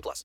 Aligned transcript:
plus. 0.00 0.24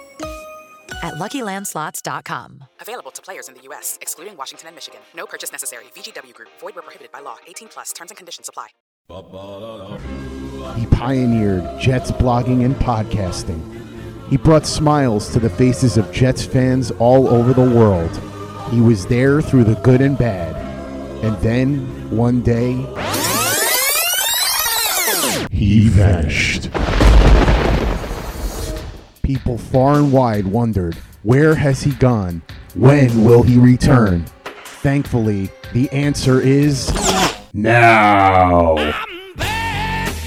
at 1.03 1.15
luckylandslots.com. 1.15 2.63
Available 2.79 3.11
to 3.11 3.21
players 3.21 3.47
in 3.47 3.55
the 3.55 3.61
U.S., 3.63 3.97
excluding 4.01 4.37
Washington 4.37 4.67
and 4.67 4.75
Michigan. 4.75 5.01
No 5.15 5.25
purchase 5.25 5.51
necessary. 5.51 5.85
VGW 5.95 6.33
Group. 6.33 6.49
Void 6.59 6.75
where 6.75 6.83
prohibited 6.83 7.11
by 7.11 7.19
law. 7.19 7.37
18 7.47 7.67
plus. 7.69 7.93
Terms 7.93 8.11
and 8.11 8.17
conditions 8.17 8.49
apply. 8.49 8.67
He 10.77 10.85
pioneered 10.85 11.63
Jets 11.79 12.11
blogging 12.11 12.63
and 12.63 12.75
podcasting. 12.75 13.59
He 14.29 14.37
brought 14.37 14.65
smiles 14.65 15.33
to 15.33 15.39
the 15.39 15.49
faces 15.49 15.97
of 15.97 16.09
Jets 16.13 16.45
fans 16.45 16.91
all 16.91 17.27
over 17.27 17.51
the 17.53 17.69
world. 17.69 18.09
He 18.71 18.79
was 18.79 19.05
there 19.07 19.41
through 19.41 19.65
the 19.65 19.75
good 19.81 19.99
and 19.99 20.17
bad. 20.17 20.55
And 21.25 21.35
then, 21.41 21.79
one 22.09 22.41
day, 22.41 22.75
he 25.51 25.89
vanished. 25.89 26.69
People 29.33 29.57
far 29.57 29.93
and 29.93 30.11
wide 30.11 30.45
wondered, 30.45 30.93
where 31.23 31.55
has 31.55 31.81
he 31.81 31.91
gone? 31.91 32.41
When 32.75 33.23
will 33.23 33.43
he 33.43 33.57
return? 33.57 34.25
Thankfully, 34.83 35.49
the 35.71 35.89
answer 35.91 36.41
is 36.41 36.89
now. 37.53 38.75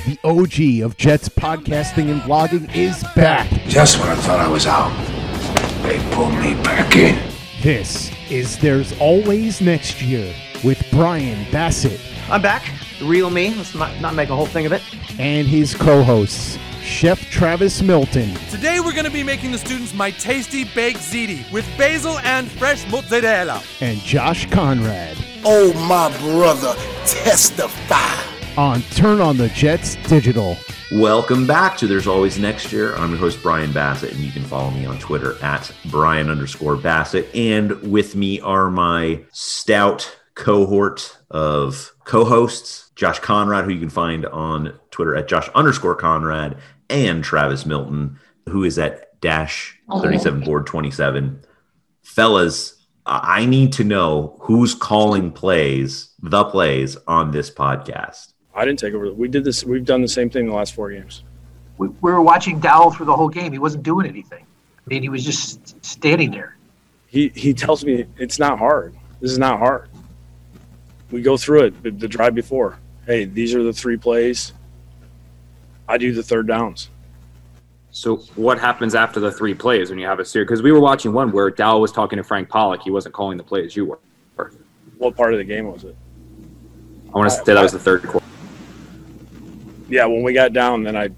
The 0.06 0.18
OG 0.24 0.82
of 0.86 0.96
Jets 0.96 1.28
podcasting 1.28 2.10
and 2.10 2.22
vlogging 2.22 2.74
is 2.74 3.04
back. 3.14 3.50
Just 3.66 4.00
when 4.00 4.08
I 4.08 4.14
thought 4.14 4.40
I 4.40 4.48
was 4.48 4.66
out, 4.66 4.90
they 5.82 5.98
pulled 6.14 6.32
me 6.36 6.54
back 6.62 6.96
in. 6.96 7.30
This 7.60 8.10
is 8.30 8.56
There's 8.56 8.98
Always 8.98 9.60
Next 9.60 10.00
Year 10.00 10.34
with 10.64 10.82
Brian 10.90 11.46
Bassett 11.52 12.00
I'm 12.30 12.40
back. 12.40 12.64
The 12.98 13.04
real 13.04 13.28
me. 13.28 13.54
Let's 13.54 13.74
not, 13.74 14.00
not 14.00 14.14
make 14.14 14.30
a 14.30 14.36
whole 14.36 14.46
thing 14.46 14.64
of 14.64 14.72
it. 14.72 14.82
and 15.18 15.46
his 15.46 15.74
co 15.74 16.02
hosts, 16.02 16.58
Chef 16.84 17.18
Travis 17.30 17.80
Milton 17.82 18.34
Today 18.50 18.78
we're 18.78 18.92
going 18.92 19.06
to 19.06 19.10
be 19.10 19.22
making 19.22 19.50
the 19.52 19.58
students 19.58 19.94
my 19.94 20.10
tasty 20.10 20.64
baked 20.64 20.98
ziti 21.00 21.50
with 21.50 21.66
basil 21.78 22.18
and 22.20 22.50
fresh 22.50 22.88
mozzarella. 22.90 23.62
and 23.80 23.98
Josh 23.98 24.48
Conrad 24.50 25.16
Oh, 25.46 25.72
my 25.88 26.08
brother, 26.20 26.74
testify. 27.06 28.58
on 28.58 28.80
Turn 28.92 29.20
on 29.20 29.36
the 29.36 29.48
Jets 29.50 29.96
Digital. 30.08 30.56
Welcome 30.92 31.46
back 31.46 31.76
to 31.78 31.86
There's 31.86 32.06
Always 32.06 32.38
Next 32.38 32.72
Year. 32.72 32.94
I'm 32.96 33.10
your 33.10 33.18
host, 33.18 33.42
Brian 33.42 33.70
Bassett, 33.72 34.12
and 34.12 34.20
you 34.20 34.30
can 34.32 34.42
follow 34.44 34.70
me 34.70 34.86
on 34.86 34.98
Twitter 35.00 35.36
at 35.42 35.70
Brian 35.86 36.30
underscore 36.30 36.76
Bassett. 36.76 37.34
And 37.34 37.72
with 37.92 38.16
me 38.16 38.40
are 38.40 38.70
my 38.70 39.20
stout 39.32 40.18
cohort 40.34 41.18
of 41.30 41.94
co 42.04 42.24
hosts, 42.24 42.90
Josh 42.96 43.18
Conrad, 43.18 43.64
who 43.66 43.72
you 43.72 43.80
can 43.80 43.90
find 43.90 44.24
on 44.24 44.72
Twitter 44.90 45.14
at 45.14 45.28
Josh 45.28 45.48
underscore 45.54 45.94
Conrad, 45.94 46.56
and 46.90 47.22
Travis 47.22 47.66
Milton, 47.66 48.18
who 48.48 48.64
is 48.64 48.78
at 48.78 49.20
dash 49.20 49.78
37 49.90 50.40
board 50.40 50.66
27. 50.66 51.40
Fellas, 52.02 52.74
I 53.06 53.42
I 53.42 53.46
need 53.46 53.72
to 53.74 53.84
know 53.84 54.36
who's 54.40 54.74
calling 54.74 55.30
plays, 55.30 56.10
the 56.22 56.44
plays 56.44 56.96
on 57.06 57.30
this 57.30 57.50
podcast. 57.50 58.32
I 58.54 58.64
didn't 58.64 58.78
take 58.78 58.94
over. 58.94 59.12
We 59.12 59.28
did 59.28 59.44
this. 59.44 59.64
We've 59.64 59.84
done 59.84 60.00
the 60.00 60.08
same 60.08 60.30
thing 60.30 60.46
the 60.46 60.54
last 60.54 60.74
four 60.74 60.90
games. 60.90 61.24
We, 61.76 61.88
we 61.88 62.12
were 62.12 62.22
watching 62.22 62.60
Dowell 62.60 62.92
through 62.92 63.06
the 63.06 63.16
whole 63.16 63.28
game. 63.28 63.52
He 63.52 63.58
wasn't 63.58 63.82
doing 63.82 64.06
anything. 64.06 64.46
I 64.78 64.82
mean, 64.86 65.02
he 65.02 65.08
was 65.08 65.24
just 65.24 65.84
standing 65.84 66.30
there. 66.30 66.56
He 67.06 67.28
he 67.34 67.52
tells 67.52 67.84
me 67.84 68.06
it's 68.16 68.38
not 68.38 68.58
hard. 68.58 68.94
This 69.20 69.32
is 69.32 69.38
not 69.38 69.58
hard. 69.58 69.88
We 71.10 71.22
go 71.22 71.36
through 71.36 71.64
it 71.64 71.82
the, 71.82 71.90
the 71.90 72.08
drive 72.08 72.34
before. 72.34 72.78
Hey, 73.06 73.24
these 73.24 73.54
are 73.54 73.62
the 73.62 73.72
three 73.72 73.96
plays. 73.96 74.52
I 75.88 75.98
do 75.98 76.12
the 76.12 76.22
third 76.22 76.46
downs. 76.46 76.90
So 77.90 78.16
what 78.34 78.58
happens 78.58 78.94
after 78.94 79.20
the 79.20 79.30
three 79.30 79.54
plays 79.54 79.90
when 79.90 79.98
you 79.98 80.06
have 80.06 80.18
a 80.18 80.24
series? 80.24 80.46
Because 80.46 80.62
we 80.62 80.72
were 80.72 80.80
watching 80.80 81.12
one 81.12 81.30
where 81.30 81.48
Dow 81.50 81.78
was 81.78 81.92
talking 81.92 82.16
to 82.16 82.24
Frank 82.24 82.48
Pollack. 82.48 82.82
He 82.82 82.90
wasn't 82.90 83.14
calling 83.14 83.36
the 83.36 83.44
plays. 83.44 83.76
You 83.76 83.84
were. 83.86 83.98
What 84.98 85.16
part 85.16 85.32
of 85.32 85.38
the 85.38 85.44
game 85.44 85.66
was 85.66 85.84
it? 85.84 85.96
I 87.14 87.18
want 87.18 87.30
to 87.30 87.36
say 87.36 87.54
that 87.54 87.62
was 87.62 87.72
the 87.72 87.78
third 87.78 88.02
quarter. 88.02 88.26
Yeah, 89.88 90.06
when 90.06 90.22
we 90.22 90.32
got 90.32 90.52
down, 90.52 90.82
then 90.82 90.96
I 90.96 91.10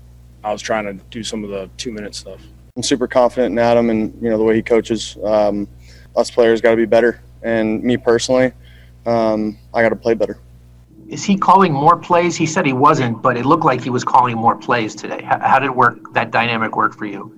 I 0.45 0.53
was 0.53 0.61
trying 0.61 0.85
to 0.85 0.93
do 1.11 1.23
some 1.23 1.45
of 1.45 1.51
the 1.51 1.71
two 1.77 1.93
minute 1.93 2.15
stuff. 2.15 2.41
I'm 2.77 2.83
super 2.83 3.07
confident 3.07 3.53
in 3.53 3.59
Adam 3.59 3.89
and 3.91 4.13
you 4.23 4.29
know 4.29 4.37
the 4.37 4.45
way 4.45 4.57
he 4.57 4.63
coaches. 4.63 5.17
Um, 5.25 5.67
us 6.15 6.31
players 6.31 6.61
got 6.61 6.71
to 6.71 6.77
be 6.77 6.85
better, 6.85 7.21
and 7.43 7.83
me 7.83 7.97
personally, 7.97 8.53
um, 9.07 9.59
I 9.73 9.83
got 9.83 9.91
to 9.91 9.97
play 9.97 10.15
better. 10.15 10.39
Is 11.09 11.25
he 11.25 11.37
calling 11.37 11.73
more 11.73 11.97
plays? 11.97 12.37
He 12.37 12.47
said 12.47 12.67
he 12.67 12.73
wasn't, 12.73 13.23
but 13.23 13.37
it 13.37 13.47
looked 13.47 13.65
like 13.65 13.81
he 13.81 13.91
was 13.91 14.05
calling 14.05 14.37
more 14.37 14.57
plays 14.57 14.95
today. 14.95 15.23
How, 15.23 15.39
how 15.39 15.59
did 15.59 15.67
it 15.67 15.77
work? 15.77 16.13
That 16.15 16.31
dynamic 16.31 16.77
work 16.77 16.95
for 16.95 17.07
you? 17.07 17.33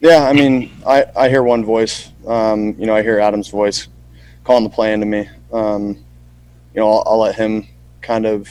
Yeah, 0.00 0.24
I 0.24 0.32
mean, 0.32 0.70
I, 0.86 1.04
I 1.16 1.28
hear 1.28 1.42
one 1.42 1.64
voice. 1.64 2.10
Um, 2.26 2.74
you 2.78 2.86
know, 2.86 2.94
I 2.94 3.02
hear 3.02 3.18
Adam's 3.18 3.48
voice 3.48 3.88
calling 4.44 4.64
the 4.64 4.70
play 4.70 4.92
into 4.92 5.06
me. 5.06 5.28
Um, 5.52 5.96
you 6.74 6.80
know, 6.80 6.90
I'll, 6.90 7.02
I'll 7.06 7.18
let 7.18 7.34
him 7.34 7.66
kind 8.00 8.26
of 8.26 8.48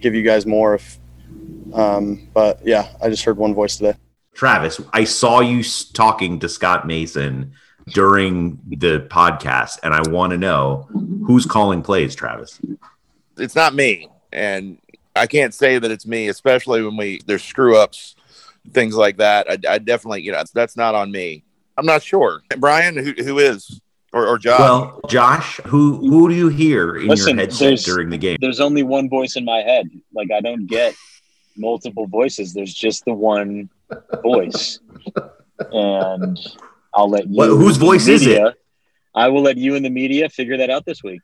give 0.00 0.14
you 0.14 0.22
guys 0.22 0.46
more. 0.46 0.74
If, 0.74 0.98
um, 1.72 2.28
but 2.34 2.60
yeah, 2.64 2.88
I 3.02 3.08
just 3.08 3.24
heard 3.24 3.36
one 3.36 3.54
voice 3.54 3.76
today. 3.76 3.96
Travis, 4.34 4.80
I 4.92 5.04
saw 5.04 5.40
you 5.40 5.62
talking 5.92 6.38
to 6.40 6.48
Scott 6.48 6.86
Mason 6.86 7.52
during 7.88 8.58
the 8.66 9.06
podcast, 9.10 9.78
and 9.82 9.92
I 9.92 10.00
want 10.08 10.30
to 10.30 10.38
know 10.38 10.88
who's 11.26 11.46
calling 11.46 11.82
plays, 11.82 12.14
Travis. 12.14 12.60
It's 13.38 13.54
not 13.54 13.74
me 13.74 14.08
and 14.32 14.78
i 15.16 15.26
can't 15.26 15.54
say 15.54 15.78
that 15.78 15.90
it's 15.90 16.06
me 16.06 16.28
especially 16.28 16.82
when 16.82 16.96
we 16.96 17.20
there's 17.26 17.42
screw 17.42 17.76
ups 17.76 18.14
things 18.72 18.94
like 18.94 19.16
that 19.16 19.46
i, 19.50 19.74
I 19.74 19.78
definitely 19.78 20.22
you 20.22 20.32
know 20.32 20.42
that's 20.54 20.76
not 20.76 20.94
on 20.94 21.10
me 21.10 21.44
i'm 21.76 21.86
not 21.86 22.02
sure 22.02 22.42
brian 22.58 22.96
who, 22.96 23.12
who 23.22 23.38
is 23.38 23.80
or, 24.12 24.26
or 24.26 24.38
josh 24.38 24.58
Well, 24.60 25.00
Josh, 25.08 25.56
who 25.64 25.96
who 25.96 26.28
do 26.28 26.34
you 26.34 26.48
hear 26.48 26.96
in 26.96 27.08
Listen, 27.08 27.36
your 27.38 27.46
headset 27.46 27.78
during 27.78 28.10
the 28.10 28.18
game? 28.18 28.36
There's 28.42 28.60
only 28.60 28.82
one 28.82 29.08
voice 29.08 29.36
in 29.36 29.44
my 29.46 29.58
head. 29.62 29.88
Like 30.14 30.30
I 30.30 30.40
don't 30.42 30.66
get 30.66 30.94
multiple 31.56 32.06
voices. 32.06 32.52
There's 32.52 32.74
just 32.74 33.06
the 33.06 33.14
one 33.14 33.70
voice, 34.22 34.80
and 35.70 36.38
I'll 36.94 37.08
let 37.08 37.26
you. 37.26 37.36
What- 37.36 37.48
whose 37.48 37.76
in 37.76 37.80
the 37.80 37.86
voice 37.86 38.06
is 38.08 38.22
it? 38.26 38.28
media- 38.30 38.54
I 39.14 39.28
will 39.28 39.42
let 39.42 39.56
you 39.56 39.74
in 39.76 39.82
the 39.82 39.90
media 39.90 40.28
figure 40.28 40.56
that 40.58 40.68
out 40.70 40.84
this 40.84 41.02
week. 41.02 41.20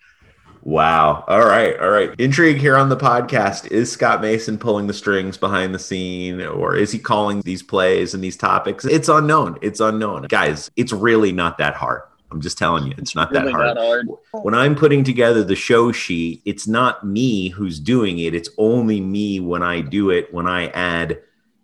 Wow. 0.69 1.25
All 1.27 1.47
right. 1.47 1.79
All 1.81 1.89
right. 1.89 2.11
Intrigue 2.19 2.59
here 2.59 2.77
on 2.77 2.91
the 2.91 2.97
podcast. 2.97 3.71
Is 3.71 3.91
Scott 3.91 4.21
Mason 4.21 4.59
pulling 4.59 4.87
the 4.87 4.93
strings 4.93 5.39
behind 5.39 5.75
the 5.75 5.79
scene 5.79 6.43
or 6.43 6.77
is 6.77 6.93
he 6.93 6.99
calling 6.99 7.41
these 7.41 7.63
plays 7.63 8.13
and 8.13 8.23
these 8.23 8.37
topics? 8.37 8.85
It's 8.85 9.09
unknown. 9.09 9.57
It's 9.63 9.81
unknown. 9.81 10.25
Guys, 10.25 10.71
it's 10.77 10.93
really 10.93 11.33
not 11.33 11.57
that 11.57 11.73
hard. 11.73 12.03
I'm 12.31 12.43
just 12.43 12.59
telling 12.59 12.87
you, 12.87 12.93
it's 12.99 13.15
not 13.15 13.33
that 13.33 13.45
Really 13.45 13.53
hard. 13.53 13.77
not 13.77 13.83
hard. 13.83 14.09
When 14.43 14.55
I'm 14.55 14.75
putting 14.75 15.05
together 15.05 15.43
the 15.43 15.57
show 15.57 15.91
sheet, 15.91 16.43
it's 16.45 16.67
not 16.69 17.03
me 17.03 17.49
who's 17.49 17.81
doing 17.81 18.19
it. 18.19 18.35
It's 18.35 18.51
only 18.59 19.01
me 19.01 19.41
when 19.41 19.63
I 19.63 19.81
do 19.81 20.11
it, 20.11 20.35
when 20.35 20.47
I 20.47 20.67
add 20.73 21.19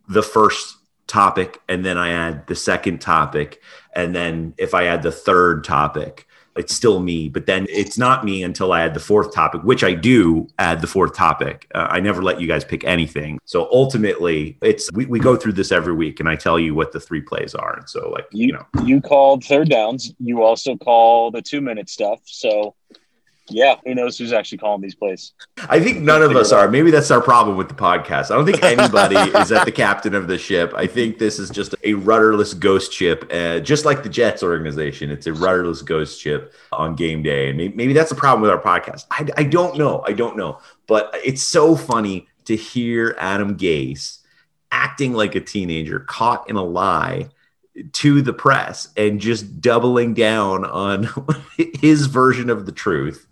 the 0.08 0.22
first 0.22 0.78
topic 1.06 1.60
and 1.68 1.84
then 1.84 1.98
I 1.98 2.08
add 2.08 2.46
the 2.46 2.56
second 2.56 3.02
topic. 3.02 3.60
And 3.94 4.16
then 4.16 4.54
if 4.56 4.72
I 4.72 4.86
add 4.86 5.02
the 5.02 5.12
third 5.12 5.62
topic, 5.62 6.26
it's 6.56 6.74
still 6.74 7.00
me. 7.00 7.28
But 7.28 7.46
then 7.46 7.66
it's 7.68 7.98
not 7.98 8.24
me 8.24 8.42
until 8.42 8.72
I 8.72 8.82
add 8.82 8.94
the 8.94 9.00
fourth 9.00 9.34
topic, 9.34 9.62
which 9.62 9.82
I 9.84 9.94
do 9.94 10.46
add 10.58 10.80
the 10.80 10.86
fourth 10.86 11.14
topic. 11.14 11.68
Uh, 11.74 11.86
I 11.90 12.00
never 12.00 12.22
let 12.22 12.40
you 12.40 12.46
guys 12.46 12.64
pick 12.64 12.84
anything. 12.84 13.38
So 13.44 13.68
ultimately, 13.72 14.56
it's 14.62 14.90
we, 14.92 15.06
we 15.06 15.18
go 15.18 15.36
through 15.36 15.52
this 15.52 15.72
every 15.72 15.92
week 15.92 16.20
and 16.20 16.28
I 16.28 16.36
tell 16.36 16.58
you 16.58 16.74
what 16.74 16.92
the 16.92 17.00
three 17.00 17.20
plays 17.20 17.54
are. 17.54 17.76
And 17.76 17.88
so, 17.88 18.10
like, 18.10 18.26
you 18.30 18.52
know, 18.52 18.66
You 18.84 19.00
called 19.00 19.44
third 19.44 19.68
downs. 19.68 20.14
You 20.18 20.42
also 20.42 20.76
call 20.76 21.30
the 21.30 21.42
two 21.42 21.60
minute 21.60 21.88
stuff. 21.88 22.20
So, 22.24 22.74
yeah, 23.48 23.76
who 23.84 23.94
knows 23.94 24.16
who's 24.16 24.32
actually 24.32 24.58
calling 24.58 24.80
these 24.80 24.94
plays? 24.94 25.32
I 25.68 25.78
think 25.78 26.00
none 26.00 26.22
of 26.22 26.34
us 26.34 26.50
are. 26.50 26.68
Maybe 26.68 26.90
that's 26.90 27.10
our 27.10 27.20
problem 27.20 27.58
with 27.58 27.68
the 27.68 27.74
podcast. 27.74 28.30
I 28.30 28.36
don't 28.36 28.46
think 28.46 28.62
anybody 28.62 29.16
is 29.38 29.52
at 29.52 29.66
the 29.66 29.72
captain 29.72 30.14
of 30.14 30.28
the 30.28 30.38
ship. 30.38 30.72
I 30.74 30.86
think 30.86 31.18
this 31.18 31.38
is 31.38 31.50
just 31.50 31.74
a 31.84 31.94
rudderless 31.94 32.54
ghost 32.54 32.92
ship, 32.92 33.30
uh, 33.30 33.60
just 33.60 33.84
like 33.84 34.02
the 34.02 34.08
Jets 34.08 34.42
organization. 34.42 35.10
It's 35.10 35.26
a 35.26 35.32
rudderless 35.34 35.82
ghost 35.82 36.20
ship 36.20 36.54
on 36.72 36.94
game 36.94 37.22
day. 37.22 37.48
And 37.50 37.58
maybe, 37.58 37.74
maybe 37.74 37.92
that's 37.92 38.08
the 38.08 38.16
problem 38.16 38.40
with 38.40 38.50
our 38.50 38.60
podcast. 38.60 39.04
I, 39.10 39.28
I 39.36 39.42
don't 39.44 39.76
know. 39.76 40.02
I 40.06 40.12
don't 40.12 40.38
know. 40.38 40.58
But 40.86 41.14
it's 41.22 41.42
so 41.42 41.76
funny 41.76 42.28
to 42.46 42.56
hear 42.56 43.14
Adam 43.18 43.56
Gase 43.58 44.20
acting 44.72 45.12
like 45.12 45.34
a 45.34 45.40
teenager 45.40 46.00
caught 46.00 46.48
in 46.48 46.56
a 46.56 46.64
lie 46.64 47.28
to 47.92 48.22
the 48.22 48.32
press 48.32 48.88
and 48.96 49.20
just 49.20 49.60
doubling 49.60 50.14
down 50.14 50.64
on 50.64 51.08
his 51.80 52.06
version 52.06 52.48
of 52.48 52.66
the 52.66 52.72
truth 52.72 53.26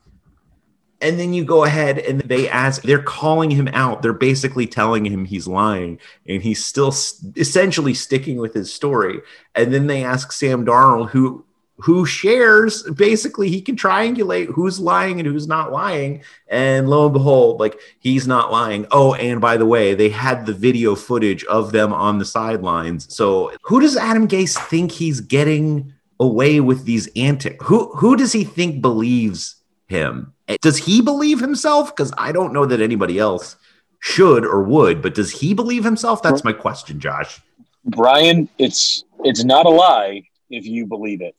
and 1.03 1.19
then 1.19 1.35
you 1.35 1.45
go 1.45 1.65
ahead 1.65 1.99
and 1.99 2.21
they 2.23 2.49
ask 2.49 2.83
they're 2.83 3.03
calling 3.03 3.51
him 3.51 3.69
out. 3.69 4.03
They're 4.03 4.13
basically 4.13 4.67
telling 4.67 5.05
him 5.05 5.25
he's 5.25 5.49
lying 5.49 5.99
and 6.27 6.43
he's 6.43 6.65
still 6.65 6.95
essentially 7.37 7.93
sticking 7.93 8.39
with 8.39 8.55
his 8.55 8.73
story. 8.73 9.21
And 9.55 9.75
then 9.75 9.89
they 9.89 10.05
ask 10.05 10.33
sam 10.33 10.65
darnold 10.65 11.11
who 11.11 11.45
who 11.79 12.07
shares 12.07 12.85
basically 12.93 13.49
he 13.49 13.61
can 13.61 13.75
triangulate 13.75 14.47
who's 14.47 14.79
lying 14.79 15.19
and 15.19 15.27
who's 15.27 15.49
not 15.49 15.73
lying. 15.73 16.23
And 16.49 16.89
lo 16.89 17.07
and 17.07 17.13
behold 17.13 17.59
like 17.59 17.79
he's 17.99 18.29
not 18.29 18.53
lying. 18.53 18.87
Oh 18.93 19.15
and 19.15 19.41
by 19.41 19.57
the 19.57 19.67
way 19.67 19.95
they 19.95 20.09
had 20.09 20.47
the 20.47 20.55
video 20.55 20.95
footage 20.95 21.45
of 21.45 21.73
them 21.73 21.93
on 21.93 22.19
the 22.19 22.25
sidelines. 22.25 23.13
So 23.13 23.53
who 23.63 23.81
does 23.81 23.97
adam 23.97 24.29
gase 24.29 24.57
think 24.69 24.93
he's 24.93 25.21
getting 25.21 25.93
away 26.21 26.61
with 26.61 26.85
these 26.85 27.09
antics? 27.17 27.65
Who 27.67 27.93
who 27.97 28.15
does 28.15 28.33
he 28.33 28.45
think 28.45 28.81
believes 28.81 29.57
him 29.89 30.33
does 30.61 30.79
he 30.79 31.01
believe 31.01 31.41
himself 31.41 31.95
because 31.95 32.13
i 32.19 32.33
don't 32.33 32.53
know 32.53 32.67
that 32.67 32.81
anybody 32.81 33.19
else 33.19 33.57
should 34.01 34.45
or 34.45 34.63
would 34.63 35.01
but 35.01 35.15
does 35.15 35.31
he 35.31 35.55
believe 35.55 35.85
himself 35.85 36.23
that's 36.23 36.45
my 36.45 36.53
question 36.53 37.01
josh 37.01 37.41
Brian, 37.85 38.49
it's 38.59 39.05
it's 39.25 39.45
not 39.45 39.67
a 39.67 39.71
lie 39.71 40.23
if 40.51 40.67
you 40.67 40.87
believe 40.87 41.21
it. 41.21 41.35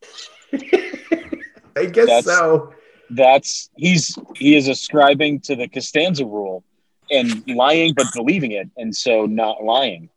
I 1.75 1.86
guess 1.86 2.07
That's- 2.07 2.25
so. 2.25 2.74
That's 3.10 3.69
he's 3.75 4.18
he 4.36 4.56
is 4.56 4.68
ascribing 4.68 5.42
to 5.42 5.56
the 5.56 5.68
Costanza 5.68 6.25
rule 6.25 6.63
and 7.12 7.44
lying 7.48 7.94
but 7.94 8.07
believing 8.15 8.54
it, 8.54 8.69
and 8.77 8.95
so 8.95 9.25
not 9.27 9.63
lying. 9.63 10.10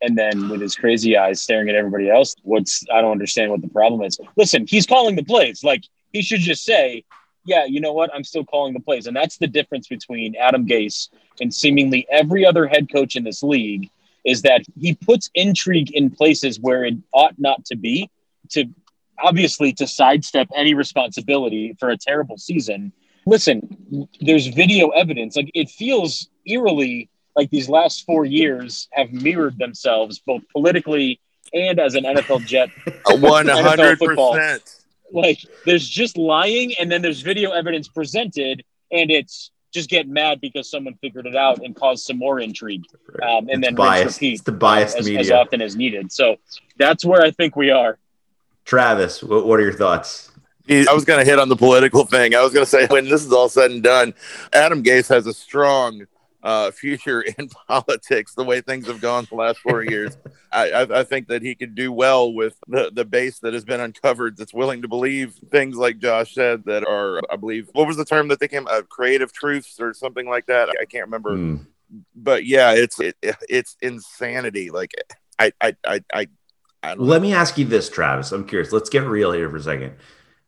And 0.00 0.16
then 0.16 0.48
with 0.48 0.60
his 0.62 0.74
crazy 0.74 1.16
eyes 1.16 1.42
staring 1.42 1.68
at 1.68 1.74
everybody 1.74 2.08
else, 2.08 2.34
what's 2.42 2.84
I 2.94 3.02
don't 3.02 3.10
understand 3.10 3.50
what 3.50 3.60
the 3.60 3.68
problem 3.68 4.02
is. 4.02 4.18
Listen, 4.36 4.66
he's 4.66 4.86
calling 4.86 5.14
the 5.14 5.24
plays. 5.24 5.62
Like 5.62 5.82
he 6.12 6.22
should 6.22 6.40
just 6.40 6.64
say, 6.64 7.04
"Yeah, 7.48 7.64
you 7.64 7.80
know 7.80 7.92
what? 7.92 8.14
I'm 8.14 8.24
still 8.24 8.44
calling 8.44 8.74
the 8.74 8.80
plays." 8.80 9.06
And 9.06 9.16
that's 9.16 9.38
the 9.38 9.46
difference 9.46 9.88
between 9.88 10.36
Adam 10.36 10.66
Gase 10.66 11.08
and 11.40 11.52
seemingly 11.52 12.06
every 12.10 12.44
other 12.44 12.66
head 12.66 12.90
coach 12.92 13.16
in 13.16 13.24
this 13.24 13.42
league 13.42 13.90
is 14.24 14.42
that 14.42 14.62
he 14.78 14.94
puts 14.94 15.30
intrigue 15.34 15.90
in 15.92 16.10
places 16.10 16.60
where 16.60 16.84
it 16.84 16.94
ought 17.12 17.38
not 17.38 17.64
to 17.64 17.76
be 17.76 18.10
to 18.50 18.66
obviously 19.18 19.72
to 19.72 19.86
sidestep 19.86 20.48
any 20.54 20.74
responsibility 20.74 21.74
for 21.78 21.90
a 21.90 21.96
terrible 21.96 22.38
season. 22.38 22.92
Listen, 23.26 24.08
there's 24.20 24.46
video 24.48 24.88
evidence. 24.90 25.36
Like 25.36 25.50
it 25.54 25.70
feels 25.70 26.28
eerily 26.46 27.08
like 27.36 27.50
these 27.50 27.68
last 27.68 28.04
four 28.04 28.24
years 28.24 28.88
have 28.92 29.12
mirrored 29.12 29.58
themselves 29.58 30.18
both 30.18 30.42
politically 30.52 31.20
and 31.52 31.78
as 31.78 31.94
an 31.94 32.04
NFL 32.04 32.44
jet. 32.46 32.68
One 33.06 33.46
NFL 33.46 33.62
hundred 33.62 33.98
football. 33.98 34.34
Percent. 35.12 35.24
Like 35.26 35.38
there's 35.64 35.88
just 35.88 36.16
lying 36.16 36.74
and 36.78 36.90
then 36.90 37.02
there's 37.02 37.20
video 37.22 37.50
evidence 37.52 37.88
presented 37.88 38.64
and 38.90 39.10
it's 39.10 39.50
just 39.72 39.90
get 39.90 40.08
mad 40.08 40.40
because 40.40 40.70
someone 40.70 40.94
figured 41.02 41.26
it 41.26 41.36
out 41.36 41.62
and 41.62 41.76
caused 41.76 42.06
some 42.06 42.16
more 42.18 42.40
intrigue. 42.40 42.84
Um, 43.22 43.48
and 43.48 43.50
It's 43.50 43.60
then 43.66 43.74
biased. 43.74 44.16
repeat 44.16 44.32
It's 44.34 44.42
the 44.42 44.52
biased 44.52 44.96
as, 44.96 45.06
as 45.06 45.12
media. 45.12 45.36
often 45.36 45.60
as 45.60 45.76
needed. 45.76 46.10
So 46.10 46.36
that's 46.78 47.04
where 47.04 47.22
I 47.22 47.30
think 47.30 47.54
we 47.56 47.70
are. 47.70 47.98
travis 48.64 49.22
what, 49.22 49.46
what 49.46 49.58
are 49.60 49.62
your 49.62 49.72
thoughts 49.72 50.30
I 50.70 50.92
was 50.92 51.06
going 51.06 51.18
to 51.18 51.24
hit 51.24 51.38
on 51.38 51.48
the 51.48 51.56
political 51.56 52.04
thing. 52.04 52.34
I 52.34 52.42
was 52.42 52.52
going 52.52 52.64
to 52.66 52.70
say 52.70 52.86
when 52.88 53.08
this 53.08 53.24
is 53.24 53.32
all 53.32 53.48
said 53.48 53.70
and 53.70 53.82
done, 53.82 54.12
Adam 54.52 54.82
Gase 54.82 55.08
has 55.08 55.26
a 55.26 55.32
strong 55.32 56.02
uh, 56.42 56.70
future 56.70 57.22
in 57.22 57.48
politics. 57.68 58.34
The 58.34 58.44
way 58.44 58.60
things 58.60 58.86
have 58.86 59.00
gone 59.00 59.26
the 59.28 59.36
last 59.36 59.58
four 59.58 59.82
years, 59.82 60.16
I, 60.52 60.70
I, 60.70 61.00
I 61.00 61.04
think 61.04 61.28
that 61.28 61.42
he 61.42 61.54
could 61.54 61.74
do 61.74 61.92
well 61.92 62.32
with 62.32 62.56
the, 62.68 62.90
the 62.92 63.04
base 63.04 63.38
that 63.40 63.54
has 63.54 63.64
been 63.64 63.80
uncovered. 63.80 64.36
That's 64.36 64.54
willing 64.54 64.82
to 64.82 64.88
believe 64.88 65.34
things 65.50 65.76
like 65.76 65.98
Josh 65.98 66.34
said 66.34 66.64
that 66.64 66.86
are, 66.86 67.20
I 67.30 67.36
believe, 67.36 67.68
what 67.72 67.86
was 67.86 67.96
the 67.96 68.04
term 68.04 68.28
that 68.28 68.40
they 68.40 68.48
came? 68.48 68.66
Uh, 68.68 68.82
creative 68.88 69.32
truths 69.32 69.80
or 69.80 69.94
something 69.94 70.28
like 70.28 70.46
that. 70.46 70.68
I 70.80 70.84
can't 70.84 71.06
remember. 71.06 71.34
Hmm. 71.34 71.56
But 72.14 72.44
yeah, 72.44 72.72
it's 72.72 73.00
it, 73.00 73.16
it's 73.22 73.76
insanity. 73.80 74.70
Like 74.70 74.92
I 75.38 75.52
I 75.60 75.76
I 75.86 76.00
I. 76.12 76.26
I 76.80 76.94
don't 76.94 77.06
Let 77.06 77.22
me 77.22 77.34
ask 77.34 77.58
you 77.58 77.64
this, 77.64 77.88
Travis. 77.88 78.30
I'm 78.30 78.46
curious. 78.46 78.70
Let's 78.72 78.88
get 78.88 79.02
real 79.04 79.32
here 79.32 79.50
for 79.50 79.56
a 79.56 79.62
second. 79.62 79.94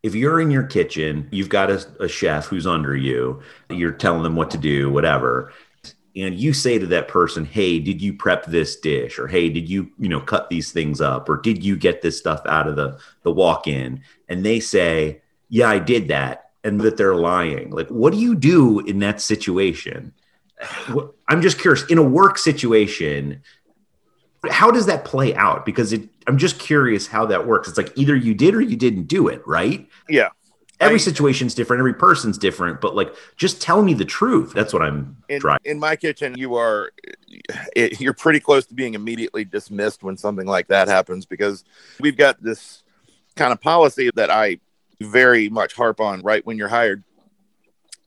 If 0.03 0.15
you're 0.15 0.41
in 0.41 0.51
your 0.51 0.63
kitchen, 0.63 1.29
you've 1.33 1.49
got 1.49 1.71
a, 1.71 1.85
a 1.99 2.09
chef 2.09 2.47
who's 2.47 2.67
under 2.67 2.97
you, 2.97 3.43
you're 3.69 3.91
telling 3.91 4.23
them 4.23 4.37
what 4.37 4.51
to 4.53 4.59
do, 4.59 4.91
whatever, 4.91 5.53
and 6.17 6.39
you 6.39 6.53
say 6.53 6.79
to 6.79 6.87
that 6.87 7.09
person, 7.09 7.45
"Hey, 7.45 7.79
did 7.79 8.03
you 8.03 8.13
prep 8.13 8.47
this 8.47 8.77
dish?" 8.77 9.19
or 9.19 9.27
"Hey, 9.27 9.49
did 9.49 9.69
you, 9.69 9.91
you 9.99 10.09
know, 10.09 10.21
cut 10.21 10.51
these 10.51 10.73
things 10.73 11.01
up?" 11.01 11.29
or 11.29 11.37
"Did 11.37 11.65
you 11.65 11.77
get 11.77 12.03
this 12.03 12.19
stuff 12.19 12.41
out 12.47 12.69
of 12.69 12.77
the 12.77 12.99
the 13.23 13.33
walk-in?" 13.33 14.03
and 14.29 14.45
they 14.45 14.61
say, 14.61 15.23
"Yeah, 15.49 15.69
I 15.69 15.79
did 15.79 16.09
that," 16.09 16.51
and 16.65 16.81
that 16.81 16.97
they're 16.97 17.17
lying. 17.17 17.71
Like, 17.71 17.89
what 17.89 18.13
do 18.13 18.19
you 18.19 18.35
do 18.35 18.81
in 18.81 18.99
that 19.01 19.21
situation? 19.21 20.13
I'm 21.29 21.41
just 21.41 21.59
curious. 21.59 21.85
In 21.87 21.99
a 21.99 22.03
work 22.03 22.37
situation, 22.37 23.43
how 24.49 24.71
does 24.71 24.87
that 24.87 25.05
play 25.05 25.35
out 25.35 25.67
because 25.67 25.93
it 25.93 26.09
i'm 26.27 26.39
just 26.39 26.59
curious 26.59 27.07
how 27.07 27.27
that 27.27 27.47
works 27.47 27.69
it's 27.69 27.77
like 27.77 27.93
either 27.97 28.17
you 28.17 28.33
did 28.35 28.55
or 28.55 28.61
you 28.61 28.77
didn't 28.77 29.05
do 29.05 29.29
it 29.29 29.47
right 29.47 29.87
Yeah. 30.09 30.31
Every 30.81 30.99
situation's 30.99 31.55
different 31.55 31.81
every 31.81 31.95
person's 31.95 32.39
different 32.39 32.81
but 32.81 32.95
like 32.95 33.15
just 33.37 33.61
tell 33.61 33.83
me 33.83 33.95
the 33.95 34.05
truth. 34.05 34.53
That's 34.55 34.73
what 34.73 34.83
i'm 34.83 35.17
in, 35.29 35.41
trying 35.41 35.61
in 35.65 35.79
my 35.79 35.97
kitchen 35.97 36.37
you 36.37 36.55
are 36.57 36.91
eh, 37.31 37.67
it, 37.77 38.01
you're 38.01 38.15
pretty 38.15 38.41
close 38.41 38.67
to 38.67 38.75
being 38.75 38.95
immediately 38.95 39.45
dismissed 39.45 40.03
when 40.03 40.17
something 40.17 40.47
like 40.47 40.69
that 40.69 40.89
happens 40.89 41.27
because 41.27 41.65
we've 42.01 42.17
got 42.17 42.43
this 42.43 42.83
kind 43.37 43.53
of 43.53 43.61
policy 43.61 44.11
that 44.15 44.31
i 44.31 44.59
very 45.01 45.49
much 45.49 45.75
harp 45.75 46.01
on 46.01 46.21
right 46.23 46.45
when 46.45 46.59
you're 46.59 46.69
hired. 46.69 47.03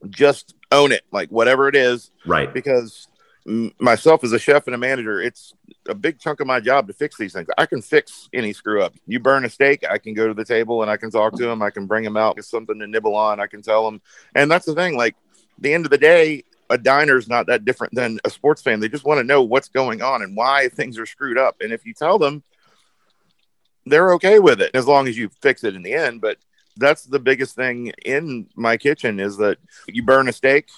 Just 0.10 0.56
own 0.72 0.92
it 0.92 1.04
like 1.12 1.30
whatever 1.30 1.68
it 1.68 1.76
is 1.76 2.12
right. 2.26 2.54
because 2.54 3.08
m- 3.48 3.74
myself 3.80 4.24
as 4.24 4.32
a 4.32 4.40
chef 4.40 4.68
and 4.68 4.76
a 4.76 4.78
manager 4.78 5.22
it's 5.22 5.54
a 5.88 5.96
big 5.96 6.20
chunk 6.20 6.40
of 6.40 6.48
my 6.48 6.60
job 6.60 6.88
to 6.88 6.94
fix 6.94 7.18
these 7.18 7.34
things. 7.34 7.48
I 7.58 7.66
can 7.66 7.82
fix 7.82 8.30
any 8.34 8.54
screw 8.54 8.82
up. 8.82 8.94
You 9.06 9.20
burn 9.20 9.46
a 9.46 9.50
steak 9.50 9.84
i 9.90 9.98
can 9.98 10.14
go 10.14 10.28
to 10.28 10.34
the 10.34 10.46
table 10.46 10.82
and 10.82 10.90
i 10.90 10.98
can 10.98 11.12
talk 11.12 11.36
to 11.38 11.46
them 11.46 11.62
i 11.62 11.70
can 11.70 11.86
bring 11.86 12.04
them 12.04 12.18
out 12.18 12.36
with 12.36 12.46
something 12.46 12.80
to 12.80 12.88
nibble 12.88 13.16
on. 13.16 13.40
I 13.40 13.48
can 13.48 13.62
tell 13.62 13.86
them 13.86 14.02
and 14.36 14.50
that's 14.50 14.66
the 14.66 14.76
thing 14.76 14.98
like 14.98 15.16
the 15.60 15.74
end 15.74 15.86
of 15.86 15.92
the 15.92 15.98
day 15.98 16.44
a 16.70 16.78
diner 16.78 17.18
is 17.18 17.28
not 17.28 17.48
that 17.48 17.66
different 17.66 17.94
than 17.94 18.20
a 18.26 18.30
sports 18.30 18.62
fan. 18.62 18.80
They 18.80 18.90
just 18.90 19.06
want 19.06 19.20
to 19.20 19.24
know 19.24 19.44
what's 19.44 19.70
going 19.70 20.02
on 20.02 20.24
and 20.24 20.36
why 20.36 20.70
things 20.70 20.98
are 20.98 21.06
screwed 21.06 21.38
up. 21.38 21.58
And 21.62 21.72
if 21.72 21.86
you 21.86 21.94
tell 21.94 22.18
them 22.18 22.44
they're 23.86 24.14
okay 24.14 24.40
with 24.40 24.62
it 24.62 24.72
as 24.74 24.88
long 24.88 25.08
as 25.08 25.18
you 25.18 25.30
fix 25.42 25.64
it 25.64 25.76
in 25.76 25.84
the 25.84 25.94
end. 25.94 26.22
But 26.22 26.38
that's 26.78 27.04
the 27.04 27.20
biggest 27.20 27.56
thing 27.56 27.94
in 28.06 28.48
my 28.56 28.78
kitchen 28.78 29.20
is 29.20 29.38
that 29.38 29.58
you 29.88 30.04
burn 30.04 30.28
a 30.28 30.34
steak 30.34 30.70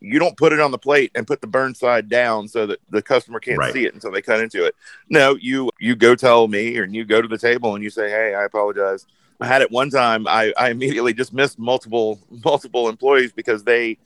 you 0.00 0.18
don't 0.18 0.36
put 0.36 0.52
it 0.52 0.60
on 0.60 0.70
the 0.70 0.78
plate 0.78 1.10
and 1.14 1.26
put 1.26 1.40
the 1.40 1.46
burn 1.46 1.74
side 1.74 2.08
down 2.08 2.46
so 2.48 2.66
that 2.66 2.78
the 2.90 3.02
customer 3.02 3.40
can't 3.40 3.58
Right. 3.58 3.72
see 3.72 3.84
it 3.84 3.94
until 3.94 4.12
they 4.12 4.22
cut 4.22 4.40
into 4.40 4.64
it. 4.64 4.74
No, 5.08 5.36
you 5.36 5.70
you 5.80 5.96
go 5.96 6.14
tell 6.14 6.46
me 6.48 6.78
or 6.78 6.84
you 6.84 7.04
go 7.04 7.20
to 7.20 7.28
the 7.28 7.38
table 7.38 7.74
and 7.74 7.82
you 7.82 7.90
say, 7.90 8.08
"Hey, 8.10 8.34
I 8.34 8.44
apologize." 8.44 9.06
I 9.40 9.46
had 9.46 9.62
it 9.62 9.70
one 9.70 9.88
time. 9.90 10.26
I, 10.26 10.52
I 10.56 10.70
immediately 10.70 11.12
dismissed 11.12 11.58
multiple 11.58 12.18
multiple 12.44 12.88
employees 12.88 13.32
because 13.32 13.64
they 13.64 13.98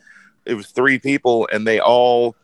it 0.44 0.54
was 0.54 0.66
three 0.68 0.98
people 0.98 1.48
and 1.52 1.66
they 1.66 1.78
all 1.80 2.34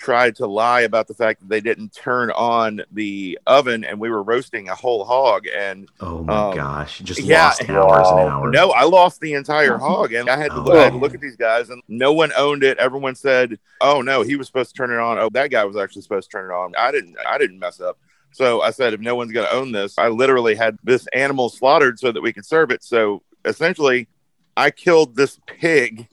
tried 0.00 0.34
to 0.34 0.46
lie 0.46 0.80
about 0.80 1.06
the 1.06 1.14
fact 1.14 1.40
that 1.40 1.48
they 1.48 1.60
didn't 1.60 1.92
turn 1.92 2.30
on 2.32 2.80
the 2.90 3.38
oven 3.46 3.84
and 3.84 4.00
we 4.00 4.08
were 4.10 4.22
roasting 4.22 4.68
a 4.70 4.74
whole 4.74 5.04
hog 5.04 5.46
and 5.54 5.88
oh 6.00 6.24
my 6.24 6.48
um, 6.50 6.56
gosh, 6.56 6.98
just 7.00 7.20
yeah, 7.20 7.44
lost 7.44 7.68
hours 7.68 8.08
and 8.08 8.18
hours. 8.30 8.52
no 8.52 8.70
i 8.70 8.82
lost 8.82 9.20
the 9.20 9.34
entire 9.34 9.76
hog 9.86 10.12
and 10.14 10.28
i 10.30 10.36
had 10.36 10.50
to 10.50 10.56
Oh. 10.56 10.62
look, 10.62 10.76
I 10.76 10.84
had 10.84 10.92
to 10.94 10.98
look 10.98 11.14
at 11.14 11.20
these 11.20 11.36
guys 11.36 11.68
and 11.70 11.82
no 11.86 12.12
one 12.12 12.32
owned 12.36 12.64
it. 12.64 12.78
Everyone 12.78 13.14
said 13.14 13.58
oh 13.80 14.00
no 14.00 14.22
he 14.22 14.36
was 14.36 14.46
supposed 14.46 14.70
to 14.70 14.76
turn 14.76 14.90
it 14.90 14.98
on. 14.98 15.18
Oh 15.18 15.28
that 15.34 15.50
guy 15.50 15.64
was 15.64 15.76
actually 15.76 16.02
supposed 16.02 16.30
to 16.30 16.36
turn 16.38 16.50
it 16.50 16.54
on. 16.54 16.74
I 16.76 16.90
didn't 16.90 17.16
i 17.26 17.36
didn't 17.38 17.58
mess 17.58 17.80
up. 17.80 17.98
So 18.32 18.62
i 18.62 18.70
said 18.70 18.94
if 18.94 19.00
no 19.00 19.14
one's 19.14 19.32
going 19.32 19.46
to 19.46 19.52
own 19.54 19.70
this 19.70 19.98
i 19.98 20.08
literally 20.08 20.54
had 20.54 20.78
this 20.82 21.06
animal 21.14 21.50
slaughtered 21.50 21.98
so 21.98 22.10
that 22.10 22.22
we 22.22 22.32
could 22.32 22.46
serve 22.46 22.70
it. 22.70 22.82
So 22.82 23.22
essentially 23.44 24.08
i 24.56 24.70
killed 24.70 25.14
this 25.14 25.38
pig 25.46 26.08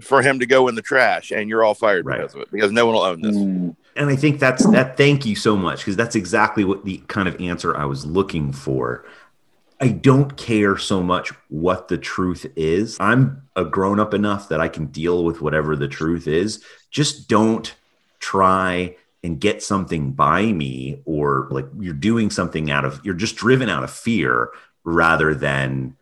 for 0.00 0.22
him 0.22 0.40
to 0.40 0.46
go 0.46 0.68
in 0.68 0.74
the 0.74 0.82
trash 0.82 1.30
and 1.30 1.48
you're 1.48 1.62
all 1.62 1.74
fired 1.74 2.04
because 2.04 2.34
of 2.34 2.40
it 2.40 2.50
because 2.50 2.72
no 2.72 2.86
one 2.86 2.94
will 2.94 3.02
own 3.02 3.20
this 3.20 3.36
mm. 3.36 3.76
And 3.96 4.10
I 4.10 4.16
think 4.16 4.40
that's 4.40 4.66
that. 4.70 4.96
Thank 4.96 5.24
you 5.24 5.36
so 5.36 5.56
much 5.56 5.78
because 5.78 5.96
that's 5.96 6.16
exactly 6.16 6.64
what 6.64 6.84
the 6.84 6.98
kind 7.06 7.28
of 7.28 7.40
answer 7.40 7.76
I 7.76 7.84
was 7.84 8.04
looking 8.04 8.52
for. 8.52 9.04
I 9.80 9.88
don't 9.88 10.36
care 10.36 10.76
so 10.76 11.02
much 11.02 11.32
what 11.48 11.88
the 11.88 11.98
truth 11.98 12.46
is. 12.56 12.96
I'm 13.00 13.42
a 13.54 13.64
grown 13.64 14.00
up 14.00 14.14
enough 14.14 14.48
that 14.48 14.60
I 14.60 14.68
can 14.68 14.86
deal 14.86 15.24
with 15.24 15.40
whatever 15.40 15.76
the 15.76 15.88
truth 15.88 16.26
is. 16.26 16.64
Just 16.90 17.28
don't 17.28 17.74
try 18.18 18.96
and 19.22 19.40
get 19.40 19.62
something 19.62 20.12
by 20.12 20.52
me 20.52 21.00
or 21.04 21.48
like 21.50 21.66
you're 21.78 21.94
doing 21.94 22.30
something 22.30 22.70
out 22.70 22.84
of, 22.84 23.00
you're 23.04 23.14
just 23.14 23.36
driven 23.36 23.68
out 23.68 23.84
of 23.84 23.90
fear 23.90 24.50
rather 24.84 25.34
than 25.34 25.96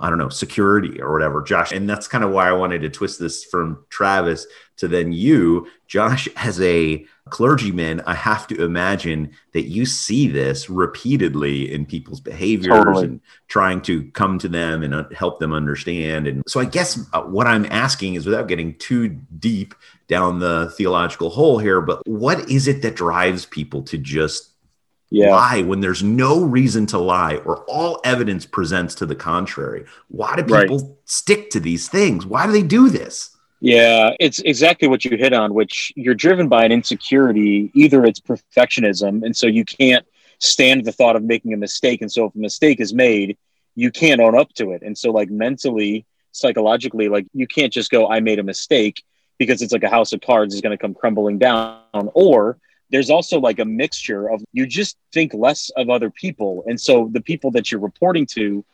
I 0.00 0.08
don't 0.08 0.18
know, 0.18 0.28
security 0.28 1.00
or 1.00 1.12
whatever, 1.12 1.42
Josh. 1.42 1.72
And 1.72 1.88
that's 1.88 2.08
kind 2.08 2.24
of 2.24 2.30
why 2.30 2.48
I 2.48 2.52
wanted 2.52 2.82
to 2.82 2.90
twist 2.90 3.18
this 3.18 3.44
from 3.44 3.84
Travis 3.90 4.46
to 4.76 4.88
then 4.88 5.12
you, 5.12 5.68
Josh, 5.86 6.28
as 6.36 6.60
a 6.60 7.04
clergyman. 7.30 8.00
I 8.06 8.14
have 8.14 8.46
to 8.48 8.64
imagine 8.64 9.30
that 9.52 9.68
you 9.68 9.86
see 9.86 10.28
this 10.28 10.68
repeatedly 10.68 11.72
in 11.72 11.86
people's 11.86 12.20
behaviors 12.20 12.84
Totally. 12.84 13.04
and 13.04 13.20
trying 13.48 13.80
to 13.82 14.10
come 14.10 14.38
to 14.40 14.48
them 14.48 14.82
and 14.82 14.94
uh, 14.94 15.04
help 15.14 15.38
them 15.38 15.52
understand. 15.52 16.26
And 16.26 16.42
so 16.46 16.58
I 16.60 16.64
guess 16.64 16.98
uh, 17.12 17.22
what 17.22 17.46
I'm 17.46 17.66
asking 17.66 18.14
is 18.14 18.26
without 18.26 18.48
getting 18.48 18.76
too 18.78 19.08
deep 19.38 19.74
down 20.08 20.40
the 20.40 20.72
theological 20.76 21.30
hole 21.30 21.58
here, 21.58 21.80
but 21.80 22.06
what 22.06 22.50
is 22.50 22.66
it 22.66 22.82
that 22.82 22.96
drives 22.96 23.46
people 23.46 23.82
to 23.84 23.98
just 23.98 24.51
Yeah. 25.12 25.30
lie 25.30 25.60
when 25.62 25.80
there's 25.80 26.02
no 26.02 26.42
reason 26.42 26.86
to 26.86 26.98
lie 26.98 27.36
or 27.36 27.64
all 27.68 28.00
evidence 28.02 28.46
presents 28.46 28.94
to 28.96 29.06
the 29.06 29.14
contrary. 29.14 29.84
Why 30.08 30.36
do 30.36 30.42
Right. 30.42 30.62
people 30.62 30.96
stick 31.04 31.50
to 31.50 31.60
these 31.60 31.86
things? 31.88 32.24
Why 32.24 32.46
do 32.46 32.52
they 32.52 32.62
do 32.62 32.88
this? 32.88 33.36
Yeah, 33.60 34.10
it's 34.18 34.38
exactly 34.40 34.88
what 34.88 35.04
you 35.04 35.16
hit 35.16 35.32
on, 35.32 35.54
which 35.54 35.92
you're 35.96 36.14
driven 36.14 36.48
by 36.48 36.64
an 36.64 36.72
insecurity. 36.72 37.70
Either 37.74 38.04
it's 38.04 38.20
perfectionism, 38.20 39.22
and 39.22 39.36
so 39.36 39.46
you 39.46 39.64
can't 39.64 40.04
stand 40.38 40.84
the 40.84 40.92
thought 40.92 41.14
of 41.14 41.22
making 41.22 41.52
a 41.52 41.56
mistake. 41.56 42.00
And 42.00 42.10
so 42.10 42.24
if 42.26 42.34
a 42.34 42.38
mistake 42.38 42.80
is 42.80 42.92
made, 42.92 43.36
you 43.76 43.90
can't 43.90 44.20
own 44.20 44.36
up 44.36 44.52
to 44.54 44.72
it. 44.72 44.82
And 44.82 44.98
so, 44.98 45.12
like, 45.12 45.30
mentally, 45.30 46.04
psychologically, 46.32 47.08
like, 47.08 47.26
you 47.32 47.46
can't 47.46 47.72
just 47.72 47.90
go, 47.90 48.08
I 48.08 48.20
made 48.20 48.38
a 48.38 48.42
mistake 48.42 49.04
because 49.38 49.62
it's 49.62 49.72
like 49.72 49.84
a 49.84 49.88
house 49.88 50.12
of 50.12 50.20
cards 50.20 50.54
is 50.54 50.60
going 50.60 50.76
to 50.76 50.80
come 50.80 50.94
crumbling 50.94 51.38
down. 51.38 51.78
Or 51.92 52.58
there's 52.92 53.10
also 53.10 53.40
like 53.40 53.58
a 53.58 53.64
mixture 53.64 54.30
of 54.30 54.44
you 54.52 54.66
just 54.66 54.96
think 55.12 55.32
less 55.34 55.70
of 55.76 55.90
other 55.90 56.10
people. 56.10 56.62
And 56.66 56.80
so 56.80 57.08
the 57.10 57.22
people 57.22 57.50
that 57.52 57.72
you're 57.72 57.80
reporting 57.80 58.26
to, 58.34 58.64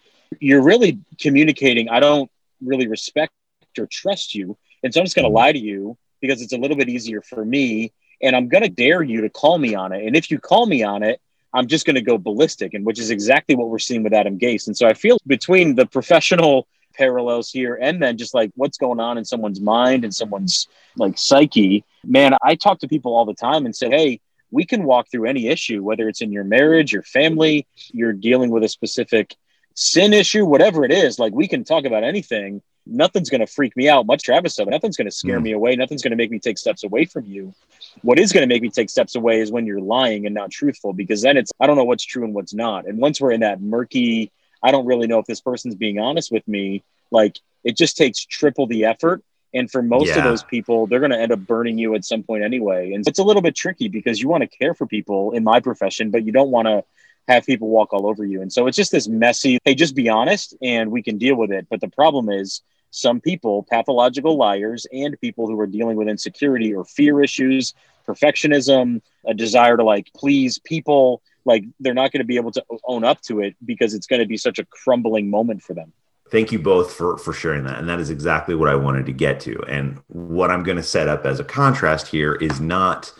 you're 0.40 0.62
really 0.62 0.98
communicating, 1.18 1.88
I 1.88 2.00
don't 2.00 2.30
really 2.60 2.88
respect 2.88 3.32
or 3.78 3.86
trust 3.86 4.34
you. 4.34 4.58
And 4.82 4.92
so 4.92 5.00
I'm 5.00 5.06
just 5.06 5.14
going 5.14 5.24
to 5.24 5.28
mm-hmm. 5.28 5.36
lie 5.36 5.52
to 5.52 5.58
you 5.58 5.96
because 6.20 6.42
it's 6.42 6.52
a 6.52 6.58
little 6.58 6.76
bit 6.76 6.88
easier 6.88 7.22
for 7.22 7.44
me. 7.44 7.92
And 8.20 8.34
I'm 8.34 8.48
going 8.48 8.64
to 8.64 8.68
dare 8.68 9.02
you 9.02 9.20
to 9.20 9.30
call 9.30 9.56
me 9.56 9.76
on 9.76 9.92
it. 9.92 10.04
And 10.04 10.16
if 10.16 10.30
you 10.32 10.40
call 10.40 10.66
me 10.66 10.82
on 10.82 11.04
it, 11.04 11.20
I'm 11.54 11.68
just 11.68 11.86
going 11.86 11.94
to 11.96 12.02
go 12.02 12.18
ballistic, 12.18 12.74
and 12.74 12.84
which 12.84 12.98
is 12.98 13.10
exactly 13.10 13.54
what 13.56 13.68
we're 13.68 13.78
seeing 13.78 14.02
with 14.02 14.12
Adam 14.12 14.38
Gase. 14.38 14.66
And 14.66 14.76
so 14.76 14.86
I 14.86 14.92
feel 14.92 15.16
between 15.26 15.76
the 15.76 15.86
professional 15.86 16.66
parallels 16.98 17.50
here 17.50 17.78
and 17.80 18.02
then 18.02 18.18
just 18.18 18.34
like 18.34 18.50
what's 18.56 18.78
going 18.78 19.00
on 19.00 19.16
in 19.18 19.24
someone's 19.24 19.60
mind 19.60 20.04
and 20.04 20.14
someone's 20.14 20.66
like 20.96 21.16
psyche, 21.16 21.84
man, 22.04 22.34
I 22.42 22.56
talk 22.56 22.80
to 22.80 22.88
people 22.88 23.14
all 23.16 23.24
the 23.24 23.34
time 23.34 23.64
and 23.66 23.74
say, 23.74 23.88
hey, 23.88 24.20
we 24.50 24.64
can 24.64 24.84
walk 24.84 25.10
through 25.10 25.26
any 25.26 25.48
issue, 25.48 25.82
whether 25.82 26.08
it's 26.08 26.22
in 26.22 26.32
your 26.32 26.44
marriage, 26.44 26.92
your 26.92 27.02
family, 27.02 27.66
you're 27.92 28.12
dealing 28.12 28.50
with 28.50 28.64
a 28.64 28.68
specific 28.68 29.36
sin 29.74 30.12
issue, 30.12 30.44
whatever 30.44 30.84
it 30.84 30.90
is, 30.90 31.18
like 31.18 31.32
we 31.32 31.46
can 31.46 31.64
talk 31.64 31.84
about 31.84 32.02
anything. 32.02 32.60
Nothing's 32.90 33.28
going 33.28 33.42
to 33.42 33.46
freak 33.46 33.76
me 33.76 33.88
out. 33.88 34.06
Much 34.06 34.22
Travis 34.22 34.54
said, 34.54 34.66
nothing's 34.66 34.96
going 34.96 35.06
to 35.06 35.10
scare 35.14 35.38
Mm. 35.38 35.42
me 35.42 35.52
away. 35.52 35.76
Nothing's 35.76 36.02
going 36.02 36.12
to 36.12 36.16
make 36.16 36.30
me 36.30 36.38
take 36.38 36.56
steps 36.56 36.82
away 36.84 37.04
from 37.04 37.26
you. 37.26 37.54
What 38.00 38.18
is 38.18 38.32
going 38.32 38.48
to 38.48 38.52
make 38.52 38.62
me 38.62 38.70
take 38.70 38.88
steps 38.88 39.14
away 39.14 39.40
is 39.40 39.52
when 39.52 39.66
you're 39.66 39.80
lying 39.80 40.24
and 40.24 40.34
not 40.34 40.50
truthful, 40.50 40.94
because 40.94 41.20
then 41.20 41.36
it's, 41.36 41.52
I 41.60 41.66
don't 41.66 41.76
know 41.76 41.84
what's 41.84 42.04
true 42.04 42.24
and 42.24 42.32
what's 42.32 42.54
not. 42.54 42.86
And 42.86 42.98
once 42.98 43.20
we're 43.20 43.32
in 43.32 43.40
that 43.40 43.60
murky, 43.60 44.32
I 44.62 44.70
don't 44.70 44.86
really 44.86 45.06
know 45.06 45.18
if 45.18 45.26
this 45.26 45.40
person's 45.40 45.74
being 45.74 45.98
honest 45.98 46.32
with 46.32 46.46
me, 46.48 46.82
like 47.10 47.38
it 47.64 47.76
just 47.76 47.96
takes 47.96 48.24
triple 48.24 48.66
the 48.66 48.84
effort. 48.84 49.22
And 49.54 49.70
for 49.70 49.82
most 49.82 50.14
of 50.14 50.24
those 50.24 50.42
people, 50.42 50.86
they're 50.86 51.00
going 51.00 51.10
to 51.10 51.18
end 51.18 51.32
up 51.32 51.40
burning 51.40 51.78
you 51.78 51.94
at 51.94 52.04
some 52.04 52.22
point 52.22 52.44
anyway. 52.44 52.92
And 52.92 53.06
it's 53.08 53.18
a 53.18 53.24
little 53.24 53.40
bit 53.40 53.54
tricky 53.54 53.88
because 53.88 54.20
you 54.20 54.28
want 54.28 54.42
to 54.42 54.46
care 54.46 54.74
for 54.74 54.86
people 54.86 55.32
in 55.32 55.42
my 55.42 55.58
profession, 55.60 56.10
but 56.10 56.24
you 56.24 56.32
don't 56.32 56.50
want 56.50 56.68
to 56.68 56.84
have 57.28 57.46
people 57.46 57.68
walk 57.68 57.92
all 57.92 58.06
over 58.06 58.24
you. 58.24 58.42
And 58.42 58.52
so 58.52 58.66
it's 58.66 58.76
just 58.76 58.92
this 58.92 59.08
messy, 59.08 59.58
hey, 59.64 59.74
just 59.74 59.94
be 59.94 60.08
honest 60.08 60.54
and 60.62 60.90
we 60.90 61.02
can 61.02 61.16
deal 61.16 61.34
with 61.34 61.50
it. 61.50 61.66
But 61.70 61.80
the 61.80 61.88
problem 61.88 62.28
is 62.28 62.62
some 62.90 63.20
people, 63.20 63.66
pathological 63.68 64.36
liars, 64.36 64.86
and 64.92 65.18
people 65.20 65.46
who 65.46 65.58
are 65.60 65.66
dealing 65.66 65.96
with 65.96 66.08
insecurity 66.08 66.74
or 66.74 66.84
fear 66.84 67.22
issues, 67.22 67.74
perfectionism, 68.06 69.02
a 69.26 69.34
desire 69.34 69.76
to 69.76 69.84
like 69.84 70.10
please 70.14 70.58
people, 70.58 71.22
like 71.48 71.64
they're 71.80 71.94
not 71.94 72.12
going 72.12 72.20
to 72.20 72.26
be 72.26 72.36
able 72.36 72.52
to 72.52 72.64
own 72.84 73.02
up 73.02 73.20
to 73.22 73.40
it 73.40 73.56
because 73.64 73.94
it's 73.94 74.06
going 74.06 74.20
to 74.20 74.28
be 74.28 74.36
such 74.36 74.60
a 74.60 74.64
crumbling 74.66 75.28
moment 75.28 75.62
for 75.62 75.74
them. 75.74 75.92
Thank 76.30 76.52
you 76.52 76.58
both 76.58 76.92
for 76.92 77.16
for 77.16 77.32
sharing 77.32 77.64
that. 77.64 77.78
And 77.78 77.88
that 77.88 77.98
is 77.98 78.10
exactly 78.10 78.54
what 78.54 78.68
I 78.68 78.74
wanted 78.74 79.06
to 79.06 79.12
get 79.12 79.40
to. 79.40 79.60
And 79.66 79.98
what 80.08 80.50
I'm 80.50 80.62
going 80.62 80.76
to 80.76 80.82
set 80.82 81.08
up 81.08 81.24
as 81.24 81.40
a 81.40 81.44
contrast 81.44 82.06
here 82.06 82.34
is 82.34 82.60
not 82.60 83.12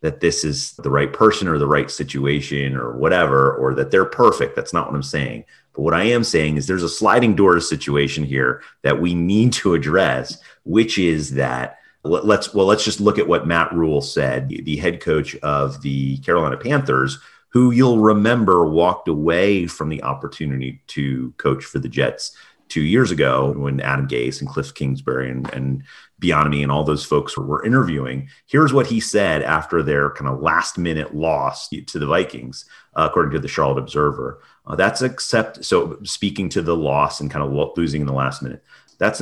that 0.00 0.20
this 0.20 0.44
is 0.44 0.72
the 0.76 0.90
right 0.90 1.12
person 1.12 1.46
or 1.46 1.58
the 1.58 1.66
right 1.66 1.90
situation 1.90 2.74
or 2.74 2.96
whatever, 2.96 3.54
or 3.54 3.74
that 3.74 3.90
they're 3.90 4.04
perfect. 4.04 4.56
That's 4.56 4.72
not 4.72 4.86
what 4.86 4.94
I'm 4.94 5.02
saying. 5.02 5.44
But 5.74 5.82
what 5.82 5.94
I 5.94 6.04
am 6.04 6.24
saying 6.24 6.56
is 6.56 6.66
there's 6.66 6.82
a 6.82 6.88
sliding 6.88 7.34
doors 7.34 7.68
situation 7.68 8.24
here 8.24 8.62
that 8.82 9.00
we 9.00 9.14
need 9.14 9.52
to 9.54 9.74
address, 9.74 10.38
which 10.64 10.98
is 10.98 11.32
that 11.34 11.78
let- 12.02 12.26
let's 12.26 12.54
well 12.54 12.66
let's 12.66 12.84
just 12.84 13.00
look 13.00 13.18
at 13.18 13.28
what 13.28 13.46
Matt 13.46 13.72
Rhule 13.72 14.00
said, 14.00 14.48
the 14.48 14.76
head 14.76 15.00
coach 15.00 15.36
of 15.36 15.82
the 15.82 16.18
Carolina 16.18 16.56
Panthers, 16.56 17.18
who 17.54 17.70
you'll 17.70 18.00
remember 18.00 18.66
walked 18.66 19.06
away 19.06 19.66
from 19.66 19.88
the 19.88 20.02
opportunity 20.02 20.82
to 20.88 21.32
coach 21.38 21.64
for 21.64 21.78
the 21.78 21.88
Jets 21.88 22.36
two 22.68 22.82
years 22.82 23.12
ago 23.12 23.54
when 23.56 23.80
Adam 23.80 24.08
Gase 24.08 24.40
and 24.40 24.50
Cliff 24.50 24.74
Kingsbury 24.74 25.30
and, 25.30 25.48
and 25.54 25.84
Bieniemy 26.20 26.64
and 26.64 26.72
all 26.72 26.82
those 26.82 27.04
folks 27.04 27.38
were 27.38 27.64
interviewing. 27.64 28.28
Here's 28.46 28.72
what 28.72 28.88
he 28.88 28.98
said 28.98 29.42
after 29.42 29.84
their 29.84 30.10
kind 30.10 30.28
of 30.28 30.40
last 30.40 30.78
minute 30.78 31.14
loss 31.14 31.68
to 31.68 31.98
the 31.98 32.06
Vikings, 32.06 32.64
uh, 32.96 33.06
according 33.08 33.30
to 33.32 33.38
the 33.38 33.46
Charlotte 33.46 33.78
Observer. 33.78 34.40
Uh, 34.66 34.74
that's 34.74 35.02
accept. 35.02 35.64
So 35.64 35.98
speaking 36.02 36.48
to 36.48 36.62
the 36.62 36.76
loss 36.76 37.20
and 37.20 37.30
kind 37.30 37.44
of 37.44 37.76
losing 37.76 38.00
in 38.00 38.08
the 38.08 38.12
last 38.12 38.42
minute, 38.42 38.64
that's 38.98 39.20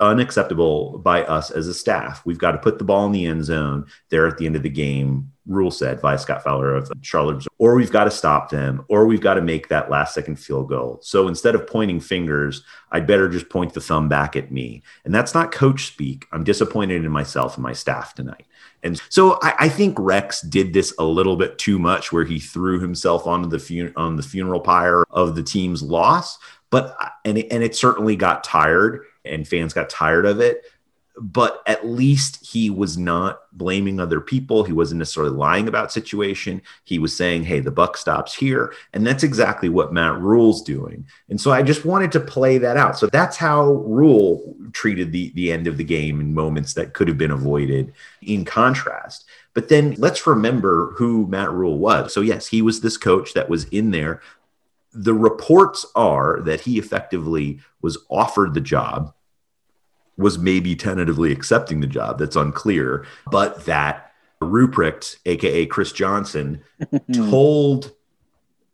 unacceptable 0.00 0.98
by 0.98 1.22
us 1.24 1.50
as 1.50 1.66
a 1.68 1.74
staff. 1.74 2.22
We've 2.24 2.38
got 2.38 2.52
to 2.52 2.58
put 2.58 2.78
the 2.78 2.84
ball 2.84 3.06
in 3.06 3.12
the 3.12 3.26
end 3.26 3.44
zone 3.44 3.86
there 4.08 4.26
at 4.26 4.38
the 4.38 4.46
end 4.46 4.56
of 4.56 4.62
the 4.62 4.70
game. 4.70 5.32
Rhule 5.50 5.70
said 5.70 6.00
by 6.00 6.16
Scott 6.16 6.44
Fowler 6.44 6.74
of 6.74 6.90
Charlotte, 7.02 7.44
or 7.58 7.74
we've 7.74 7.90
got 7.90 8.04
to 8.04 8.10
stop 8.10 8.50
them, 8.50 8.84
or 8.88 9.06
we've 9.06 9.20
got 9.20 9.34
to 9.34 9.42
make 9.42 9.68
that 9.68 9.90
last 9.90 10.14
second 10.14 10.36
field 10.36 10.68
goal. 10.68 11.00
So 11.02 11.26
instead 11.26 11.54
of 11.54 11.66
pointing 11.66 12.00
fingers, 12.00 12.62
I'd 12.92 13.06
better 13.06 13.28
just 13.28 13.48
point 13.48 13.74
the 13.74 13.80
thumb 13.80 14.08
back 14.08 14.36
at 14.36 14.52
me. 14.52 14.82
And 15.04 15.14
that's 15.14 15.34
not 15.34 15.52
coach 15.52 15.86
speak. 15.86 16.26
I'm 16.32 16.44
disappointed 16.44 17.04
in 17.04 17.10
myself 17.10 17.56
and 17.56 17.64
my 17.64 17.72
staff 17.72 18.14
tonight. 18.14 18.46
And 18.82 19.00
so 19.08 19.38
I, 19.42 19.54
I 19.58 19.68
think 19.68 19.98
Rex 19.98 20.40
did 20.42 20.72
this 20.72 20.94
a 20.98 21.04
little 21.04 21.36
bit 21.36 21.58
too 21.58 21.78
much, 21.78 22.12
where 22.12 22.24
he 22.24 22.38
threw 22.38 22.80
himself 22.80 23.26
onto 23.26 23.48
the 23.48 23.58
fun- 23.58 23.92
on 23.96 24.16
the 24.16 24.22
funeral 24.22 24.60
pyre 24.60 25.04
of 25.10 25.34
the 25.34 25.42
team's 25.42 25.82
loss. 25.82 26.38
But 26.70 26.96
and 27.24 27.36
it, 27.36 27.48
and 27.50 27.64
it 27.64 27.74
certainly 27.74 28.14
got 28.14 28.44
tired, 28.44 29.04
and 29.24 29.46
fans 29.46 29.74
got 29.74 29.90
tired 29.90 30.24
of 30.24 30.40
it. 30.40 30.64
But 31.22 31.62
at 31.66 31.86
least 31.86 32.46
he 32.46 32.70
was 32.70 32.96
not 32.96 33.42
blaming 33.52 34.00
other 34.00 34.22
people. 34.22 34.64
He 34.64 34.72
wasn't 34.72 35.00
necessarily 35.00 35.36
lying 35.36 35.68
about 35.68 35.92
situation. 35.92 36.62
He 36.84 36.98
was 36.98 37.14
saying, 37.14 37.44
"Hey, 37.44 37.60
the 37.60 37.70
buck 37.70 37.98
stops 37.98 38.34
here," 38.34 38.72
and 38.94 39.06
that's 39.06 39.22
exactly 39.22 39.68
what 39.68 39.92
Matt 39.92 40.18
Rhule's 40.18 40.62
doing. 40.62 41.04
And 41.28 41.38
so 41.38 41.50
I 41.50 41.62
just 41.62 41.84
wanted 41.84 42.10
to 42.12 42.20
play 42.20 42.56
that 42.58 42.78
out. 42.78 42.98
So 42.98 43.06
that's 43.06 43.36
how 43.36 43.70
Rhule 43.70 44.56
treated 44.72 45.12
the 45.12 45.30
the 45.34 45.52
end 45.52 45.66
of 45.66 45.76
the 45.76 45.84
game 45.84 46.20
in 46.20 46.32
moments 46.32 46.72
that 46.74 46.94
could 46.94 47.06
have 47.08 47.18
been 47.18 47.30
avoided. 47.30 47.92
In 48.22 48.46
contrast, 48.46 49.26
but 49.52 49.68
then 49.68 49.96
let's 49.98 50.26
remember 50.26 50.94
who 50.96 51.26
Matt 51.26 51.52
Rhule 51.52 51.78
was. 51.78 52.14
So 52.14 52.22
yes, 52.22 52.46
he 52.46 52.62
was 52.62 52.80
this 52.80 52.96
coach 52.96 53.34
that 53.34 53.50
was 53.50 53.64
in 53.64 53.90
there. 53.90 54.22
The 54.94 55.14
reports 55.14 55.84
are 55.94 56.40
that 56.42 56.62
he 56.62 56.78
effectively 56.78 57.60
was 57.82 57.98
offered 58.08 58.54
the 58.54 58.60
job 58.62 59.12
was 60.20 60.38
maybe 60.38 60.76
tentatively 60.76 61.32
accepting 61.32 61.80
the 61.80 61.86
job. 61.86 62.18
That's 62.18 62.36
unclear, 62.36 63.06
but 63.30 63.64
that 63.64 64.12
Ruprecht, 64.42 65.16
aka 65.26 65.66
Chris 65.66 65.92
Johnson, 65.92 66.62
told 67.12 67.92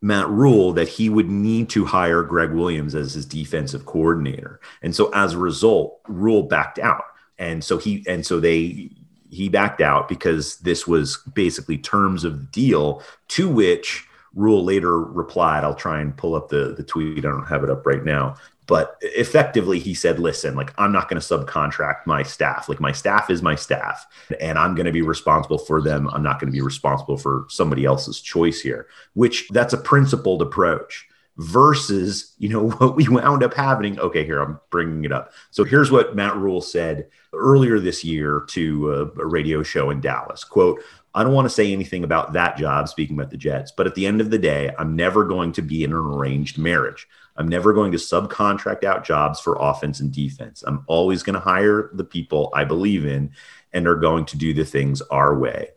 Matt 0.03 0.29
Rhule 0.29 0.73
that 0.75 0.89
he 0.89 1.09
would 1.09 1.31
need 1.31 1.69
to 1.71 1.85
hire 1.85 2.23
Gregg 2.23 2.53
Williams 2.53 2.95
as 2.95 3.15
his 3.15 3.27
defensive 3.27 3.87
coordinator. 3.87 4.61
And 4.83 4.95
so 4.95 5.11
as 5.15 5.33
a 5.33 5.39
result, 5.39 6.01
Rhule 6.07 6.43
backed 6.43 6.79
out. 6.79 7.05
And 7.39 7.63
so 7.63 7.79
he 7.79 8.05
and 8.07 8.25
so 8.25 8.41
they 8.41 8.91
he 9.31 9.49
backed 9.49 9.81
out 9.81 10.09
because 10.09 10.59
this 10.59 10.87
was 10.87 11.19
basically 11.35 11.79
terms 11.79 12.25
of 12.25 12.39
the 12.39 12.47
deal 12.47 13.03
to 13.29 13.49
which 13.49 14.07
Rhule 14.35 14.65
later 14.65 15.01
replied. 15.01 15.65
I'll 15.65 15.75
try 15.75 16.01
and 16.01 16.17
pull 16.17 16.35
up 16.35 16.49
the, 16.49 16.75
the 16.77 16.83
tweet. 16.83 17.19
I 17.19 17.29
don't 17.29 17.47
have 17.47 17.65
it 17.65 17.71
up 17.71 17.87
right 17.87 18.05
now. 18.05 18.37
But 18.67 18.97
effectively, 19.01 19.79
he 19.79 19.95
said, 19.95 20.19
listen, 20.19 20.57
like, 20.57 20.73
I'm 20.79 20.93
not 20.93 21.09
going 21.09 21.21
to 21.21 21.27
subcontract 21.27 22.07
my 22.07 22.23
staff. 22.23 22.69
Like, 22.69 22.81
my 22.81 22.93
staff 22.93 23.31
is 23.31 23.43
my 23.43 23.55
staff, 23.55 24.07
and 24.41 24.59
I'm 24.59 24.75
going 24.75 24.87
to 24.87 24.93
be 24.93 25.03
responsible 25.03 25.59
for 25.59 25.81
them. 25.81 26.09
I'm 26.09 26.23
not 26.23 26.41
going 26.41 26.51
to 26.51 26.57
be 26.57 26.63
responsible 26.63 27.17
for 27.17 27.47
somebody 27.49 27.85
else's 27.85 28.21
choice 28.21 28.61
here, 28.61 28.89
which 29.15 29.49
that's 29.51 29.73
a 29.73 29.79
principled 29.79 30.43
approach 30.43 31.07
versus, 31.37 32.35
you 32.39 32.49
know, 32.49 32.71
what 32.79 32.97
we 32.97 33.09
wound 33.09 33.43
up 33.43 33.55
having. 33.55 33.99
Okay, 34.01 34.25
here, 34.25 34.41
I'm 34.41 34.59
bringing 34.71 35.05
it 35.05 35.13
up. 35.13 35.33
So 35.51 35.65
here's 35.65 35.91
what 35.91 36.17
Matt 36.17 36.37
Rhule 36.37 36.61
said 36.61 37.09
earlier 37.33 37.79
this 37.79 38.05
year 38.05 38.45
to 38.49 38.93
a, 38.93 39.21
a 39.21 39.27
radio 39.27 39.63
show 39.63 39.91
in 39.91 40.01
Dallas 40.01 40.43
quote, 40.43 40.83
I 41.15 41.23
don't 41.23 41.33
want 41.33 41.47
to 41.47 41.55
say 41.55 41.73
anything 41.73 42.05
about 42.05 42.35
that 42.35 42.59
job, 42.59 42.89
speaking 42.89 43.19
about 43.19 43.31
the 43.31 43.39
Jets, 43.39 43.73
but 43.75 43.87
at 43.87 43.95
the 43.95 44.07
end 44.07 44.21
of 44.21 44.31
the 44.31 44.39
day, 44.39 44.75
I'm 44.79 44.97
never 44.97 45.25
going 45.25 45.53
to 45.53 45.63
be 45.63 45.83
in 45.83 45.93
an 45.93 45.97
arranged 45.97 46.59
marriage. 46.59 47.09
I'm 47.39 47.49
never 47.49 47.73
going 47.73 47.93
to 47.93 47.99
subcontract 47.99 48.85
out 48.85 49.05
jobs 49.05 49.41
for 49.41 49.57
offense 49.61 50.01
and 50.01 50.13
defense. 50.13 50.65
I'm 50.67 50.85
always 50.87 51.23
going 51.23 51.35
to 51.35 51.41
hire 51.41 51.91
the 51.93 52.05
people 52.05 52.51
I 52.55 52.65
believe 52.65 53.07
in 53.07 53.33
and 53.73 53.87
are 53.87 53.97
going 53.97 54.25
to 54.27 54.39
do 54.39 54.55
the 54.55 54.65
things 54.65 55.03
our 55.03 55.39
way. 55.39 55.69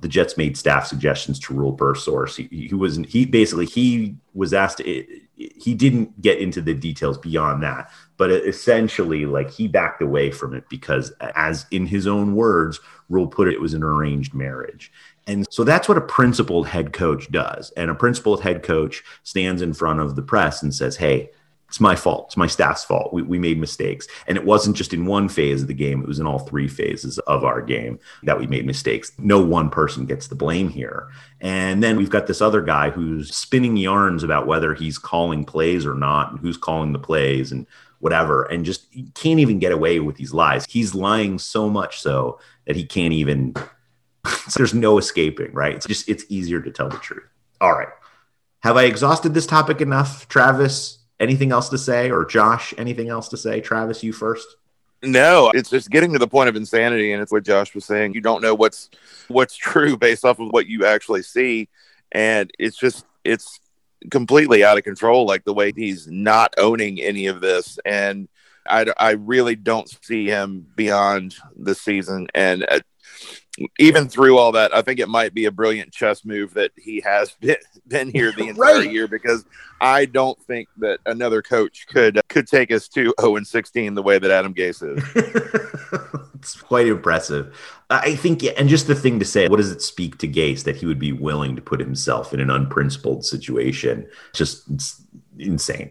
The 0.00 0.08
Jets 0.08 0.36
made 0.36 0.56
staff 0.56 0.86
suggestions 0.86 1.38
to 1.40 1.54
Rhule 1.54 1.72
per 1.72 1.94
source. 1.94 2.36
He, 2.36 2.44
he 2.44 2.74
wasn't. 2.74 3.06
He 3.06 3.26
basically 3.26 3.66
he 3.66 4.16
was 4.32 4.54
asked. 4.54 4.80
He 4.80 5.74
didn't 5.74 6.20
get 6.20 6.38
into 6.38 6.60
the 6.60 6.74
details 6.74 7.18
beyond 7.18 7.62
that, 7.64 7.90
but 8.18 8.30
essentially, 8.30 9.24
like 9.24 9.50
he 9.50 9.68
backed 9.68 10.02
away 10.02 10.30
from 10.30 10.52
it 10.52 10.68
because, 10.68 11.10
as 11.20 11.64
in 11.70 11.86
his 11.86 12.06
own 12.06 12.34
words, 12.34 12.80
Rhule 13.08 13.28
put 13.28 13.48
it, 13.48 13.54
it 13.54 13.60
was 13.60 13.74
an 13.74 13.82
arranged 13.82 14.34
marriage. 14.34 14.92
And 15.26 15.46
so 15.50 15.62
that's 15.62 15.88
what 15.88 15.98
a 15.98 16.02
principled 16.02 16.66
head 16.66 16.92
coach 16.92 17.30
does. 17.30 17.70
And 17.76 17.90
a 17.90 17.94
principled 17.94 18.42
head 18.42 18.62
coach 18.62 19.04
stands 19.22 19.62
in 19.62 19.72
front 19.72 20.00
of 20.00 20.16
the 20.16 20.22
press 20.22 20.62
and 20.62 20.74
says, 20.74 20.96
Hey, 20.96 21.30
it's 21.68 21.80
my 21.80 21.94
fault. 21.94 22.28
It's 22.28 22.36
my 22.36 22.46
staff's 22.46 22.84
fault. 22.84 23.12
We, 23.12 23.20
we 23.20 23.38
made 23.38 23.60
mistakes. 23.60 24.08
And 24.26 24.38
it 24.38 24.44
wasn't 24.46 24.74
just 24.74 24.94
in 24.94 25.04
one 25.04 25.28
phase 25.28 25.60
of 25.60 25.68
the 25.68 25.74
game, 25.74 26.00
it 26.00 26.08
was 26.08 26.18
in 26.18 26.26
all 26.26 26.38
three 26.38 26.66
phases 26.66 27.18
of 27.20 27.44
our 27.44 27.60
game 27.60 28.00
that 28.22 28.38
we 28.38 28.46
made 28.46 28.64
mistakes. 28.64 29.12
No 29.18 29.38
one 29.44 29.68
person 29.68 30.06
gets 30.06 30.28
the 30.28 30.34
blame 30.34 30.70
here. 30.70 31.08
And 31.42 31.82
then 31.82 31.98
we've 31.98 32.08
got 32.08 32.26
this 32.26 32.40
other 32.40 32.62
guy 32.62 32.88
who's 32.88 33.36
spinning 33.36 33.76
yarns 33.76 34.22
about 34.22 34.46
whether 34.46 34.74
he's 34.74 34.96
calling 34.96 35.44
plays 35.44 35.84
or 35.84 35.94
not, 35.94 36.30
and 36.30 36.40
who's 36.40 36.56
calling 36.56 36.92
the 36.92 36.98
plays 36.98 37.52
and 37.52 37.66
whatever, 38.00 38.44
and 38.44 38.64
just 38.64 38.86
can't 39.14 39.40
even 39.40 39.58
get 39.58 39.72
away 39.72 40.00
with 40.00 40.16
these 40.16 40.32
lies. 40.32 40.64
He's 40.68 40.94
lying 40.94 41.38
so 41.38 41.68
much 41.68 42.00
so 42.00 42.38
that 42.66 42.76
he 42.76 42.84
can't 42.84 43.12
even 43.12 43.54
there's 44.56 44.74
no 44.74 44.98
escaping, 44.98 45.52
right? 45.52 45.74
It's 45.74 45.86
just 45.86 46.08
it's 46.08 46.24
easier 46.28 46.60
to 46.60 46.70
tell 46.70 46.88
the 46.88 46.98
truth. 46.98 47.28
All 47.60 47.72
right. 47.72 47.88
Have 48.60 48.76
I 48.76 48.84
exhausted 48.84 49.34
this 49.34 49.46
topic 49.46 49.80
enough, 49.80 50.28
Travis? 50.28 50.98
Anything 51.20 51.52
else 51.52 51.68
to 51.70 51.78
say, 51.78 52.10
or 52.10 52.24
Josh? 52.24 52.74
Anything 52.78 53.08
else 53.08 53.28
to 53.28 53.36
say? 53.36 53.60
Travis, 53.60 54.02
you 54.02 54.12
first. 54.12 54.46
No, 55.02 55.50
it's 55.54 55.70
just 55.70 55.90
getting 55.90 56.12
to 56.12 56.18
the 56.18 56.26
point 56.26 56.48
of 56.48 56.56
insanity, 56.56 57.12
and 57.12 57.22
it's 57.22 57.30
what 57.30 57.44
Josh 57.44 57.74
was 57.74 57.84
saying. 57.84 58.14
You 58.14 58.20
don't 58.20 58.42
know 58.42 58.54
what's 58.54 58.90
what's 59.28 59.56
true 59.56 59.96
based 59.96 60.24
off 60.24 60.40
of 60.40 60.48
what 60.50 60.66
you 60.66 60.84
actually 60.84 61.22
see, 61.22 61.68
and 62.12 62.50
it's 62.58 62.76
just 62.76 63.04
it's 63.24 63.60
completely 64.10 64.64
out 64.64 64.78
of 64.78 64.84
control. 64.84 65.26
Like 65.26 65.44
the 65.44 65.54
way 65.54 65.72
he's 65.74 66.06
not 66.06 66.54
owning 66.58 67.00
any 67.00 67.26
of 67.26 67.40
this, 67.40 67.78
and 67.84 68.28
I, 68.68 68.86
I 68.98 69.12
really 69.12 69.56
don't 69.56 69.88
see 70.04 70.26
him 70.26 70.66
beyond 70.76 71.36
the 71.56 71.74
season. 71.74 72.28
And 72.34 72.66
uh, 72.68 72.80
even 73.78 74.08
through 74.08 74.38
all 74.38 74.52
that, 74.52 74.74
I 74.74 74.82
think 74.82 75.00
it 75.00 75.08
might 75.08 75.34
be 75.34 75.46
a 75.46 75.50
brilliant 75.50 75.92
chess 75.92 76.24
move 76.24 76.54
that 76.54 76.70
he 76.76 77.00
has 77.00 77.30
been, 77.40 77.56
been 77.86 78.10
here 78.10 78.32
the 78.32 78.48
entire 78.48 78.78
Right. 78.80 78.92
year 78.92 79.06
because 79.08 79.44
I 79.80 80.04
don't 80.06 80.40
think 80.42 80.68
that 80.78 80.98
another 81.06 81.40
coach 81.42 81.86
could 81.88 82.20
could 82.28 82.46
take 82.48 82.70
us 82.72 82.88
to 82.88 83.14
0 83.20 83.36
and 83.36 83.46
16 83.46 83.94
the 83.94 84.02
way 84.02 84.18
that 84.18 84.30
Adam 84.30 84.54
Gase 84.54 84.82
is. 84.82 85.04
It's 86.34 86.54
quite 86.60 86.86
impressive. 86.86 87.52
I 87.90 88.14
think, 88.14 88.44
and 88.44 88.68
just 88.68 88.86
the 88.86 88.94
thing 88.94 89.18
to 89.18 89.24
say, 89.24 89.48
what 89.48 89.56
does 89.56 89.72
it 89.72 89.82
speak 89.82 90.18
to 90.18 90.28
Gase 90.28 90.62
that 90.64 90.76
he 90.76 90.86
would 90.86 91.00
be 91.00 91.12
willing 91.12 91.56
to 91.56 91.62
put 91.62 91.80
himself 91.80 92.32
in 92.32 92.38
an 92.38 92.48
unprincipled 92.48 93.24
situation? 93.24 94.06
Just 94.34 94.70
it's 94.70 95.02
insane. 95.36 95.90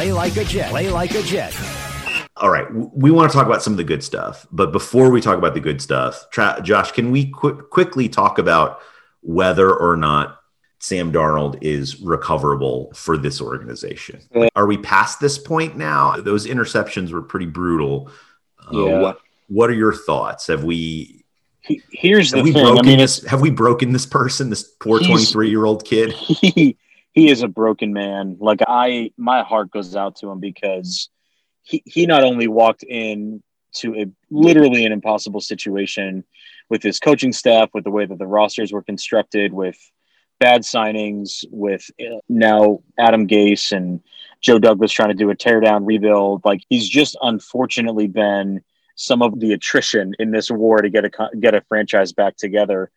Play 0.00 0.12
like 0.14 0.36
a 0.38 0.44
Jet. 0.44 0.70
Play 0.70 0.88
like 0.88 1.14
a 1.14 1.22
Jet. 1.22 1.54
All 2.38 2.48
right, 2.48 2.66
we 2.72 3.10
want 3.10 3.30
to 3.30 3.36
talk 3.36 3.44
about 3.46 3.62
some 3.62 3.74
of 3.74 3.76
the 3.76 3.84
good 3.84 4.02
stuff, 4.02 4.46
but 4.50 4.72
before 4.72 5.10
we 5.10 5.20
talk 5.20 5.36
about 5.36 5.52
the 5.52 5.60
good 5.60 5.82
stuff, 5.82 6.24
Tra- 6.30 6.58
Josh, 6.62 6.92
can 6.92 7.10
we 7.10 7.30
qu- 7.30 7.60
quickly 7.64 8.08
talk 8.08 8.38
about 8.38 8.80
whether 9.20 9.70
or 9.70 9.98
not 9.98 10.40
Sam 10.78 11.12
Darnold 11.12 11.58
is 11.60 12.00
recoverable 12.00 12.90
for 12.94 13.18
this 13.18 13.42
organization? 13.42 14.22
Are 14.56 14.66
we 14.66 14.78
past 14.78 15.20
this 15.20 15.36
point 15.36 15.76
now? 15.76 16.16
Those 16.16 16.46
interceptions 16.46 17.12
were 17.12 17.20
pretty 17.20 17.44
brutal. 17.44 18.10
Uh, 18.72 18.78
Yeah. 18.86 19.00
what 19.00 19.20
What 19.48 19.68
are 19.68 19.74
your 19.74 19.92
thoughts? 19.92 20.46
Have 20.46 20.64
we? 20.64 21.26
Here's 21.92 22.30
have 22.30 22.38
the 22.38 22.44
we 22.44 22.52
thing. 22.54 22.64
I 22.64 22.70
broken 22.70 22.86
mean, 22.86 22.98
this? 23.00 23.22
Have 23.26 23.42
we 23.42 23.50
broken 23.50 23.92
this 23.92 24.06
person? 24.06 24.48
This 24.48 24.62
poor 24.62 24.98
twenty 24.98 25.26
three 25.26 25.50
year 25.50 25.66
old 25.66 25.84
kid. 25.84 26.12
he 26.14 26.78
he 27.12 27.30
is 27.30 27.42
a 27.42 27.48
broken 27.48 27.92
man. 27.92 28.36
Like 28.40 28.60
I, 28.66 29.12
my 29.16 29.42
heart 29.42 29.70
goes 29.70 29.96
out 29.96 30.16
to 30.16 30.30
him 30.30 30.40
because 30.40 31.08
he 31.62 31.82
he 31.84 32.06
not 32.06 32.24
only 32.24 32.48
walked 32.48 32.82
in 32.82 33.42
to 33.72 33.94
a 33.94 34.06
literally 34.30 34.84
an 34.84 34.92
impossible 34.92 35.40
situation 35.40 36.24
with 36.68 36.82
his 36.82 36.98
coaching 36.98 37.32
staff, 37.32 37.70
with 37.74 37.84
the 37.84 37.90
way 37.90 38.06
that 38.06 38.18
the 38.18 38.26
rosters 38.26 38.72
were 38.72 38.82
constructed, 38.82 39.52
with 39.52 39.78
bad 40.38 40.62
signings, 40.62 41.44
with 41.50 41.90
uh, 42.00 42.18
now 42.28 42.82
Adam 42.98 43.26
Gase 43.26 43.72
and 43.72 44.00
Joe 44.40 44.58
Douglas 44.58 44.92
trying 44.92 45.10
to 45.10 45.14
do 45.14 45.30
a 45.30 45.36
teardown 45.36 45.86
rebuild. 45.86 46.44
Like 46.44 46.62
he's 46.68 46.88
just 46.88 47.16
unfortunately 47.22 48.08
been 48.08 48.62
some 48.94 49.22
of 49.22 49.38
the 49.40 49.52
attrition 49.52 50.14
in 50.18 50.30
this 50.30 50.50
war 50.50 50.82
to 50.82 50.90
get 50.90 51.04
a 51.04 51.10
get 51.38 51.54
a 51.54 51.62
franchise 51.62 52.12
back 52.12 52.36
together. 52.36 52.90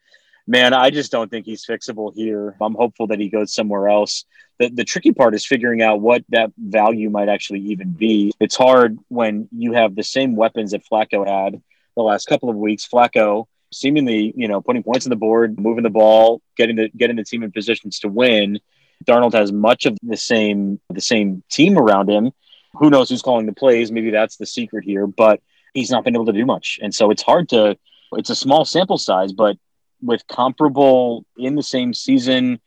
Man, 0.45 0.73
I 0.73 0.89
just 0.89 1.12
don't 1.12 1.32
think 1.32 1.45
he's 1.45 1.65
fixable 1.65 2.13
here. 2.13 2.56
I'm 2.62 2.73
hopeful 2.73 3.08
that 3.08 3.19
he 3.19 3.29
goes 3.29 3.53
somewhere 3.53 3.88
else. 3.88 4.25
The, 4.60 4.69
the 4.69 4.84
tricky 4.84 5.13
part 5.13 5.36
is 5.36 5.45
figuring 5.45 5.82
out 5.82 6.01
what 6.01 6.23
that 6.29 6.51
value 6.58 7.10
might 7.10 7.29
actually 7.29 7.62
even 7.62 7.91
be. 7.91 8.34
It's 8.41 8.56
hard 8.56 8.99
when 9.08 9.47
you 9.51 9.73
have 9.73 9.95
the 9.95 10.03
same 10.03 10.36
weapons 10.36 10.71
that 10.71 10.84
Flacco 10.86 11.25
had 11.25 11.62
the 11.95 12.03
last 12.03 12.27
couple 12.27 12.49
of 12.49 12.58
weeks. 12.58 12.88
Flacco 12.88 13.45
seemingly, 13.71 14.34
you 14.36 14.47
know, 14.47 14.62
putting 14.62 14.84
points 14.84 15.06
on 15.06 15.12
the 15.12 15.15
board, 15.15 15.60
moving 15.60 15.84
the 15.84 15.89
ball, 15.89 16.41
getting 16.58 16.75
the 16.75 16.89
getting 16.89 17.15
the 17.15 17.23
team 17.23 17.43
in 17.43 17.51
positions 17.51 17.99
to 17.99 18.10
win. 18.10 18.60
Darnold 19.06 19.34
has 19.34 19.51
much 19.51 19.86
of 19.86 19.97
the 20.03 20.17
same 20.17 20.79
the 20.89 21.01
same 21.01 21.43
team 21.49 21.77
around 21.77 22.10
him. 22.10 22.32
Who 22.73 22.89
knows 22.89 23.10
who's 23.10 23.21
calling 23.21 23.45
the 23.45 23.53
plays? 23.53 23.91
Maybe 23.91 24.12
that's 24.12 24.38
the 24.38 24.45
secret 24.45 24.84
here, 24.84 25.08
but 25.08 25.41
he's 25.73 25.89
not 25.91 26.03
been 26.03 26.15
able 26.15 26.25
to 26.25 26.34
do 26.34 26.45
much. 26.45 26.79
And 26.82 26.93
so 26.93 27.12
it's 27.12 27.21
hard 27.21 27.49
to 27.49 27.77
it's 28.13 28.29
a 28.29 28.36
small 28.36 28.65
sample 28.65 28.97
size, 28.97 29.32
but 29.32 29.58
with 30.03 30.27
comparable 30.27 31.25
in 31.37 31.55
the 31.55 31.63
same 31.63 31.93
season, 31.93 32.59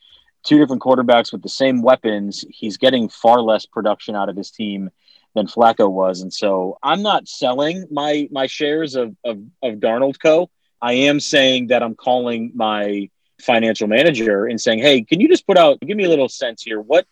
two 0.44 0.58
different 0.58 0.82
quarterbacks 0.82 1.32
with 1.32 1.42
the 1.42 1.48
same 1.48 1.82
weapons, 1.82 2.44
he's 2.48 2.76
getting 2.76 3.08
far 3.08 3.40
less 3.40 3.66
production 3.66 4.14
out 4.14 4.28
of 4.28 4.36
his 4.36 4.50
team 4.50 4.90
than 5.34 5.46
Flacco 5.46 5.90
was. 5.90 6.22
And 6.22 6.32
so 6.32 6.78
I'm 6.82 7.02
not 7.02 7.28
selling 7.28 7.86
my 7.90 8.28
my 8.30 8.46
shares 8.46 8.96
of 8.96 9.14
of, 9.24 9.38
of 9.62 9.74
Darnold 9.74 10.18
Co. 10.20 10.50
I 10.80 10.92
am 10.92 11.20
saying 11.20 11.68
that 11.68 11.82
I'm 11.82 11.94
calling 11.94 12.52
my 12.54 13.10
financial 13.40 13.86
manager 13.86 14.46
and 14.46 14.60
saying, 14.60 14.78
"Hey, 14.78 15.02
can 15.02 15.20
you 15.20 15.28
just 15.28 15.46
put 15.46 15.58
out 15.58 15.78
give 15.80 15.96
me 15.96 16.04
a 16.04 16.08
little 16.08 16.28
sense 16.28 16.62
here? 16.62 16.80
What 16.80 17.06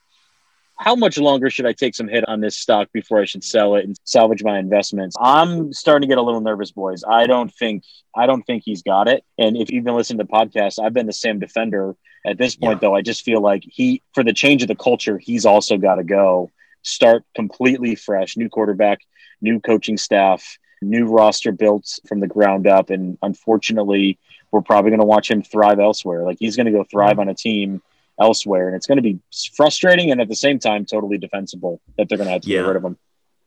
how 0.76 0.96
much 0.96 1.18
longer 1.18 1.50
should 1.50 1.66
I 1.66 1.72
take 1.72 1.94
some 1.94 2.08
hit 2.08 2.28
on 2.28 2.40
this 2.40 2.56
stock 2.56 2.88
before 2.92 3.20
I 3.20 3.24
should 3.24 3.44
sell 3.44 3.76
it 3.76 3.84
and 3.84 3.96
salvage 4.04 4.42
my 4.42 4.58
investments? 4.58 5.16
I'm 5.20 5.72
starting 5.72 6.08
to 6.08 6.12
get 6.12 6.18
a 6.18 6.22
little 6.22 6.40
nervous, 6.40 6.72
boys. 6.72 7.04
I 7.08 7.26
don't 7.26 7.52
think 7.52 7.84
I 8.14 8.26
don't 8.26 8.42
think 8.42 8.62
he's 8.64 8.82
got 8.82 9.08
it. 9.08 9.24
And 9.38 9.56
if 9.56 9.70
you've 9.70 9.84
been 9.84 9.96
listening 9.96 10.26
to 10.26 10.32
podcasts, 10.32 10.82
I've 10.82 10.92
been 10.92 11.06
the 11.06 11.12
same 11.12 11.38
defender. 11.38 11.96
At 12.26 12.38
this 12.38 12.56
point, 12.56 12.76
yeah. 12.76 12.88
though, 12.88 12.94
I 12.94 13.02
just 13.02 13.22
feel 13.22 13.40
like 13.40 13.64
he 13.66 14.02
for 14.14 14.24
the 14.24 14.32
change 14.32 14.62
of 14.62 14.68
the 14.68 14.74
culture, 14.74 15.18
he's 15.18 15.44
also 15.44 15.76
got 15.76 15.96
to 15.96 16.04
go. 16.04 16.50
Start 16.82 17.24
completely 17.34 17.94
fresh, 17.94 18.36
new 18.36 18.48
quarterback, 18.48 19.00
new 19.40 19.60
coaching 19.60 19.96
staff, 19.96 20.58
new 20.82 21.06
roster 21.06 21.52
built 21.52 21.98
from 22.06 22.20
the 22.20 22.26
ground 22.26 22.66
up. 22.66 22.90
And 22.90 23.18
unfortunately, 23.22 24.18
we're 24.50 24.62
probably 24.62 24.90
going 24.90 25.00
to 25.00 25.06
watch 25.06 25.30
him 25.30 25.42
thrive 25.42 25.78
elsewhere. 25.78 26.24
Like 26.24 26.38
he's 26.40 26.56
going 26.56 26.66
to 26.66 26.72
go 26.72 26.84
thrive 26.84 27.18
on 27.18 27.28
a 27.28 27.34
team 27.34 27.82
elsewhere, 28.20 28.66
and 28.66 28.76
it's 28.76 28.86
going 28.86 28.96
to 28.96 29.02
be 29.02 29.18
frustrating 29.54 30.10
and 30.10 30.20
at 30.20 30.28
the 30.28 30.36
same 30.36 30.58
time 30.58 30.84
totally 30.84 31.18
defensible 31.18 31.80
that 31.98 32.08
they're 32.08 32.18
going 32.18 32.28
to 32.28 32.32
have 32.32 32.42
to 32.42 32.48
yeah. 32.48 32.60
get 32.60 32.68
rid 32.68 32.76
of 32.76 32.84
him. 32.84 32.98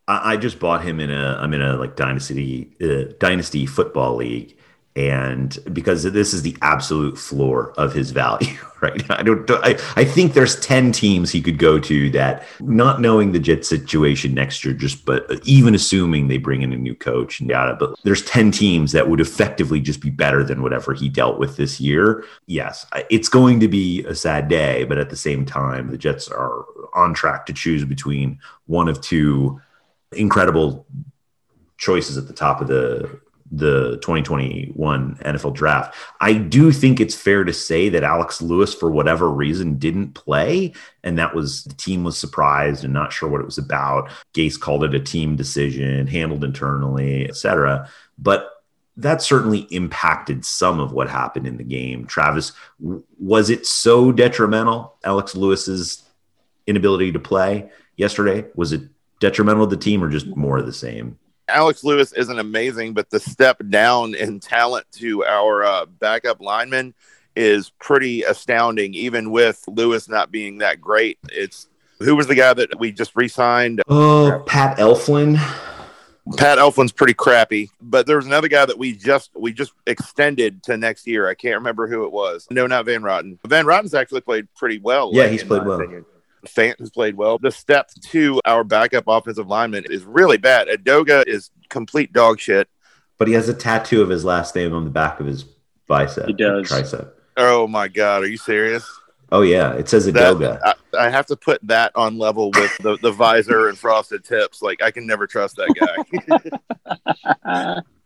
I, 0.07 0.33
I 0.33 0.37
just 0.37 0.59
bought 0.59 0.83
him 0.83 0.99
in 0.99 1.11
a. 1.11 1.37
I'm 1.39 1.53
in 1.53 1.61
a 1.61 1.75
like 1.75 1.95
dynasty 1.95 2.75
uh, 2.81 3.13
dynasty 3.19 3.65
football 3.65 4.15
league, 4.15 4.56
and 4.97 5.59
because 5.71 6.01
this 6.01 6.33
is 6.33 6.41
the 6.41 6.57
absolute 6.63 7.19
floor 7.19 7.71
of 7.77 7.93
his 7.93 8.09
value 8.09 8.57
right? 8.81 9.09
I 9.11 9.21
don't 9.21 9.49
I, 9.51 9.77
I 9.95 10.03
think 10.03 10.33
there's 10.33 10.59
10 10.59 10.91
teams 10.91 11.31
he 11.31 11.41
could 11.41 11.59
go 11.59 11.79
to 11.79 12.09
that 12.11 12.43
not 12.59 12.99
knowing 12.99 13.31
the 13.31 13.39
jet 13.39 13.63
situation 13.63 14.33
next 14.33 14.65
year 14.65 14.73
just 14.73 15.05
but 15.05 15.29
even 15.43 15.75
assuming 15.75 16.27
they 16.27 16.39
bring 16.39 16.63
in 16.63 16.73
a 16.73 16.77
new 16.77 16.95
coach 16.95 17.39
and 17.39 17.49
yada 17.49 17.75
but 17.75 17.95
there's 18.03 18.25
10 18.25 18.49
teams 18.51 18.91
that 18.91 19.07
would 19.07 19.21
effectively 19.21 19.79
just 19.79 20.01
be 20.01 20.09
better 20.09 20.43
than 20.43 20.63
whatever 20.63 20.93
he 20.93 21.09
dealt 21.09 21.37
with 21.37 21.57
this 21.57 21.79
year. 21.79 22.25
Yes 22.47 22.85
it's 23.11 23.29
going 23.29 23.59
to 23.59 23.67
be 23.67 24.03
a 24.05 24.15
sad 24.15 24.47
day 24.47 24.83
but 24.83 24.97
at 24.97 25.11
the 25.11 25.15
same 25.15 25.45
time 25.45 25.91
the 25.91 25.97
jets 25.97 26.27
are 26.27 26.65
on 26.93 27.13
track 27.13 27.45
to 27.45 27.53
choose 27.53 27.85
between 27.85 28.39
one 28.65 28.87
of 28.87 28.99
two 29.01 29.61
incredible 30.13 30.87
choices 31.77 32.17
at 32.17 32.25
the 32.25 32.33
top 32.33 32.61
of 32.61 32.67
the 32.67 33.21
the 33.51 33.97
2021 34.01 35.15
NFL 35.23 35.53
draft. 35.53 35.95
I 36.19 36.33
do 36.33 36.71
think 36.71 36.99
it's 36.99 37.15
fair 37.15 37.43
to 37.43 37.53
say 37.53 37.89
that 37.89 38.03
Alex 38.03 38.41
Lewis, 38.41 38.73
for 38.73 38.91
whatever 38.91 39.29
reason, 39.31 39.77
didn't 39.77 40.13
play. 40.13 40.73
And 41.03 41.17
that 41.17 41.33
was 41.33 41.63
the 41.63 41.73
team 41.75 42.03
was 42.03 42.17
surprised 42.17 42.83
and 42.83 42.93
not 42.93 43.13
sure 43.13 43.29
what 43.29 43.41
it 43.41 43.45
was 43.45 43.57
about. 43.57 44.09
Gase 44.33 44.59
called 44.59 44.83
it 44.83 44.93
a 44.93 44.99
team 44.99 45.35
decision, 45.35 46.07
handled 46.07 46.43
internally, 46.43 47.27
etc. 47.27 47.89
But 48.17 48.51
that 48.97 49.21
certainly 49.21 49.59
impacted 49.69 50.43
some 50.43 50.79
of 50.79 50.91
what 50.91 51.09
happened 51.09 51.47
in 51.47 51.57
the 51.57 51.63
game. 51.63 52.05
Travis, 52.05 52.51
was 52.79 53.49
it 53.49 53.65
so 53.65 54.11
detrimental, 54.11 54.95
Alex 55.03 55.35
Lewis's 55.35 56.03
inability 56.65 57.11
to 57.11 57.19
play 57.19 57.69
yesterday? 57.95 58.45
Was 58.55 58.73
it 58.73 58.81
detrimental 59.19 59.67
to 59.67 59.75
the 59.75 59.81
team 59.81 60.03
or 60.03 60.09
just 60.09 60.27
more 60.35 60.57
of 60.57 60.65
the 60.65 60.73
same? 60.73 61.17
Alex 61.47 61.83
Lewis 61.83 62.13
isn't 62.13 62.39
amazing, 62.39 62.93
but 62.93 63.09
the 63.09 63.19
step 63.19 63.61
down 63.69 64.15
in 64.15 64.39
talent 64.39 64.85
to 64.93 65.23
our 65.25 65.63
uh, 65.63 65.85
backup 65.85 66.41
lineman 66.41 66.93
is 67.35 67.69
pretty 67.79 68.23
astounding. 68.23 68.93
Even 68.93 69.31
with 69.31 69.63
Lewis 69.67 70.09
not 70.09 70.31
being 70.31 70.57
that 70.59 70.81
great, 70.81 71.17
it's 71.31 71.67
who 71.99 72.15
was 72.15 72.27
the 72.27 72.35
guy 72.35 72.53
that 72.53 72.79
we 72.79 72.91
just 72.91 73.15
re-signed? 73.15 73.81
Oh, 73.87 74.43
Pat 74.45 74.77
Elflein. 74.77 75.37
Pat 76.35 76.57
Elflein's 76.57 76.91
pretty 76.91 77.13
crappy, 77.13 77.69
but 77.81 78.05
there 78.05 78.17
was 78.17 78.25
another 78.25 78.49
guy 78.49 78.65
that 78.65 78.77
we 78.77 78.91
just 78.93 79.31
we 79.33 79.53
just 79.53 79.71
extended 79.85 80.61
to 80.63 80.75
next 80.75 81.07
year. 81.07 81.29
I 81.29 81.33
can't 81.33 81.55
remember 81.55 81.87
who 81.87 82.03
it 82.03 82.11
was. 82.11 82.45
No, 82.49 82.67
not 82.67 82.85
Van 82.85 83.01
Roten. 83.01 83.39
Van 83.47 83.65
Roten's 83.65 83.93
actually 83.93 84.21
played 84.21 84.53
pretty 84.53 84.79
well. 84.79 85.11
Yeah, 85.13 85.27
he's 85.27 85.43
played 85.43 85.63
well. 85.65 85.79
Opinion. 85.79 86.05
Fant 86.47 86.79
has 86.79 86.89
played 86.89 87.15
well. 87.15 87.37
The 87.37 87.51
step 87.51 87.91
to 88.09 88.41
our 88.45 88.63
backup 88.63 89.05
offensive 89.07 89.47
lineman 89.47 89.85
is 89.89 90.03
really 90.03 90.37
bad. 90.37 90.67
Edoga 90.67 91.23
is 91.27 91.51
complete 91.69 92.13
dog 92.13 92.39
shit. 92.39 92.67
But 93.17 93.27
he 93.27 93.33
has 93.33 93.49
a 93.49 93.53
tattoo 93.53 94.01
of 94.01 94.09
his 94.09 94.23
last 94.23 94.55
name 94.55 94.73
on 94.73 94.83
the 94.83 94.91
back 94.91 95.19
of 95.19 95.25
his 95.25 95.43
bicep. 95.87 96.27
He 96.27 96.33
does. 96.33 96.69
Tricep. 96.69 97.11
Oh 97.35 97.67
my 97.67 97.87
god, 97.87 98.23
are 98.23 98.27
you 98.27 98.37
serious? 98.37 98.87
Oh 99.31 99.41
yeah, 99.41 99.73
it 99.73 99.89
says 99.89 100.07
Edoga. 100.07 100.59
That, 100.61 100.77
I, 100.93 101.07
I, 101.07 101.09
have 101.09 101.25
to 101.27 101.35
put 101.35 101.59
that 101.67 101.91
on 101.95 102.17
level 102.17 102.49
with 102.51 102.77
the, 102.77 102.97
the 103.01 103.11
visor 103.11 103.67
and 103.67 103.77
frosted 103.77 104.23
tips. 104.23 104.61
Like 104.61 104.81
I 104.81 104.89
can 104.89 105.05
never 105.05 105.27
trust 105.27 105.57
that 105.57 106.21
guy. 107.45 107.81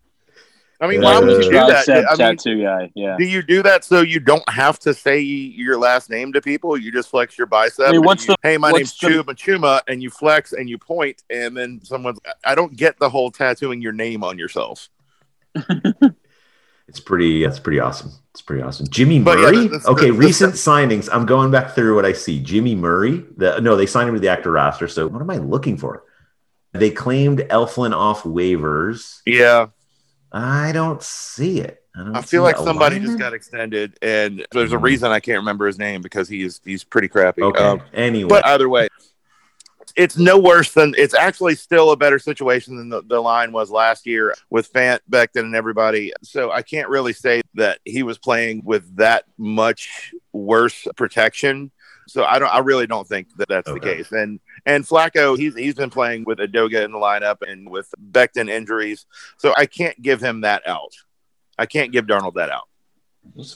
I 0.82 0.88
mean, 0.88 1.02
why 1.02 1.20
would 1.20 1.44
you 1.44 1.52
do 1.52 1.58
that? 1.58 1.88
I 1.88 1.94
mean, 1.94 2.18
tattoo 2.18 2.64
guy. 2.64 2.92
Yeah. 2.96 3.16
Do 3.16 3.24
you 3.24 3.44
do 3.44 3.62
that 3.62 3.84
so 3.84 4.02
you 4.02 4.20
don't 4.20 4.48
have 4.50 4.80
to 4.80 4.96
say 4.96 5.20
your 5.20 5.78
last 5.78 6.10
name 6.10 6.34
to 6.34 6.42
people? 6.42 6.76
You 6.76 6.92
just 6.92 7.10
flex 7.10 7.38
your 7.38 7.46
bicep. 7.46 7.88
I 7.88 7.92
mean, 7.92 8.02
what's 8.02 8.28
you, 8.28 8.34
the, 8.42 8.50
hey, 8.50 8.58
my 8.58 8.72
name's 8.72 8.98
the, 8.98 9.08
Chuma 9.08 9.36
Chuma, 9.36 9.82
and 9.88 10.02
you 10.02 10.10
flex 10.10 10.54
and 10.54 10.68
you 10.68 10.80
point, 10.80 11.22
and 11.30 11.56
then 11.56 11.82
someone's. 11.84 12.20
I 12.44 12.56
don't 12.56 12.76
get 12.76 12.98
the 12.98 13.12
whole 13.12 13.30
tattooing 13.30 13.80
your 13.80 13.92
name 13.92 14.24
on 14.24 14.40
yourself. 14.40 14.90
it's 16.88 17.00
pretty. 17.00 17.44
That's 17.46 17.60
pretty 17.60 17.80
awesome. 17.80 18.12
It's 18.32 18.42
pretty 18.42 18.64
awesome. 18.64 18.88
Jimmy 18.90 19.20
Murray. 19.20 19.58
Yeah, 19.58 19.68
that's, 19.68 19.86
okay, 19.86 20.10
that's, 20.10 20.18
recent 20.18 20.54
that's, 20.54 20.66
signings. 20.66 21.10
I'm 21.14 21.28
going 21.28 21.52
back 21.52 21.76
through 21.76 21.96
what 21.96 22.06
I 22.06 22.14
see. 22.14 22.42
Jimmy 22.42 22.74
Murray. 22.74 23.24
The, 23.38 23.60
no, 23.60 23.76
they 23.76 23.86
signed 23.86 24.10
him 24.10 24.16
to 24.16 24.22
the 24.22 24.30
actor 24.30 24.52
roster. 24.52 24.88
So 24.88 25.06
what 25.08 25.22
am 25.22 25.30
I 25.30 25.38
looking 25.38 25.78
for? 25.78 26.06
They 26.72 26.90
claimed 26.90 27.40
Elflein 27.40 27.96
off 27.96 28.24
waivers. 28.24 29.22
Yeah. 29.28 29.68
I 30.32 30.72
don't 30.72 31.02
see 31.04 31.60
it. 31.60 31.84
I, 31.96 32.20
I 32.20 32.22
feel 32.22 32.44
like 32.44 32.58
somebody 32.58 33.00
just 33.00 33.20
got 33.20 33.34
extended, 33.34 33.98
and 34.02 34.46
there's 34.52 34.72
a 34.72 34.76
mm-hmm. 34.76 34.86
reason 34.86 35.12
I 35.12 35.20
can't 35.20 35.40
remember 35.40 35.68
his 35.68 35.78
name 35.78 36.02
because 36.02 36.30
he's 36.30 36.62
he's 36.64 36.84
pretty 36.84 37.10
crappy. 37.10 37.42
Okay. 37.42 37.62
Um, 37.62 37.82
anyway, 37.94 38.30
but 38.30 38.46
either 38.46 38.70
way, 38.70 38.88
it's 39.96 40.18
no 40.18 40.38
worse 40.38 40.72
than 40.74 40.96
it's 40.98 41.14
actually 41.14 41.56
still 41.56 41.92
a 41.92 41.98
better 41.98 42.18
situation 42.18 42.78
than 42.78 42.90
the, 42.90 43.02
the 43.02 43.20
line 43.20 43.52
was 43.52 43.70
last 43.70 44.06
year 44.06 44.34
with 44.50 44.72
Fant, 44.72 45.00
Becton, 45.10 45.42
and 45.42 45.56
everybody. 45.56 46.14
So 46.24 46.52
I 46.52 46.62
can't 46.62 46.88
really 46.88 47.14
say 47.14 47.42
that 47.56 47.80
he 47.84 48.04
was 48.04 48.18
playing 48.18 48.62
with 48.64 48.96
that 48.96 49.26
much 49.38 50.14
worse 50.32 50.88
protection. 50.96 51.72
So 52.08 52.24
I 52.24 52.40
don't. 52.40 52.54
I 52.54 52.60
really 52.60 52.88
don't 52.88 53.08
think 53.08 53.36
that 53.38 53.50
that's 53.50 53.68
okay. 53.68 53.80
the 53.80 53.96
case. 53.96 54.12
And 54.12 54.40
and 54.66 54.86
Flacco, 54.86 55.38
he's 55.38 55.56
he's 55.56 55.76
been 55.76 55.90
playing 55.90 56.24
with 56.26 56.40
Edoga 56.40 56.84
in 56.84 56.92
the 56.92 56.98
lineup 56.98 57.38
and 57.48 57.70
with 57.70 57.94
Becton 58.12 58.50
injuries, 58.50 59.06
so 59.38 59.54
I 59.58 59.66
can't 59.66 60.00
give 60.02 60.22
him 60.22 60.42
that 60.42 60.68
out. 60.68 60.94
I 61.58 61.66
can't 61.66 61.92
give 61.92 62.06
Darnold 62.06 62.36
that 62.36 62.50
out. 62.50 62.68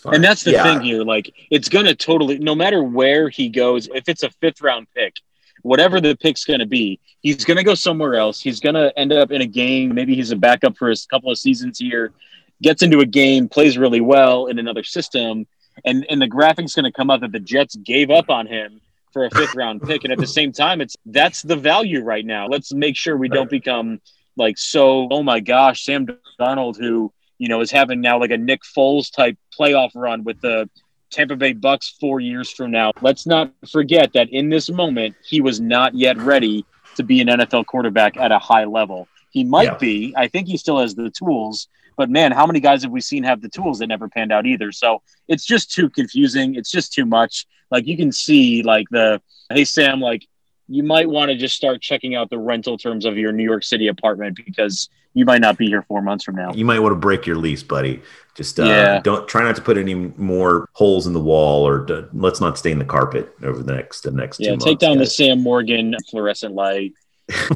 And 0.05 0.23
that's 0.23 0.43
the 0.43 0.51
yeah. 0.51 0.63
thing 0.63 0.81
here. 0.81 1.03
Like, 1.03 1.33
it's 1.49 1.69
going 1.69 1.85
to 1.85 1.95
totally, 1.95 2.37
no 2.37 2.53
matter 2.53 2.83
where 2.83 3.29
he 3.29 3.49
goes, 3.49 3.87
if 3.87 4.07
it's 4.07 4.23
a 4.23 4.29
fifth 4.29 4.61
round 4.61 4.87
pick, 4.95 5.15
whatever 5.63 5.99
the 5.99 6.15
pick's 6.15 6.45
going 6.45 6.59
to 6.59 6.67
be, 6.67 6.99
he's 7.21 7.43
going 7.43 7.57
to 7.57 7.63
go 7.63 7.73
somewhere 7.73 8.15
else. 8.15 8.39
He's 8.39 8.59
going 8.59 8.75
to 8.75 8.97
end 8.97 9.11
up 9.11 9.31
in 9.31 9.41
a 9.41 9.47
game. 9.47 9.95
Maybe 9.95 10.15
he's 10.15 10.31
a 10.31 10.35
backup 10.35 10.77
for 10.77 10.91
a 10.91 10.95
couple 11.09 11.31
of 11.31 11.39
seasons 11.39 11.79
here, 11.79 12.13
gets 12.61 12.83
into 12.83 12.99
a 12.99 13.05
game, 13.05 13.49
plays 13.49 13.77
really 13.77 14.01
well 14.01 14.45
in 14.45 14.59
another 14.59 14.83
system. 14.83 15.47
And, 15.83 16.05
and 16.09 16.21
the 16.21 16.27
graphic's 16.27 16.75
going 16.75 16.85
to 16.85 16.91
come 16.91 17.09
up 17.09 17.21
that 17.21 17.31
the 17.31 17.39
Jets 17.39 17.75
gave 17.75 18.11
up 18.11 18.29
on 18.29 18.45
him 18.45 18.79
for 19.15 19.23
a 19.23 19.29
fifth 19.29 19.55
round 19.55 19.81
pick. 19.81 20.03
And 20.03 20.11
at 20.11 20.19
the 20.19 20.27
same 20.27 20.51
time, 20.51 20.81
it's 20.81 20.97
that's 21.05 21.41
the 21.41 21.55
value 21.55 22.03
right 22.03 22.25
now. 22.25 22.47
Let's 22.47 22.73
make 22.73 22.97
sure 22.97 23.15
we 23.15 23.29
don't 23.29 23.49
become 23.49 24.01
like 24.35 24.57
so, 24.57 25.07
oh 25.09 25.23
my 25.23 25.39
gosh, 25.39 25.85
Sam 25.85 26.05
Darnold, 26.37 26.77
who, 26.77 27.13
you 27.37 27.47
know, 27.47 27.61
is 27.61 27.71
having 27.71 28.01
now 28.01 28.19
like 28.19 28.31
a 28.31 28.37
Nick 28.37 28.63
Foles 28.63 29.09
type 29.09 29.37
playoff 29.57 29.91
run 29.95 30.25
with 30.25 30.41
the 30.41 30.69
Tampa 31.11 31.37
Bay 31.37 31.53
Bucks 31.53 31.95
four 31.97 32.19
years 32.19 32.51
from 32.51 32.71
now. 32.71 32.91
Let's 32.99 33.25
not 33.25 33.53
forget 33.71 34.11
that 34.15 34.27
in 34.31 34.49
this 34.49 34.69
moment, 34.69 35.15
he 35.23 35.39
was 35.39 35.61
not 35.61 35.95
yet 35.95 36.17
ready 36.17 36.65
to 36.97 37.03
be 37.03 37.21
an 37.21 37.29
NFL 37.29 37.67
quarterback 37.67 38.17
at 38.17 38.33
a 38.33 38.39
high 38.39 38.65
level. 38.65 39.07
He 39.35 39.43
might 39.43 39.63
Yeah. 39.65 39.77
be. 39.77 40.13
I 40.15 40.27
think 40.29 40.47
he 40.47 40.55
still 40.55 40.79
has 40.79 40.95
the 40.95 41.09
tools. 41.11 41.67
But 41.97 42.09
man, 42.09 42.31
how 42.31 42.45
many 42.45 42.61
guys 42.61 42.83
have 42.83 42.91
we 42.91 43.01
seen 43.01 43.23
have 43.23 43.41
the 43.41 43.49
tools 43.49 43.79
that 43.79 43.87
never 43.87 44.07
panned 44.07 44.31
out 44.31 44.45
either? 44.45 44.71
So 44.71 45.01
it's 45.27 45.45
just 45.45 45.71
too 45.73 45.89
confusing. 45.89 46.55
It's 46.55 46.71
just 46.71 46.93
too 46.93 47.05
much. 47.05 47.45
Like 47.69 47.85
you 47.85 47.97
can 47.97 48.11
see, 48.13 48.63
like 48.63 48.87
the 48.91 49.21
hey 49.53 49.65
Sam, 49.65 49.99
like 49.99 50.25
you 50.69 50.83
might 50.83 51.09
want 51.09 51.31
to 51.31 51.37
just 51.37 51.55
start 51.57 51.81
checking 51.81 52.15
out 52.15 52.29
the 52.29 52.39
rental 52.39 52.77
terms 52.77 53.03
of 53.05 53.17
your 53.17 53.33
New 53.33 53.43
York 53.43 53.63
City 53.65 53.87
apartment 53.87 54.37
because 54.45 54.87
you 55.13 55.25
might 55.25 55.41
not 55.41 55.57
be 55.57 55.67
here 55.67 55.81
four 55.83 56.01
months 56.01 56.23
from 56.23 56.35
now. 56.35 56.53
You 56.53 56.65
might 56.65 56.79
want 56.79 56.93
to 56.93 56.99
break 56.99 57.25
your 57.25 57.35
lease, 57.35 57.61
buddy. 57.63 58.01
Just 58.35 58.57
uh, 58.59 58.63
Yeah. 58.65 58.99
don't 59.01 59.27
try 59.27 59.43
not 59.43 59.55
to 59.57 59.61
put 59.61 59.77
any 59.77 59.95
more 59.95 60.69
holes 60.73 61.07
in 61.07 61.13
the 61.13 61.19
wall, 61.21 61.65
or 61.67 61.85
d- 61.85 62.03
let's 62.13 62.39
not 62.41 62.57
stain 62.57 62.79
the 62.79 62.85
carpet 62.85 63.33
over 63.43 63.61
the 63.63 63.73
next 63.73 64.01
the 64.01 64.11
next 64.11 64.39
Yeah, 64.39 64.51
take 64.51 64.59
months. 64.65 64.81
down 64.81 64.97
the. 64.97 65.05
Sam 65.05 65.41
Morgan 65.41 65.93
fluorescent 66.09 66.53
light. 66.55 66.93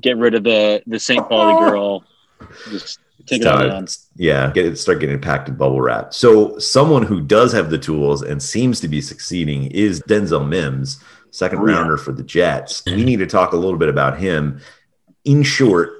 Get 0.01 0.17
rid 0.17 0.35
of 0.35 0.43
the 0.43 0.81
the 0.87 0.99
St. 0.99 1.27
Pauli 1.27 1.53
oh. 1.53 1.69
girl. 1.69 2.03
Just 2.69 2.99
take 3.25 3.41
it 3.41 3.47
all 3.47 3.57
Start- 3.57 3.69
down. 3.69 3.87
Yeah, 4.15 4.51
get 4.51 4.77
start 4.77 4.99
getting 4.99 5.19
packed 5.19 5.49
in 5.49 5.55
bubble 5.55 5.81
wrap. 5.81 6.13
So 6.13 6.57
someone 6.59 7.03
who 7.03 7.21
does 7.21 7.51
have 7.53 7.69
the 7.69 7.77
tools 7.77 8.21
and 8.21 8.41
seems 8.41 8.79
to 8.81 8.87
be 8.87 9.01
succeeding 9.01 9.67
is 9.71 10.01
Denzel 10.01 10.47
Mims, 10.47 11.03
second 11.31 11.59
Oh, 11.59 11.67
yeah. 11.67 11.75
rounder 11.75 11.97
for 11.97 12.11
the 12.11 12.23
Jets. 12.23 12.83
We 12.85 13.03
need 13.03 13.19
to 13.19 13.27
talk 13.27 13.53
a 13.53 13.57
little 13.57 13.79
bit 13.79 13.89
about 13.89 14.19
him. 14.19 14.59
In 15.25 15.43
short, 15.43 15.93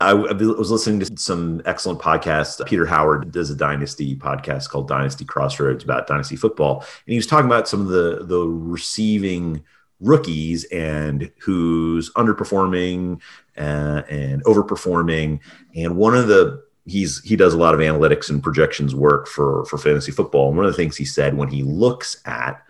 I 0.00 0.10
I 0.10 0.32
was 0.32 0.70
listening 0.70 1.00
to 1.00 1.10
some 1.16 1.62
excellent 1.64 2.00
podcasts. 2.00 2.64
Peter 2.66 2.86
Howard 2.86 3.32
does 3.32 3.50
a 3.50 3.56
dynasty 3.56 4.16
podcast 4.16 4.68
called 4.68 4.88
Dynasty 4.88 5.24
Crossroads 5.24 5.84
about 5.84 6.06
dynasty 6.06 6.36
football, 6.36 6.80
and 6.80 7.12
he 7.12 7.16
was 7.16 7.26
talking 7.26 7.46
about 7.46 7.68
some 7.68 7.80
of 7.80 7.88
the 7.88 8.24
the 8.24 8.46
receiving 8.46 9.62
rookies 10.02 10.64
and 10.64 11.30
who's 11.38 12.12
underperforming 12.14 13.20
uh, 13.56 14.02
and 14.10 14.44
overperforming. 14.44 15.40
And 15.74 15.96
one 15.96 16.14
of 16.14 16.28
the 16.28 16.62
he's 16.84 17.22
he 17.22 17.36
does 17.36 17.54
a 17.54 17.58
lot 17.58 17.74
of 17.74 17.80
analytics 17.80 18.28
and 18.28 18.42
projections 18.42 18.94
work 18.94 19.26
for 19.28 19.64
for 19.66 19.78
fantasy 19.78 20.12
football. 20.12 20.48
And 20.48 20.56
one 20.56 20.66
of 20.66 20.72
the 20.72 20.76
things 20.76 20.96
he 20.96 21.04
said 21.04 21.36
when 21.36 21.48
he 21.48 21.62
looks 21.62 22.20
at 22.26 22.62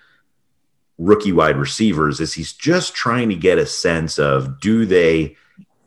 rookie 0.98 1.32
wide 1.32 1.56
receivers 1.56 2.20
is 2.20 2.34
he's 2.34 2.52
just 2.52 2.94
trying 2.94 3.28
to 3.30 3.34
get 3.34 3.58
a 3.58 3.66
sense 3.66 4.18
of 4.18 4.60
do 4.60 4.86
they 4.86 5.36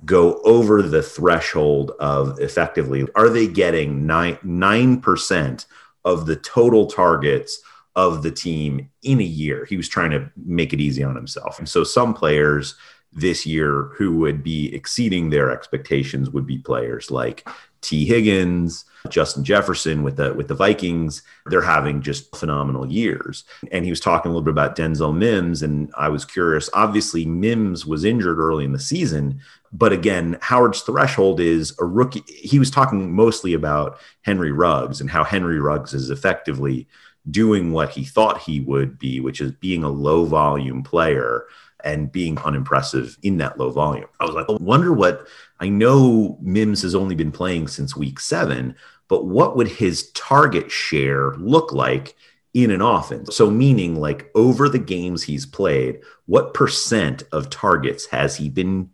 go 0.03 0.41
over 0.43 0.81
the 0.81 1.01
threshold 1.01 1.91
of 1.99 2.39
effectively 2.39 3.07
are 3.15 3.29
they 3.29 3.47
getting 3.47 4.05
nine 4.05 4.37
nine 4.43 4.99
percent 4.99 5.65
of 6.03 6.25
the 6.25 6.35
total 6.35 6.85
targets 6.87 7.61
of 7.95 8.23
the 8.23 8.31
team 8.31 8.89
in 9.03 9.19
a 9.19 9.23
year 9.23 9.65
he 9.65 9.77
was 9.77 9.87
trying 9.87 10.11
to 10.11 10.29
make 10.45 10.73
it 10.73 10.81
easy 10.81 11.03
on 11.03 11.15
himself 11.15 11.59
and 11.59 11.69
so 11.69 11.83
some 11.83 12.13
players 12.13 12.75
this 13.15 13.45
year 13.45 13.91
who 13.95 14.17
would 14.17 14.43
be 14.43 14.73
exceeding 14.75 15.29
their 15.29 15.49
expectations 15.49 16.29
would 16.29 16.45
be 16.45 16.57
players 16.57 17.09
like 17.09 17.47
Tee 17.85 18.05
Higgins, 18.05 18.83
Justin 19.09 19.43
Jefferson 19.43 20.01
with 20.01 20.17
the 20.17 20.33
with 20.33 20.47
the 20.47 20.55
Vikings. 20.55 21.21
They're 21.45 21.61
having 21.61 22.01
just 22.01 22.35
phenomenal 22.35 22.91
years. 22.91 23.43
And 23.71 23.85
he 23.85 23.91
was 23.91 23.99
talking 23.99 24.31
a 24.31 24.33
little 24.33 24.43
bit 24.43 24.51
about 24.51 24.75
Denzel 24.75 25.15
Mims, 25.15 25.61
and 25.61 25.91
I 25.95 26.09
was 26.09 26.25
curious. 26.25 26.69
Obviously, 26.73 27.25
Mims 27.25 27.85
was 27.85 28.03
injured 28.03 28.39
early 28.39 28.65
in 28.65 28.71
the 28.71 28.79
season, 28.79 29.39
but 29.71 29.93
again, 29.93 30.37
Howard's 30.41 30.81
threshold 30.81 31.39
is 31.39 31.75
a 31.79 31.85
rookie. 31.85 32.23
He 32.27 32.57
was 32.57 32.71
talking 32.71 33.13
mostly 33.13 33.53
about 33.53 33.99
Henry 34.23 34.51
Ruggs 34.51 34.99
and 34.99 35.09
how 35.09 35.23
Henry 35.23 35.59
Ruggs 35.59 35.93
is 35.93 36.09
effectively 36.09 36.87
doing 37.29 37.71
what 37.71 37.89
he 37.89 38.03
thought 38.03 38.41
he 38.41 38.59
would 38.61 38.99
be, 38.99 39.19
which 39.19 39.41
is 39.41 39.51
being 39.51 39.83
a 39.83 39.89
low 39.89 40.25
volume 40.25 40.83
player 40.83 41.45
and 41.83 42.11
being 42.11 42.37
unimpressive 42.39 43.17
in 43.21 43.37
that 43.37 43.59
low 43.59 43.69
volume. 43.69 44.07
I 44.19 44.25
was 44.25 44.35
like, 44.35 44.49
I 44.49 44.53
wonder 44.53 44.91
what 44.91 45.27
I 45.59 45.69
know 45.69 46.37
Mims 46.41 46.81
has 46.81 46.95
only 46.95 47.15
been 47.15 47.31
playing 47.31 47.67
since 47.67 47.95
week 47.95 48.19
seven, 48.19 48.75
but 49.07 49.25
what 49.25 49.55
would 49.55 49.67
his 49.67 50.11
target 50.11 50.71
share 50.71 51.33
look 51.35 51.71
like 51.71 52.15
in 52.53 52.71
an 52.71 52.81
offense? 52.81 53.35
So, 53.35 53.49
meaning 53.51 53.99
like 53.99 54.31
over 54.33 54.67
the 54.67 54.79
games 54.79 55.23
he's 55.23 55.45
played, 55.45 56.01
what 56.25 56.53
percent 56.53 57.23
of 57.31 57.49
targets 57.49 58.07
has 58.07 58.35
he 58.35 58.49
been 58.49 58.89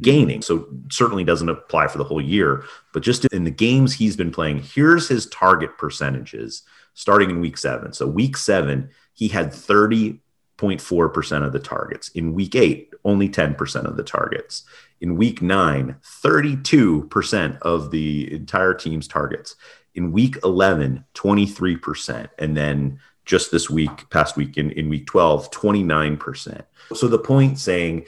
gaining? 0.00 0.40
So, 0.40 0.66
certainly 0.90 1.24
doesn't 1.24 1.48
apply 1.48 1.88
for 1.88 1.98
the 1.98 2.04
whole 2.04 2.22
year, 2.22 2.64
but 2.94 3.02
just 3.02 3.26
in 3.26 3.44
the 3.44 3.50
games 3.50 3.92
he's 3.92 4.16
been 4.16 4.30
playing, 4.30 4.62
here's 4.62 5.08
his 5.08 5.26
target 5.26 5.76
percentages 5.76 6.62
starting 6.98 7.30
in 7.30 7.40
week 7.40 7.56
seven. 7.56 7.92
So, 7.92 8.06
week 8.06 8.36
seven, 8.36 8.90
he 9.14 9.28
had 9.28 9.52
30 9.52 10.20
0.4% 10.58 11.46
of 11.46 11.52
the 11.52 11.58
targets. 11.58 12.08
In 12.10 12.34
week 12.34 12.54
eight, 12.56 12.92
only 13.04 13.28
10% 13.28 13.84
of 13.84 13.96
the 13.96 14.02
targets. 14.02 14.64
In 15.00 15.16
week 15.16 15.40
nine, 15.40 15.96
32% 16.02 17.58
of 17.62 17.90
the 17.92 18.32
entire 18.32 18.74
team's 18.74 19.06
targets. 19.06 19.54
In 19.94 20.10
week 20.10 20.36
11, 20.42 21.04
23%. 21.14 22.28
And 22.38 22.56
then 22.56 22.98
just 23.24 23.52
this 23.52 23.70
week, 23.70 24.10
past 24.10 24.36
week 24.36 24.56
in, 24.58 24.72
in 24.72 24.88
week 24.88 25.06
12, 25.06 25.50
29%. 25.50 26.64
So 26.94 27.06
the 27.06 27.18
point 27.18 27.58
saying, 27.58 28.06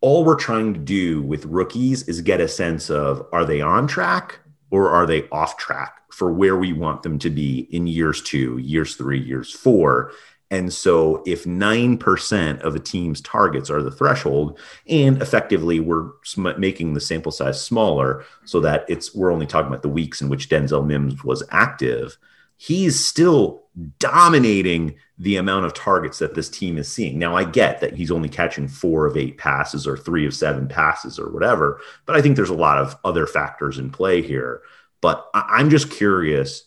all 0.00 0.24
we're 0.24 0.36
trying 0.36 0.74
to 0.74 0.80
do 0.80 1.22
with 1.22 1.44
rookies 1.46 2.06
is 2.06 2.20
get 2.20 2.40
a 2.40 2.46
sense 2.46 2.90
of 2.90 3.26
are 3.32 3.44
they 3.44 3.60
on 3.60 3.88
track 3.88 4.38
or 4.70 4.90
are 4.90 5.06
they 5.06 5.28
off 5.30 5.56
track 5.56 5.95
for 6.16 6.32
where 6.32 6.56
we 6.56 6.72
want 6.72 7.02
them 7.02 7.18
to 7.18 7.28
be 7.28 7.68
in 7.70 7.86
years 7.86 8.22
two, 8.22 8.56
years 8.56 8.96
three, 8.96 9.20
years 9.20 9.52
four. 9.52 10.12
And 10.50 10.72
so, 10.72 11.22
if 11.26 11.44
9% 11.44 12.60
of 12.60 12.74
a 12.74 12.78
team's 12.78 13.20
targets 13.20 13.68
are 13.68 13.82
the 13.82 13.90
threshold, 13.90 14.58
and 14.88 15.20
effectively 15.20 15.78
we're 15.78 16.08
making 16.56 16.94
the 16.94 17.02
sample 17.02 17.32
size 17.32 17.62
smaller 17.62 18.24
so 18.46 18.60
that 18.60 18.86
it's 18.88 19.14
we're 19.14 19.30
only 19.30 19.44
talking 19.44 19.66
about 19.66 19.82
the 19.82 19.90
weeks 19.90 20.22
in 20.22 20.30
which 20.30 20.48
Denzel 20.48 20.86
Mims 20.86 21.22
was 21.22 21.42
active, 21.50 22.16
he's 22.56 23.04
still 23.04 23.64
dominating 23.98 24.94
the 25.18 25.36
amount 25.36 25.66
of 25.66 25.74
targets 25.74 26.18
that 26.20 26.34
this 26.34 26.48
team 26.48 26.78
is 26.78 26.90
seeing. 26.90 27.18
Now, 27.18 27.36
I 27.36 27.44
get 27.44 27.80
that 27.80 27.94
he's 27.94 28.10
only 28.10 28.30
catching 28.30 28.68
four 28.68 29.04
of 29.04 29.18
eight 29.18 29.36
passes 29.36 29.86
or 29.86 29.98
three 29.98 30.24
of 30.24 30.32
seven 30.32 30.66
passes 30.66 31.18
or 31.18 31.28
whatever, 31.28 31.78
but 32.06 32.16
I 32.16 32.22
think 32.22 32.36
there's 32.36 32.48
a 32.48 32.54
lot 32.54 32.78
of 32.78 32.96
other 33.04 33.26
factors 33.26 33.76
in 33.76 33.90
play 33.90 34.22
here. 34.22 34.62
But 35.00 35.28
I- 35.34 35.46
I'm 35.58 35.70
just 35.70 35.90
curious. 35.90 36.64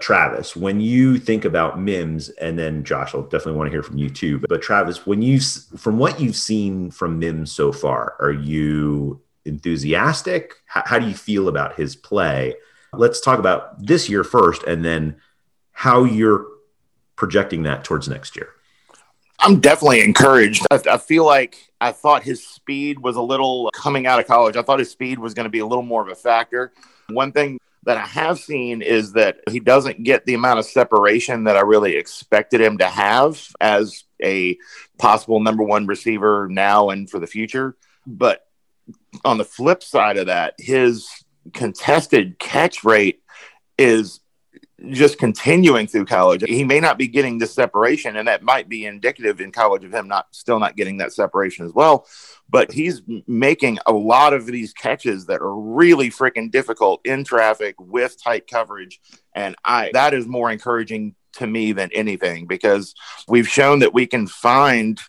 Travis, 0.00 0.56
when 0.56 0.80
you 0.80 1.18
think 1.18 1.44
about 1.44 1.80
Mims, 1.80 2.28
and 2.28 2.58
then 2.58 2.82
Josh, 2.82 3.14
I'll 3.14 3.22
definitely 3.22 3.54
want 3.54 3.68
to 3.68 3.70
hear 3.70 3.82
from 3.82 3.96
you 3.96 4.10
too. 4.10 4.40
But, 4.40 4.60
Travis, 4.60 5.06
when 5.06 5.22
you, 5.22 5.40
from 5.40 5.98
what 5.98 6.20
you've 6.20 6.36
seen 6.36 6.90
from 6.90 7.20
Mims 7.20 7.52
so 7.52 7.70
far, 7.70 8.16
are 8.18 8.32
you 8.32 9.20
enthusiastic? 9.44 10.54
How, 10.66 10.82
how 10.84 10.98
do 10.98 11.06
you 11.06 11.14
feel 11.14 11.48
about 11.48 11.76
his 11.76 11.94
play? 11.94 12.54
Let's 12.92 13.20
talk 13.20 13.38
about 13.38 13.86
this 13.86 14.08
year 14.08 14.24
first, 14.24 14.64
and 14.64 14.84
then 14.84 15.16
how 15.70 16.04
you're 16.04 16.46
projecting 17.14 17.62
that 17.62 17.84
towards 17.84 18.08
next 18.08 18.34
year. 18.34 18.48
I'm 19.38 19.60
definitely 19.60 20.00
encouraged. 20.02 20.66
I, 20.70 20.80
I 20.90 20.98
feel 20.98 21.24
like 21.24 21.70
I 21.80 21.92
thought 21.92 22.22
his 22.22 22.46
speed 22.46 22.98
was 22.98 23.16
a 23.16 23.22
little 23.22 23.70
coming 23.74 24.06
out 24.06 24.18
of 24.18 24.26
college. 24.26 24.56
I 24.56 24.62
thought 24.62 24.78
his 24.78 24.90
speed 24.90 25.18
was 25.18 25.34
going 25.34 25.44
to 25.44 25.50
be 25.50 25.58
a 25.58 25.66
little 25.66 25.82
more 25.82 26.02
of 26.02 26.08
a 26.08 26.14
factor. 26.14 26.72
One 27.08 27.32
thing 27.32 27.58
that 27.84 27.96
I 27.96 28.06
have 28.06 28.38
seen 28.38 28.82
is 28.82 29.12
that 29.12 29.40
he 29.50 29.60
doesn't 29.60 30.04
get 30.04 30.24
the 30.24 30.34
amount 30.34 30.58
of 30.58 30.64
separation 30.64 31.44
that 31.44 31.56
I 31.56 31.60
really 31.60 31.96
expected 31.96 32.60
him 32.60 32.78
to 32.78 32.86
have 32.86 33.46
as 33.60 34.04
a 34.22 34.56
possible 34.98 35.40
number 35.40 35.62
one 35.62 35.86
receiver 35.86 36.48
now 36.50 36.90
and 36.90 37.08
for 37.08 37.18
the 37.18 37.26
future. 37.26 37.76
But 38.06 38.46
on 39.24 39.38
the 39.38 39.44
flip 39.44 39.82
side 39.82 40.16
of 40.16 40.26
that, 40.26 40.54
his 40.58 41.08
contested 41.52 42.38
catch 42.38 42.84
rate 42.84 43.22
is 43.78 44.20
just 44.90 45.18
continuing 45.18 45.86
through 45.86 46.06
college. 46.06 46.42
He 46.46 46.64
may 46.64 46.80
not 46.80 46.98
be 46.98 47.06
getting 47.06 47.38
the 47.38 47.46
separation, 47.46 48.16
and 48.16 48.26
that 48.28 48.42
might 48.42 48.68
be 48.68 48.86
indicative 48.86 49.40
in 49.40 49.52
college 49.52 49.84
of 49.84 49.94
him 49.94 50.08
not 50.08 50.26
still 50.32 50.58
not 50.58 50.76
getting 50.76 50.98
that 50.98 51.12
separation 51.12 51.64
as 51.64 51.72
well. 51.72 52.06
But 52.48 52.72
he's 52.72 53.02
making 53.26 53.78
a 53.86 53.92
lot 53.92 54.32
of 54.32 54.46
these 54.46 54.72
catches 54.72 55.26
that 55.26 55.40
are 55.40 55.54
really 55.54 56.10
freaking 56.10 56.50
difficult 56.50 57.00
in 57.04 57.24
traffic 57.24 57.76
with 57.78 58.22
tight 58.22 58.48
coverage, 58.48 59.00
and 59.34 59.54
I 59.64 59.90
that 59.92 60.14
is 60.14 60.26
more 60.26 60.50
encouraging 60.50 61.14
to 61.34 61.46
me 61.46 61.72
than 61.72 61.90
anything 61.92 62.46
because 62.46 62.94
we've 63.28 63.48
shown 63.48 63.80
that 63.80 63.94
we 63.94 64.06
can 64.06 64.26
find 64.26 65.00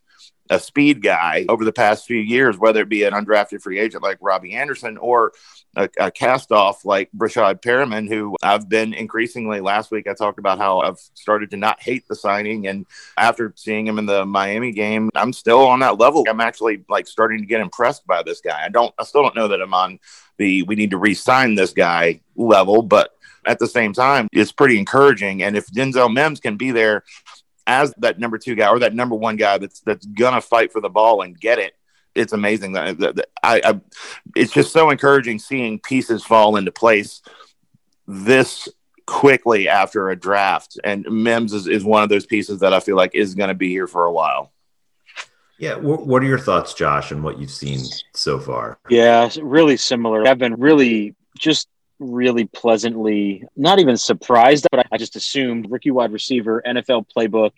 a 0.49 0.59
speed 0.59 1.01
guy 1.01 1.45
over 1.49 1.65
the 1.65 1.73
past 1.73 2.05
few 2.05 2.19
years, 2.19 2.57
whether 2.57 2.81
it 2.81 2.89
be 2.89 3.03
an 3.03 3.13
undrafted 3.13 3.61
free 3.61 3.79
agent 3.79 4.03
like 4.03 4.17
Robby 4.21 4.53
Anderson 4.53 4.97
or 4.97 5.33
a, 5.75 5.89
a 5.99 6.11
cast 6.11 6.51
off 6.51 6.85
like 6.85 7.09
Breshad 7.17 7.61
Perriman, 7.61 8.07
who 8.07 8.35
I've 8.43 8.69
been 8.69 8.93
increasingly 8.93 9.59
last 9.59 9.91
week. 9.91 10.07
I 10.07 10.13
talked 10.13 10.39
about 10.39 10.57
how 10.57 10.81
I've 10.81 10.99
started 11.15 11.51
to 11.51 11.57
not 11.57 11.81
hate 11.81 12.07
the 12.07 12.15
signing. 12.15 12.67
And 12.67 12.85
after 13.17 13.53
seeing 13.55 13.87
him 13.87 13.97
in 13.97 14.05
the 14.05 14.25
Miami 14.25 14.71
game, 14.71 15.09
I'm 15.15 15.33
still 15.33 15.65
on 15.65 15.79
that 15.79 15.99
level. 15.99 16.23
I'm 16.29 16.41
actually 16.41 16.83
like 16.89 17.07
starting 17.07 17.39
to 17.39 17.45
get 17.45 17.61
impressed 17.61 18.05
by 18.05 18.23
this 18.23 18.41
guy. 18.41 18.63
I 18.63 18.69
don't, 18.69 18.93
I 18.99 19.03
still 19.03 19.23
don't 19.23 19.35
know 19.35 19.47
that 19.47 19.61
I'm 19.61 19.73
on 19.73 19.99
the 20.37 20.63
we 20.63 20.75
need 20.75 20.91
to 20.91 20.97
re 20.97 21.13
sign 21.13 21.55
this 21.55 21.73
guy 21.73 22.19
level, 22.35 22.81
but 22.81 23.11
at 23.45 23.59
the 23.59 23.67
same 23.67 23.93
time, 23.93 24.27
it's 24.31 24.51
pretty 24.51 24.77
encouraging. 24.77 25.43
And 25.43 25.55
if 25.55 25.67
Denzel 25.67 26.13
Mims 26.13 26.39
can 26.39 26.57
be 26.57 26.71
there 26.71 27.03
as 27.67 27.93
that 27.97 28.19
number 28.19 28.37
two 28.37 28.55
guy 28.55 28.69
or 28.69 28.79
that 28.79 28.93
number 28.93 29.15
one 29.15 29.35
guy 29.35 29.57
that's 29.57 29.79
that's 29.81 30.05
gonna 30.05 30.41
fight 30.41 30.71
for 30.71 30.81
the 30.81 30.89
ball 30.89 31.21
and 31.21 31.39
get 31.39 31.59
it 31.59 31.73
it's 32.15 32.33
amazing 32.33 32.71
that, 32.73 32.97
that, 32.99 33.15
that 33.17 33.29
I, 33.43 33.61
I, 33.63 33.81
it's 34.35 34.53
just 34.53 34.71
so 34.71 34.89
encouraging 34.89 35.37
seeing 35.37 35.79
pieces 35.79 36.23
fall 36.23 36.55
into 36.55 36.71
place 36.71 37.21
this 38.07 38.69
quickly 39.05 39.67
after 39.67 40.09
a 40.09 40.15
draft. 40.15 40.79
And 40.83 41.05
Mims 41.09 41.53
is, 41.53 41.67
is 41.67 41.83
one 41.83 42.03
of 42.03 42.09
those 42.09 42.25
pieces 42.25 42.61
that 42.61 42.73
I 42.73 42.79
feel 42.79 42.95
like 42.95 43.13
is 43.13 43.35
going 43.35 43.49
to 43.49 43.55
be 43.55 43.69
here 43.69 43.87
for 43.87 44.05
a 44.05 44.11
while. 44.11 44.51
Yeah. 45.57 45.75
What, 45.75 46.07
what 46.07 46.23
are 46.23 46.25
your 46.25 46.39
thoughts, 46.39 46.73
Josh, 46.73 47.11
and 47.11 47.23
what 47.23 47.39
you've 47.39 47.51
seen 47.51 47.81
so 48.13 48.39
far? 48.39 48.79
Yeah, 48.89 49.29
really 49.41 49.77
similar. 49.77 50.27
I've 50.27 50.37
been 50.37 50.55
really 50.55 51.15
just 51.37 51.67
really 52.05 52.45
pleasantly 52.45 53.43
not 53.55 53.79
even 53.79 53.97
surprised, 53.97 54.67
but 54.71 54.85
I 54.91 54.97
just 54.97 55.15
assumed 55.15 55.69
rookie 55.69 55.91
wide 55.91 56.11
receiver, 56.11 56.61
NFL 56.65 57.07
playbook 57.15 57.51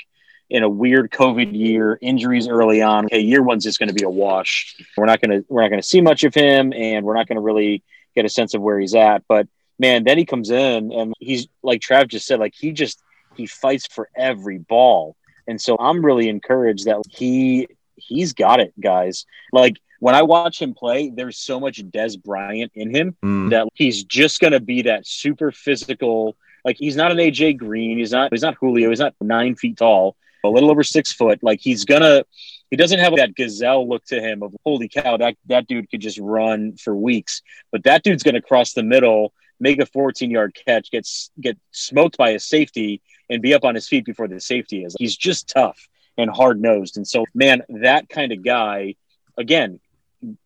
in 0.50 0.64
a 0.64 0.70
weird 0.70 1.12
COVID 1.12 1.56
year, 1.56 1.98
injuries 2.02 2.48
early 2.48 2.82
on. 2.82 3.06
Okay, 3.06 3.20
year 3.20 3.44
one's 3.44 3.64
just 3.64 3.80
going 3.80 3.90
to 3.90 3.96
be 3.96 4.04
a 4.04 4.10
wash. 4.10 4.76
We're 4.96 5.06
not 5.06 5.22
going 5.22 5.42
to 5.42 5.46
we're 5.50 5.62
not 5.62 5.70
going 5.70 5.82
to 5.82 5.88
see 5.88 6.02
much 6.02 6.24
of 6.24 6.34
him, 6.34 6.74
and 6.74 7.06
we're 7.06 7.16
not 7.16 7.28
going 7.28 7.36
to 7.36 7.42
really 7.42 7.84
get 8.16 8.26
a 8.26 8.30
sense 8.30 8.54
of 8.54 8.62
where 8.62 8.80
he's 8.80 8.96
at. 8.96 9.24
But 9.28 9.48
man, 9.78 10.04
then 10.04 10.18
he 10.18 10.26
comes 10.26 10.50
in 10.50 10.92
and 10.92 11.14
he's 11.20 11.48
like 11.64 11.82
Trav 11.82 12.08
just 12.08 12.26
said, 12.26 12.40
like 12.40 12.54
he 12.56 12.72
just 12.72 13.02
he 13.36 13.46
fights 13.46 13.88
for 13.88 14.10
every 14.16 14.58
ball, 14.58 15.16
and 15.48 15.62
so 15.62 15.78
I'm 15.80 16.04
really 16.04 16.30
encouraged 16.30 16.86
that 16.86 17.02
he 17.10 17.68
he's 17.96 18.34
got 18.34 18.60
it, 18.60 18.74
guys. 18.80 19.26
Like 19.52 19.78
when 20.00 20.16
I 20.16 20.22
watch 20.24 20.62
him 20.62 20.74
play, 20.74 21.10
there's 21.10 21.38
so 21.38 21.60
much 21.60 21.78
Dez 21.84 22.22
Bryant 22.22 22.72
in 22.76 22.94
him 22.96 23.16
Mm. 23.24 23.50
that 23.52 23.68
he's 23.74 24.04
just 24.04 24.40
going 24.40 24.54
to 24.54 24.60
be 24.60 24.84
that 24.84 25.06
super 25.08 25.52
physical. 25.52 26.36
Like 26.66 26.78
he's 26.78 26.96
not 26.96 27.12
an 27.12 27.18
AJ 27.18 27.58
Green. 27.58 27.98
He's 27.98 28.12
not. 28.12 28.32
He's 28.32 28.42
not 28.42 28.56
Julio. 28.56 28.90
He's 28.90 29.00
not 29.00 29.16
nine 29.22 29.56
feet 29.56 29.78
tall. 29.78 30.16
A 30.44 30.50
little 30.50 30.70
over 30.70 30.84
six 30.84 31.12
foot. 31.14 31.40
Like 31.42 31.60
he's 31.62 31.86
gonna. 31.86 32.24
He 32.70 32.76
doesn't 32.76 33.00
have 33.00 33.16
that 33.16 33.34
gazelle 33.36 33.88
look 33.88 34.04
to 34.08 34.20
him 34.22 34.44
of 34.44 34.54
holy 34.66 34.90
cow 34.90 35.16
that 35.18 35.36
that 35.48 35.68
dude 35.68 35.90
could 35.90 36.02
just 36.02 36.20
run 36.20 36.76
for 36.76 36.94
weeks. 36.96 37.42
But 37.72 37.84
that 37.84 38.04
dude's 38.04 38.24
gonna 38.24 38.42
cross 38.42 38.74
the 38.74 38.84
middle, 38.84 39.34
make 39.60 39.80
a 39.82 39.86
14 39.86 40.30
yard 40.30 40.58
catch, 40.66 40.92
get 40.92 41.08
get 41.40 41.58
smoked 41.72 42.18
by 42.18 42.32
a 42.32 42.40
safety, 42.40 43.02
and 43.30 43.42
be 43.42 43.54
up 43.54 43.64
on 43.64 43.74
his 43.76 43.88
feet 43.88 44.04
before 44.06 44.28
the 44.28 44.40
safety 44.42 44.84
is. 44.84 44.96
He's 45.00 45.16
just 45.16 45.48
tough 45.48 45.88
and 46.18 46.30
hard 46.30 46.62
nosed. 46.62 46.98
And 46.98 47.08
so, 47.08 47.26
man, 47.34 47.62
that 47.70 48.10
kind 48.10 48.32
of 48.34 48.44
guy, 48.44 48.96
again, 49.38 49.80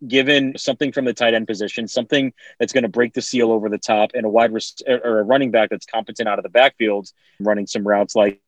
given 0.08 0.58
something 0.58 0.92
from 0.92 1.06
the 1.06 1.14
tight 1.14 1.34
end 1.34 1.48
position, 1.48 1.88
something 1.88 2.34
that's 2.60 2.74
going 2.74 2.84
to 2.84 2.90
break 2.90 3.14
the 3.14 3.22
seal 3.22 3.52
over 3.52 3.70
the 3.70 3.78
top, 3.78 4.12
and 4.14 4.26
a 4.26 4.30
wide 4.30 4.52
rec- 4.52 4.64
or 4.88 5.20
a 5.20 5.24
running 5.24 5.52
back 5.52 5.70
that's 5.70 5.86
competent 5.86 6.28
out 6.28 6.40
of 6.40 6.44
the 6.44 6.50
backfield, 6.50 7.10
running 7.40 7.68
some 7.68 7.88
routes 7.88 8.16
like, 8.16 8.42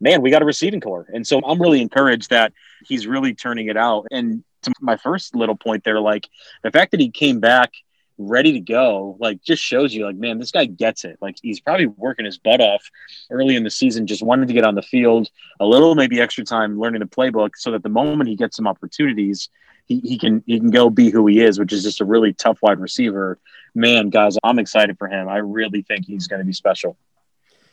man, 0.00 0.22
we 0.22 0.30
got 0.30 0.42
a 0.42 0.46
receiving 0.46 0.80
core. 0.80 1.06
And 1.12 1.26
so 1.26 1.40
I'm 1.44 1.60
really 1.60 1.82
encouraged 1.82 2.30
that 2.30 2.52
he's 2.86 3.06
really 3.06 3.34
turning 3.34 3.68
it 3.68 3.76
out. 3.76 4.06
And 4.10 4.44
to 4.62 4.72
my 4.80 4.96
first 4.96 5.34
little 5.34 5.56
point 5.56 5.84
there, 5.84 6.00
like 6.00 6.28
the 6.62 6.70
fact 6.70 6.92
that 6.92 7.00
he 7.00 7.10
came 7.10 7.40
back 7.40 7.72
ready 8.16 8.52
to 8.52 8.60
go, 8.60 9.16
like 9.18 9.42
just 9.42 9.62
shows 9.62 9.94
you, 9.94 10.04
like, 10.04 10.16
man, 10.16 10.38
this 10.38 10.50
guy 10.50 10.66
gets 10.66 11.04
it. 11.04 11.18
Like 11.20 11.36
he's 11.42 11.60
probably 11.60 11.86
working 11.86 12.26
his 12.26 12.38
butt 12.38 12.60
off 12.60 12.82
early 13.30 13.56
in 13.56 13.64
the 13.64 13.70
season, 13.70 14.06
just 14.06 14.22
wanted 14.22 14.48
to 14.48 14.54
get 14.54 14.64
on 14.64 14.74
the 14.74 14.82
field, 14.82 15.28
a 15.58 15.66
little 15.66 15.94
maybe 15.94 16.20
extra 16.20 16.44
time 16.44 16.78
learning 16.78 17.00
the 17.00 17.06
playbook, 17.06 17.50
so 17.56 17.70
that 17.72 17.82
the 17.82 17.88
moment 17.88 18.28
he 18.28 18.36
gets 18.36 18.56
some 18.56 18.66
opportunities, 18.66 19.48
he, 19.90 19.98
he 20.00 20.18
can 20.18 20.42
he 20.46 20.60
can 20.60 20.70
go 20.70 20.88
be 20.88 21.10
who 21.10 21.26
he 21.26 21.40
is, 21.40 21.58
which 21.58 21.72
is 21.72 21.82
just 21.82 22.00
a 22.00 22.04
really 22.04 22.32
tough 22.32 22.60
wide 22.62 22.78
receiver. 22.78 23.38
Man, 23.74 24.08
guys, 24.08 24.38
I'm 24.44 24.60
excited 24.60 24.96
for 24.96 25.08
him. 25.08 25.28
I 25.28 25.38
really 25.38 25.82
think 25.82 26.06
he's 26.06 26.28
going 26.28 26.38
to 26.38 26.46
be 26.46 26.52
special. 26.52 26.96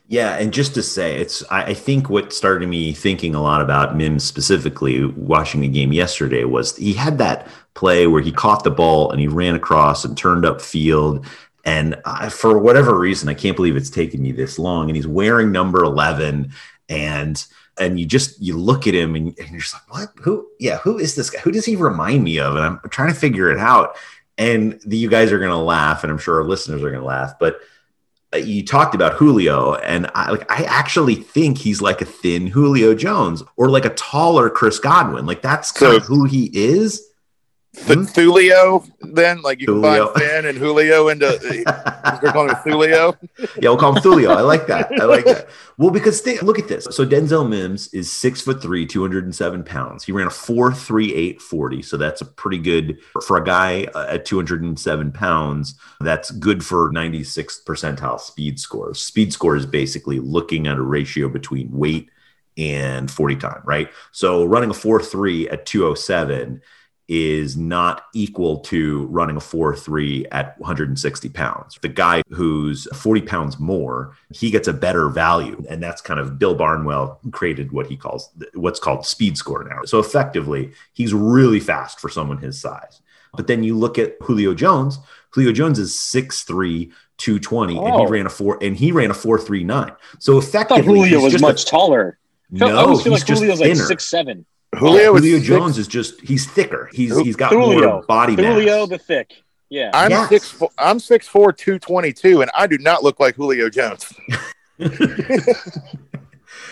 Yeah, 0.08 0.36
and 0.38 0.54
just 0.54 0.74
to 0.76 0.84
say, 0.84 1.18
it's 1.18 1.44
I, 1.52 1.74
think 1.74 2.10
what 2.10 2.32
started 2.32 2.70
me 2.70 2.94
thinking 2.94 3.36
a 3.36 3.42
lot 3.42 3.62
about 3.62 3.96
Mims 3.96 4.24
specifically 4.24 5.04
watching 5.04 5.60
the 5.62 5.68
game 5.68 5.92
yesterday 5.92 6.46
was 6.46 6.76
he 6.78 6.94
had 6.94 7.18
that 7.18 7.48
play 7.74 8.08
where 8.08 8.22
he 8.22 8.32
caught 8.32 8.64
the 8.64 8.72
ball 8.72 9.12
and 9.12 9.20
he 9.20 9.28
ran 9.28 9.54
across 9.54 10.06
and 10.06 10.18
turned 10.18 10.46
up 10.46 10.62
field. 10.62 11.26
And 11.66 12.02
I, 12.06 12.30
for 12.30 12.58
whatever 12.58 12.98
reason, 12.98 13.28
I 13.28 13.34
can't 13.34 13.58
believe 13.58 13.76
it's 13.76 13.90
taken 13.90 14.22
me 14.22 14.32
this 14.32 14.58
long. 14.58 14.90
And 14.90 14.96
he's 14.96 15.08
wearing 15.08 15.52
number 15.52 15.84
eleven, 15.84 16.52
and 16.90 17.46
and 17.80 18.00
you 18.00 18.06
just 18.06 18.42
you 18.42 18.58
look 18.58 18.88
at 18.88 18.94
him 18.94 19.16
and, 19.16 19.38
and 19.40 19.50
you're 19.50 19.60
just 19.60 19.74
like, 19.74 19.90
what? 19.90 20.10
Who? 20.24 20.48
Yeah, 20.60 20.78
who 20.78 20.98
is 20.98 21.16
this 21.16 21.30
guy? 21.30 21.40
Who 21.40 21.52
does 21.52 21.66
he 21.66 21.76
remind 21.76 22.24
me 22.24 22.40
of? 22.40 22.56
And 22.56 22.66
I'm 22.66 22.80
trying 22.90 23.14
to 23.14 23.20
figure 23.20 23.52
it 23.52 23.60
out. 23.60 23.96
And 24.38 24.80
the, 24.86 24.98
you 24.98 25.10
guys 25.10 25.32
are 25.32 25.40
gonna 25.40 25.62
laugh, 25.62 26.04
and 26.04 26.12
I'm 26.12 26.18
sure 26.18 26.36
our 26.42 26.48
listeners 26.48 26.84
are 26.84 26.92
gonna 26.92 27.06
laugh, 27.06 27.34
but 27.40 27.60
uh, 28.34 28.38
you 28.38 28.66
talked 28.66 28.94
about 28.94 29.14
Julio, 29.14 29.76
and 29.76 30.10
I 30.14 30.32
like 30.32 30.52
I 30.52 30.64
actually 30.64 31.16
think 31.16 31.58
he's 31.58 31.82
like 31.82 32.02
a 32.02 32.06
thin 32.06 32.48
Julio 32.48 32.94
Jones 32.94 33.42
or 33.56 33.70
like 33.70 33.86
a 33.86 33.90
taller 33.92 34.50
Chris 34.50 34.80
Godwin. 34.80 35.26
Like 35.26 35.42
that's 35.42 35.72
kind 35.72 35.96
of 35.96 36.04
who 36.04 36.26
he 36.26 36.52
is. 36.54 37.07
Th- 37.86 38.00
Thulio, 38.00 38.90
then 39.02 39.42
like 39.42 39.62
you 39.62 39.68
Thulio. 39.68 40.14
combine 40.14 40.28
Finn 40.30 40.46
and 40.46 40.58
Julio 40.58 41.08
into 41.10 41.28
they're 42.22 42.32
calling 42.32 42.50
him 42.50 42.56
Thulio. 42.58 43.16
Yeah, 43.40 43.70
we'll 43.70 43.78
call 43.78 43.96
him 43.96 44.02
Thulio. 44.04 44.36
I 44.36 44.42
like 44.42 44.68
that. 44.68 44.92
I 45.00 45.06
like 45.06 45.26
that. 45.26 45.48
Well, 45.80 45.92
because 45.92 46.22
think, 46.22 46.42
look 46.42 46.58
at 46.58 46.68
this. 46.68 46.86
So 46.90 47.06
Denzel 47.06 47.48
Mims 47.48 47.94
is 47.94 48.12
six 48.12 48.42
foot 48.42 48.64
three, 48.64 48.88
207 48.88 49.64
pounds. 49.64 50.04
He 50.04 50.12
ran 50.12 50.26
a 50.26 50.32
4.38 50.32 51.40
40. 51.40 51.82
So 51.84 51.98
that's 51.98 52.22
a 52.22 52.26
pretty 52.26 52.58
good 52.58 52.98
for 53.24 53.38
a 53.38 53.44
guy 53.44 53.84
uh, 53.94 54.08
at 54.10 54.26
207 54.26 55.12
pounds. 55.12 55.76
That's 56.02 56.32
good 56.32 56.66
for 56.66 56.92
96th 56.92 57.64
percentile 57.64 58.20
speed 58.20 58.60
score. 58.60 58.96
Speed 58.96 59.32
score 59.32 59.56
is 59.56 59.68
basically 59.68 60.20
looking 60.20 60.66
at 60.66 60.78
a 60.78 60.82
ratio 60.82 61.30
between 61.30 61.72
weight 61.72 62.10
and 62.58 63.12
40 63.12 63.36
time, 63.36 63.62
right? 63.64 63.88
So 64.12 64.46
running 64.46 64.72
a 64.72 64.74
4 64.74 65.00
3 65.00 65.48
at 65.50 65.68
207 65.68 66.60
is 67.08 67.56
not 67.56 68.06
equal 68.14 68.60
to 68.60 69.06
running 69.06 69.38
a 69.38 69.40
4-3 69.40 70.26
at 70.32 70.60
160 70.60 71.30
pounds. 71.30 71.78
The 71.82 71.88
guy 71.88 72.22
who's 72.30 72.86
40 72.94 73.22
pounds 73.22 73.60
more, 73.60 74.14
he 74.34 74.52
gets 74.52 74.68
a 74.68 74.74
better 74.74 75.08
value. 75.10 75.64
And 75.70 75.82
that's 75.82 76.02
kind 76.02 76.20
of 76.20 76.38
Bill 76.38 76.54
Barnwell 76.56 77.20
created 77.32 77.72
what 77.72 77.88
he 77.88 77.96
calls 77.96 78.30
what's 78.56 78.80
called 78.80 79.06
speed 79.06 79.38
score 79.38 79.64
now. 79.64 79.84
So 79.86 80.00
effectively, 80.00 80.72
he's 80.94 81.14
really 81.14 81.60
fast 81.62 82.00
for 82.02 82.10
someone 82.10 82.40
his 82.40 82.60
size. 82.60 83.02
But 83.36 83.48
then 83.48 83.64
you 83.64 83.78
look 83.78 83.98
at 83.98 84.16
Julio 84.22 84.54
Jones. 84.54 85.00
Julio 85.32 85.52
Jones 85.52 85.80
is 85.80 85.94
6'3, 85.96 86.92
220, 87.18 87.78
and 87.78 87.86
he 87.88 87.92
Oh. 87.94 88.08
ran 88.08 88.26
a 88.26 88.30
four 88.30 88.58
and 88.62 88.76
he 88.76 88.92
ran 88.92 89.12
a 89.12 89.14
439. 89.14 89.92
So 90.20 90.36
I 90.36 90.40
effectively 90.40 90.84
Julio 90.84 91.22
was 91.22 91.32
just 91.34 91.44
a- 91.44 91.48
much 91.48 91.66
taller. 91.66 92.18
I 92.52 92.66
I 92.66 92.70
no, 92.70 92.78
always 92.78 93.02
feel 93.02 93.14
like 93.14 93.26
Julio's 93.26 93.60
like 93.60 93.76
six 93.76 94.06
seven. 94.10 94.46
Julio 94.76 95.16
is 95.16 95.22
Julio 95.24 95.38
six- 95.38 95.48
Jones 95.48 95.78
is 95.78 95.88
just 95.88 96.22
he's 96.22 96.46
thicker. 96.46 96.90
He's 96.94 97.18
he's 97.20 97.36
got 97.36 97.52
Julio, 97.52 97.92
more 97.94 98.02
body 98.04 98.36
Julio 98.36 98.82
mass. 98.82 98.90
the 98.90 98.98
thick. 98.98 99.34
Yeah, 99.70 99.92
I'm 99.94 100.12
Yes. 100.12 100.30
six 100.30 100.50
four, 100.50 100.70
I'm 100.78 101.00
six 101.00 101.28
four 101.28 101.52
two 101.52 101.80
twenty 101.80 102.14
two, 102.14 102.42
and 102.42 102.50
I 102.56 102.68
do 102.68 102.78
not 102.78 103.04
look 103.04 103.20
like 103.20 103.36
Julio 103.36 103.70
Jones. 103.70 104.14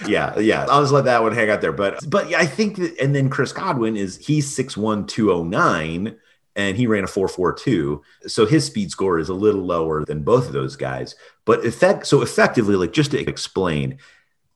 Yeah, 0.08 0.38
yeah. 0.40 0.66
I'll 0.70 0.82
just 0.82 0.92
let 0.92 1.06
that 1.06 1.24
one 1.24 1.34
hang 1.34 1.50
out 1.50 1.62
there. 1.62 1.72
But 1.72 2.10
but 2.10 2.30
yeah, 2.30 2.40
I 2.40 2.46
think 2.46 2.76
that 2.78 3.00
and 3.00 3.16
then 3.16 3.30
Chris 3.30 3.54
Godwin 3.54 3.96
is 3.96 4.18
he's 4.18 4.54
six 4.54 4.76
one 4.76 5.08
two 5.08 5.32
oh 5.32 5.44
nine 5.44 6.18
and 6.58 6.76
he 6.76 6.88
ran 6.88 7.04
a 7.04 7.08
442. 7.08 8.02
So 8.28 8.46
his 8.46 8.66
speed 8.66 8.92
score 8.92 9.20
is 9.20 9.30
a 9.30 9.34
little 9.34 9.62
lower 9.64 10.04
than 10.06 10.24
both 10.24 10.48
of 10.48 10.54
those 10.54 10.76
guys. 10.76 11.16
But 11.46 11.66
effect 11.66 12.08
so 12.08 12.22
effectively, 12.22 12.76
like 12.76 12.94
just 12.94 13.12
to 13.12 13.20
explain, 13.20 13.98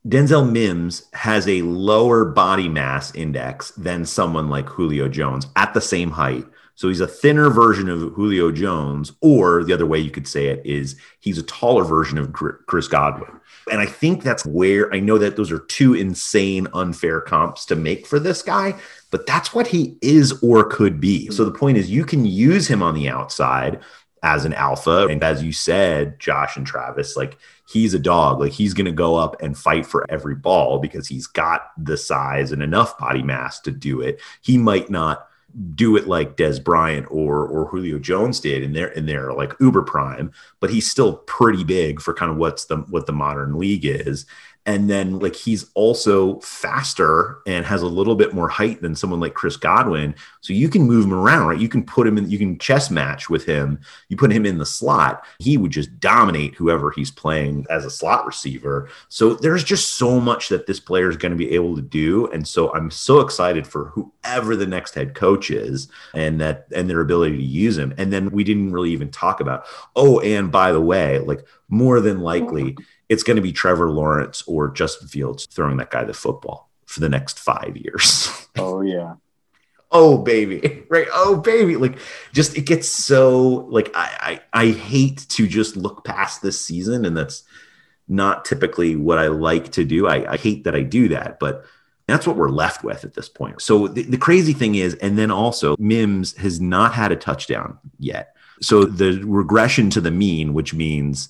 Denzel 0.06 0.50
Mims 0.50 1.06
has 1.12 1.46
a 1.46 1.62
lower 1.62 2.24
body 2.24 2.68
mass 2.68 3.14
index 3.14 3.70
than 3.72 4.06
someone 4.06 4.48
like 4.48 4.66
Julio 4.66 5.08
Jones 5.08 5.46
at 5.56 5.74
the 5.74 5.80
same 5.80 6.10
height. 6.10 6.46
So 6.74 6.88
he's 6.88 7.00
a 7.00 7.06
thinner 7.06 7.50
version 7.50 7.90
of 7.90 8.14
Julio 8.14 8.50
Jones, 8.50 9.12
or 9.20 9.62
the 9.62 9.74
other 9.74 9.84
way 9.84 9.98
you 9.98 10.10
could 10.10 10.26
say 10.26 10.46
it 10.46 10.64
is 10.64 10.96
he's 11.20 11.36
a 11.36 11.42
taller 11.42 11.84
version 11.84 12.16
of 12.16 12.32
Chris 12.32 12.88
Godwin. 12.88 13.38
And 13.70 13.82
I 13.82 13.86
think 13.86 14.22
that's 14.22 14.46
where 14.46 14.92
I 14.94 15.00
know 15.00 15.18
that 15.18 15.36
those 15.36 15.52
are 15.52 15.58
two 15.58 15.92
insane, 15.92 16.66
unfair 16.72 17.20
comps 17.20 17.66
to 17.66 17.76
make 17.76 18.06
for 18.06 18.18
this 18.18 18.40
guy, 18.40 18.76
but 19.10 19.26
that's 19.26 19.54
what 19.54 19.66
he 19.66 19.98
is 20.00 20.42
or 20.42 20.64
could 20.64 20.98
be. 20.98 21.24
Mm-hmm. 21.26 21.34
So 21.34 21.44
the 21.44 21.50
point 21.50 21.76
is, 21.76 21.90
you 21.90 22.06
can 22.06 22.24
use 22.24 22.66
him 22.66 22.82
on 22.82 22.94
the 22.94 23.10
outside 23.10 23.80
as 24.22 24.46
an 24.46 24.54
alpha. 24.54 25.06
And 25.06 25.22
as 25.22 25.42
you 25.42 25.52
said, 25.52 26.18
Josh 26.18 26.56
and 26.56 26.66
Travis, 26.66 27.16
like 27.16 27.36
he's 27.70 27.94
a 27.94 27.98
dog. 27.98 28.40
Like 28.40 28.52
he's 28.52 28.74
going 28.74 28.86
to 28.86 28.92
go 28.92 29.16
up 29.16 29.40
and 29.40 29.56
fight 29.56 29.86
for 29.86 30.04
every 30.10 30.34
ball 30.34 30.78
because 30.78 31.06
he's 31.06 31.26
got 31.26 31.70
the 31.78 31.96
size 31.96 32.52
and 32.52 32.62
enough 32.62 32.98
body 32.98 33.22
mass 33.22 33.60
to 33.60 33.70
do 33.70 34.00
it. 34.00 34.20
He 34.42 34.58
might 34.58 34.90
not 34.90 35.26
do 35.74 35.96
it 35.96 36.06
like 36.06 36.36
Dez 36.36 36.62
Bryant 36.62 37.06
or 37.10 37.46
or 37.46 37.66
Julio 37.66 37.98
Jones 37.98 38.40
did 38.40 38.62
in 38.62 38.72
their 38.72 38.88
in 38.88 39.06
their 39.06 39.32
like 39.32 39.54
uber 39.60 39.82
prime, 39.82 40.32
but 40.60 40.70
he's 40.70 40.90
still 40.90 41.16
pretty 41.18 41.64
big 41.64 42.00
for 42.00 42.14
kind 42.14 42.30
of 42.30 42.38
what's 42.38 42.66
the 42.66 42.76
what 42.76 43.06
the 43.06 43.12
modern 43.12 43.58
league 43.58 43.84
is. 43.84 44.26
And 44.66 44.90
then 44.90 45.18
like 45.18 45.34
he's 45.34 45.70
also 45.74 46.38
faster 46.40 47.38
and 47.46 47.64
has 47.64 47.82
a 47.82 47.86
little 47.86 48.14
bit 48.14 48.34
more 48.34 48.48
height 48.48 48.82
than 48.82 48.94
someone 48.94 49.18
like 49.18 49.34
Chris 49.34 49.56
Godwin. 49.56 50.14
So 50.42 50.52
you 50.52 50.68
can 50.68 50.82
move 50.82 51.06
him 51.06 51.14
around, 51.14 51.48
right? 51.48 51.58
You 51.58 51.68
can 51.68 51.82
put 51.82 52.06
him 52.06 52.18
in, 52.18 52.30
you 52.30 52.38
can 52.38 52.58
chess 52.58 52.90
match 52.90 53.30
with 53.30 53.44
him. 53.46 53.80
You 54.08 54.16
put 54.16 54.32
him 54.32 54.44
in 54.44 54.58
the 54.58 54.66
slot, 54.66 55.24
he 55.38 55.56
would 55.56 55.70
just 55.70 55.98
dominate 55.98 56.54
whoever 56.54 56.90
he's 56.90 57.10
playing 57.10 57.66
as 57.70 57.84
a 57.84 57.90
slot 57.90 58.26
receiver. 58.26 58.88
So 59.08 59.34
there's 59.34 59.64
just 59.64 59.94
so 59.94 60.20
much 60.20 60.50
that 60.50 60.66
this 60.66 60.78
player 60.78 61.08
is 61.08 61.16
going 61.16 61.32
to 61.32 61.38
be 61.38 61.52
able 61.52 61.74
to 61.76 61.82
do. 61.82 62.26
And 62.30 62.46
so 62.46 62.72
I'm 62.74 62.90
so 62.90 63.20
excited 63.20 63.66
for 63.66 63.86
whoever 63.86 64.56
the 64.56 64.66
next 64.66 64.94
head 64.94 65.14
coach 65.14 65.50
is 65.50 65.88
and 66.14 66.40
that 66.40 66.66
and 66.74 66.88
their 66.88 67.00
ability 67.00 67.38
to 67.38 67.42
use 67.42 67.78
him. 67.78 67.94
And 67.96 68.12
then 68.12 68.30
we 68.30 68.44
didn't 68.44 68.72
really 68.72 68.90
even 68.90 69.10
talk 69.10 69.40
about, 69.40 69.64
oh, 69.96 70.20
and 70.20 70.52
by 70.52 70.72
the 70.72 70.80
way, 70.80 71.18
like 71.18 71.44
more 71.68 72.00
than 72.00 72.20
likely 72.20 72.76
it's 73.10 73.24
going 73.24 73.36
to 73.36 73.42
be 73.42 73.52
Trevor 73.52 73.90
Lawrence 73.90 74.42
or 74.46 74.70
Justin 74.70 75.08
Fields 75.08 75.44
throwing 75.46 75.76
that 75.78 75.90
guy 75.90 76.04
the 76.04 76.14
football 76.14 76.70
for 76.86 77.00
the 77.00 77.08
next 77.10 77.38
five 77.38 77.76
years. 77.76 78.30
Oh 78.58 78.80
yeah. 78.80 79.14
oh 79.92 80.18
baby, 80.18 80.84
right? 80.88 81.06
Oh 81.12 81.36
baby, 81.36 81.76
like 81.76 81.98
just 82.32 82.58
it 82.58 82.66
gets 82.66 82.88
so 82.88 83.68
like 83.70 83.90
I, 83.94 84.40
I 84.52 84.62
I 84.64 84.70
hate 84.72 85.24
to 85.30 85.46
just 85.46 85.76
look 85.76 86.04
past 86.04 86.42
this 86.42 86.60
season, 86.60 87.04
and 87.04 87.16
that's 87.16 87.44
not 88.08 88.44
typically 88.44 88.96
what 88.96 89.18
I 89.18 89.28
like 89.28 89.70
to 89.72 89.84
do. 89.84 90.08
I, 90.08 90.32
I 90.32 90.36
hate 90.36 90.64
that 90.64 90.74
I 90.74 90.82
do 90.82 91.08
that, 91.10 91.38
but 91.38 91.64
that's 92.08 92.26
what 92.26 92.36
we're 92.36 92.48
left 92.48 92.82
with 92.82 93.04
at 93.04 93.14
this 93.14 93.28
point. 93.28 93.62
So 93.62 93.86
the, 93.86 94.02
the 94.02 94.18
crazy 94.18 94.52
thing 94.52 94.74
is, 94.74 94.94
and 94.96 95.16
then 95.16 95.30
also 95.30 95.76
Mims 95.78 96.36
has 96.38 96.60
not 96.60 96.92
had 96.92 97.12
a 97.12 97.16
touchdown 97.16 97.78
yet. 98.00 98.34
So 98.60 98.84
the 98.84 99.22
regression 99.24 99.90
to 99.90 100.00
the 100.00 100.10
mean, 100.10 100.54
which 100.54 100.74
means 100.74 101.28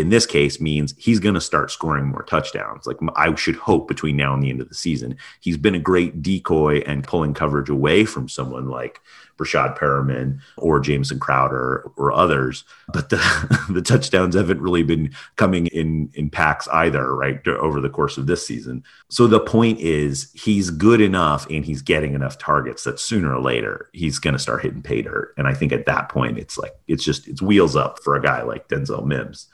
in 0.00 0.10
this 0.10 0.26
case 0.26 0.60
means 0.60 0.94
he's 0.98 1.20
going 1.20 1.34
to 1.34 1.40
start 1.40 1.70
scoring 1.70 2.06
more 2.06 2.22
touchdowns. 2.22 2.86
Like 2.86 2.98
I 3.14 3.34
should 3.34 3.56
hope 3.56 3.88
between 3.88 4.16
now 4.16 4.34
and 4.34 4.42
the 4.42 4.50
end 4.50 4.60
of 4.60 4.68
the 4.68 4.74
season, 4.74 5.16
he's 5.40 5.56
been 5.56 5.74
a 5.74 5.80
great 5.80 6.22
decoy 6.22 6.78
and 6.86 7.04
pulling 7.04 7.34
coverage 7.34 7.68
away 7.68 8.04
from 8.04 8.28
someone 8.28 8.68
like 8.68 9.00
Breshad 9.36 9.76
Perriman 9.76 10.40
or 10.56 10.80
Jameson 10.80 11.18
Crowder 11.18 11.90
or 11.96 12.12
others. 12.12 12.64
But 12.92 13.10
the, 13.10 13.64
the 13.70 13.82
touchdowns 13.82 14.34
haven't 14.34 14.60
really 14.60 14.82
been 14.82 15.12
coming 15.36 15.66
in 15.68 16.10
in 16.14 16.30
packs 16.30 16.68
either, 16.68 17.14
right? 17.14 17.46
Over 17.46 17.80
the 17.80 17.90
course 17.90 18.16
of 18.16 18.26
this 18.26 18.46
season. 18.46 18.82
So 19.08 19.26
the 19.26 19.40
point 19.40 19.80
is 19.80 20.32
he's 20.34 20.70
good 20.70 21.00
enough 21.00 21.46
and 21.50 21.64
he's 21.64 21.82
getting 21.82 22.14
enough 22.14 22.38
targets 22.38 22.84
that 22.84 23.00
sooner 23.00 23.34
or 23.34 23.40
later 23.40 23.90
he's 23.92 24.18
going 24.18 24.34
to 24.34 24.38
start 24.38 24.62
hitting 24.62 24.82
pay 24.82 25.02
dirt. 25.02 25.34
And 25.36 25.46
I 25.46 25.54
think 25.54 25.72
at 25.72 25.86
that 25.86 26.08
point 26.08 26.38
it's 26.38 26.58
like 26.58 26.74
it's 26.88 27.04
just 27.04 27.28
it's 27.28 27.42
wheels 27.42 27.76
up 27.76 28.02
for 28.02 28.16
a 28.16 28.22
guy 28.22 28.42
like 28.42 28.68
Denzel 28.68 29.04
Mims. 29.04 29.48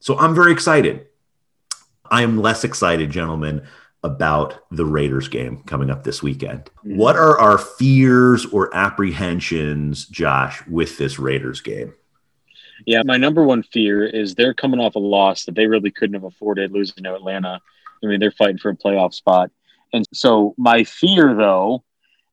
So 0.00 0.18
I'm 0.18 0.34
very 0.34 0.52
excited. 0.52 1.06
I 2.10 2.22
am 2.22 2.40
less 2.40 2.64
excited, 2.64 3.10
gentlemen, 3.10 3.66
about 4.02 4.64
the 4.70 4.84
Raiders 4.84 5.28
game 5.28 5.62
coming 5.64 5.90
up 5.90 6.04
this 6.04 6.22
weekend. 6.22 6.70
Mm. 6.84 6.96
What 6.96 7.16
are 7.16 7.38
our 7.38 7.58
fears 7.58 8.46
or 8.46 8.74
apprehensions, 8.74 10.06
Josh, 10.06 10.66
with 10.66 10.98
this 10.98 11.18
Raiders 11.18 11.60
game? 11.60 11.94
Yeah, 12.86 13.02
my 13.04 13.16
number 13.16 13.42
one 13.42 13.64
fear 13.64 14.06
is 14.06 14.34
they're 14.34 14.54
coming 14.54 14.80
off 14.80 14.94
a 14.94 15.00
loss 15.00 15.44
that 15.44 15.56
they 15.56 15.66
really 15.66 15.90
couldn't 15.90 16.14
have 16.14 16.24
afforded 16.24 16.72
losing 16.72 17.04
to 17.04 17.14
Atlanta. 17.14 17.60
I 18.02 18.06
mean, 18.06 18.20
they're 18.20 18.30
fighting 18.30 18.58
for 18.58 18.70
a 18.70 18.76
playoff 18.76 19.14
spot. 19.14 19.50
And 19.92 20.06
so 20.12 20.54
my 20.56 20.84
fear 20.84 21.34
though 21.34 21.82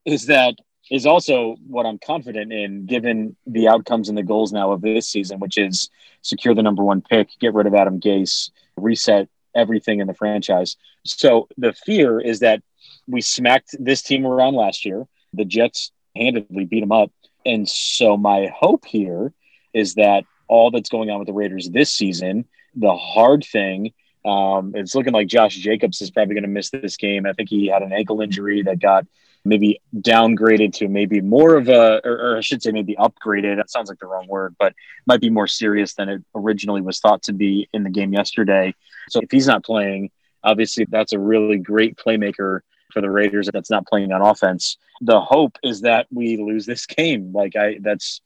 is 0.06 0.28
that 0.28 0.56
is 0.92 1.06
also 1.06 1.56
what 1.68 1.86
I'm 1.86 1.98
confident 1.98 2.54
in 2.54 2.86
given 2.86 3.36
the 3.48 3.68
outcomes 3.68 4.10
and 4.10 4.18
the 4.18 4.24
goals 4.24 4.54
now 4.54 4.72
of 4.72 4.82
this 4.82 5.08
season, 5.08 5.40
which 5.40 5.58
is 5.58 5.90
secure 6.22 6.54
the 6.54 6.64
number 6.64 6.84
one 6.84 7.02
pick, 7.02 7.30
get 7.40 7.54
rid 7.54 7.68
of 7.68 7.74
Adam 7.74 8.00
Gase, 8.00 8.52
reset 8.78 9.28
everything 9.56 10.00
in 10.00 10.08
the 10.08 10.14
franchise. 10.14 10.76
So 11.04 11.48
the 11.58 11.74
fear 11.74 12.20
is 12.20 12.40
that 12.40 12.62
we 13.08 13.22
smacked 13.22 13.76
this 13.80 14.02
team 14.02 14.26
around 14.26 14.56
last 14.56 14.86
year. 14.86 15.08
The 15.34 15.46
Jets 15.46 15.92
handedly 16.16 16.66
beat 16.66 16.82
them 16.82 16.92
up. 16.92 17.12
And 17.46 17.68
so 17.68 18.18
my 18.18 18.52
hope 18.56 18.86
here 18.86 19.34
is 19.74 19.96
that 19.96 20.24
all 20.48 20.72
that's 20.72 20.90
going 20.90 21.10
on 21.10 21.20
with 21.20 21.28
the 21.28 21.34
Raiders 21.34 21.70
this 21.70 21.92
season, 21.92 22.46
the 22.76 22.96
hard 22.96 23.44
thing, 23.44 23.94
um, 24.26 24.74
it's 24.76 24.96
looking 24.96 25.14
like 25.14 25.28
Josh 25.28 25.56
Jacobs 25.56 26.02
is 26.02 26.10
probably 26.10 26.34
going 26.34 26.44
to 26.44 26.50
miss 26.50 26.72
this 26.72 26.98
game. 26.98 27.26
I 27.26 27.34
think 27.34 27.50
he 27.50 27.68
had 27.68 27.84
an 27.84 27.94
ankle 27.94 28.22
injury 28.22 28.64
that 28.64 28.80
got 28.80 29.06
maybe 29.46 29.80
downgraded 29.96 30.74
to 30.74 30.88
maybe 30.88 31.22
more 31.22 31.56
of 31.56 31.70
a, 31.70 32.02
or, 32.04 32.34
or 32.34 32.38
I 32.38 32.42
should 32.42 32.64
say 32.64 32.72
maybe 32.72 32.96
upgraded. 32.96 33.58
That 33.58 33.70
sounds 33.70 33.90
like 33.90 34.00
the 34.00 34.08
wrong 34.08 34.28
word, 34.28 34.56
but 34.60 34.74
might 35.06 35.22
be 35.22 35.30
more 35.30 35.48
serious 35.48 35.94
than 35.94 36.10
it 36.10 36.24
originally 36.34 36.82
was 36.82 37.00
thought 37.00 37.22
to 37.24 37.34
be 37.34 37.70
in 37.72 37.84
the 37.84 37.92
game 37.92 38.12
yesterday. 38.12 38.74
So 39.10 39.22
if 39.22 39.30
he's 39.30 39.48
not 39.48 39.64
playing, 39.64 40.10
obviously 40.44 40.88
that's 40.90 41.14
a 41.14 41.20
really 41.20 41.58
great 41.58 41.96
playmaker 41.96 42.62
for 42.92 43.02
the 43.02 43.12
Raiders 43.12 43.50
that's 43.54 43.70
not 43.70 43.86
playing 43.86 44.12
on 44.12 44.22
offense. 44.22 44.78
The 45.02 45.22
hope 45.22 45.58
is 45.64 45.82
that 45.82 46.08
we 46.12 46.38
lose 46.38 46.66
this 46.66 46.86
game. 46.86 47.32
Like 47.32 47.56
I, 47.56 47.78
that's, 47.82 48.22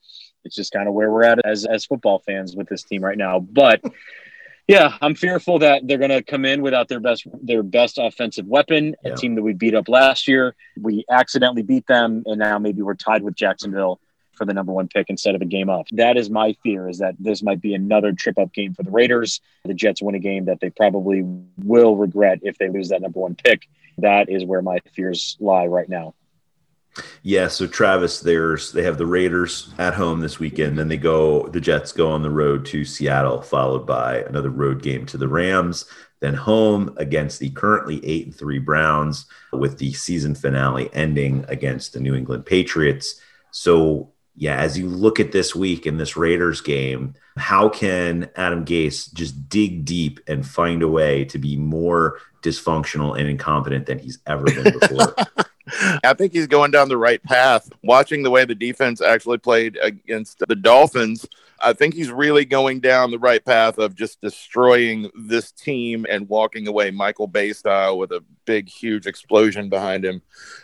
it's 0.46 0.56
just 0.56 0.72
kind 0.72 0.88
of 0.88 0.94
where 0.94 1.12
we're 1.12 1.24
at 1.24 1.46
as, 1.46 1.66
as 1.66 1.86
football 1.86 2.20
fans 2.20 2.56
with 2.56 2.70
this 2.70 2.84
team 2.84 3.04
right 3.04 3.18
now. 3.18 3.40
But 3.40 3.82
yeah, 4.70 4.96
I'm 5.02 5.16
fearful 5.16 5.58
that 5.60 5.88
they're 5.88 5.98
going 5.98 6.12
to 6.12 6.22
come 6.22 6.46
in 6.46 6.62
without 6.62 6.88
their 6.90 7.00
best 7.00 7.26
their 7.42 7.64
best 7.64 7.98
offensive 7.98 8.46
weapon. 8.46 8.96
A 9.04 9.16
team 9.16 9.34
that 9.34 9.42
we 9.42 9.54
beat 9.54 9.74
up 9.74 9.90
last 9.90 10.28
year, 10.28 10.56
we 10.80 11.04
accidentally 11.10 11.64
beat 11.64 11.88
them, 11.88 12.22
and 12.28 12.38
now 12.38 12.60
maybe 12.60 12.84
we're 12.84 12.94
tied 12.94 13.24
with 13.24 13.34
Jacksonville 13.34 14.00
for 14.34 14.46
the 14.46 14.54
number 14.54 14.72
one 14.72 14.88
pick 14.88 15.10
instead 15.10 15.34
of 15.34 15.42
a 15.42 15.46
game 15.46 15.72
up. 15.72 15.88
That 15.94 16.18
is 16.18 16.30
my 16.30 16.56
fear: 16.62 16.88
is 16.88 17.00
that 17.00 17.16
this 17.18 17.42
might 17.42 17.62
be 17.62 17.74
another 17.74 18.14
trip 18.14 18.38
up 18.38 18.54
game 18.54 18.76
for 18.76 18.84
the 18.84 18.92
Raiders. 18.92 19.42
The 19.66 19.74
Jets 19.74 20.04
win 20.04 20.14
a 20.14 20.20
game 20.20 20.46
that 20.46 20.60
they 20.60 20.70
probably 20.70 21.24
will 21.58 21.96
regret 21.96 22.42
if 22.44 22.60
they 22.60 22.70
lose 22.70 22.90
that 22.90 23.02
number 23.02 23.22
one 23.22 23.34
pick. 23.34 23.68
That 23.98 24.30
is 24.30 24.46
where 24.46 24.62
my 24.62 24.78
fears 24.94 25.36
lie 25.40 25.66
right 25.66 25.90
now. 25.90 26.14
Yeah, 27.24 27.48
so 27.48 27.68
Travis, 27.68 28.20
there's 28.20 28.72
they 28.72 28.84
have 28.84 28.98
the 28.98 29.06
Raiders 29.06 29.74
at 29.78 29.94
home 29.94 30.20
this 30.20 30.40
weekend, 30.40 30.78
then 30.78 30.88
they 30.88 30.98
go 30.98 31.48
the 31.48 31.62
Jets 31.62 31.92
go 31.92 32.12
on 32.12 32.22
the 32.22 32.30
road 32.30 32.66
to 32.68 32.84
Seattle, 32.84 33.42
followed 33.42 33.86
by 33.86 34.20
another 34.24 34.50
road 34.50 34.82
game 34.82 35.06
to 35.08 35.18
the 35.18 35.28
Rams, 35.28 35.86
then 36.20 36.34
home 36.34 36.94
against 36.98 37.40
the 37.40 37.50
currently 37.52 38.04
eight 38.06 38.26
and 38.26 38.36
three 38.36 38.60
Browns, 38.60 39.26
with 39.54 39.78
the 39.78 39.94
season 39.94 40.36
finale 40.36 40.90
ending 40.94 41.46
against 41.48 41.94
the 41.94 42.00
New 42.00 42.16
England 42.16 42.46
Patriots. 42.46 43.22
So 43.52 44.12
yeah, 44.36 44.56
as 44.56 44.78
you 44.78 44.88
look 44.88 45.20
at 45.20 45.34
this 45.34 45.54
week 45.54 45.86
in 45.86 45.98
this 45.98 46.16
Raiders 46.16 46.62
game, 46.62 47.14
how 47.38 47.68
can 47.68 48.30
Adam 48.36 48.64
Gase 48.64 49.14
just 49.14 49.50
dig 49.50 49.84
deep 49.84 50.22
and 50.28 50.48
find 50.48 50.82
a 50.82 50.88
way 50.88 51.26
to 51.26 51.38
be 51.38 51.58
more 51.58 52.20
dysfunctional 52.42 53.20
and 53.20 53.28
incompetent 53.28 53.86
than 53.86 54.00
he's 54.00 54.20
ever 54.26 54.46
been 54.46 54.80
before? 54.80 55.14
I 56.04 56.14
think 56.14 56.34
he's 56.34 56.48
going 56.48 56.72
down 56.72 56.90
the 56.90 56.98
right 56.98 57.22
path. 57.24 57.70
Watching 57.84 58.24
the 58.24 58.30
way 58.30 58.46
the 58.46 58.56
defense 58.56 59.02
actually 59.02 59.38
played 59.38 59.78
against 59.82 60.40
the 60.48 60.56
Dolphins, 60.56 61.26
I 61.62 61.74
think 61.74 61.94
he's 61.94 62.10
really 62.12 62.46
going 62.46 62.80
down 62.80 63.12
the 63.12 63.20
right 63.20 63.44
path 63.44 63.78
of 63.80 63.96
just 63.96 64.22
destroying 64.22 65.10
this 65.14 65.52
team 65.52 66.06
and 66.10 66.28
walking 66.30 66.68
away 66.68 66.90
Michael 66.92 67.28
Bay 67.28 67.52
style 67.54 67.98
with 67.98 68.12
a 68.12 68.24
big, 68.46 68.70
huge 68.70 69.08
explosion 69.08 69.68
behind 69.70 70.06
him. 70.06 70.22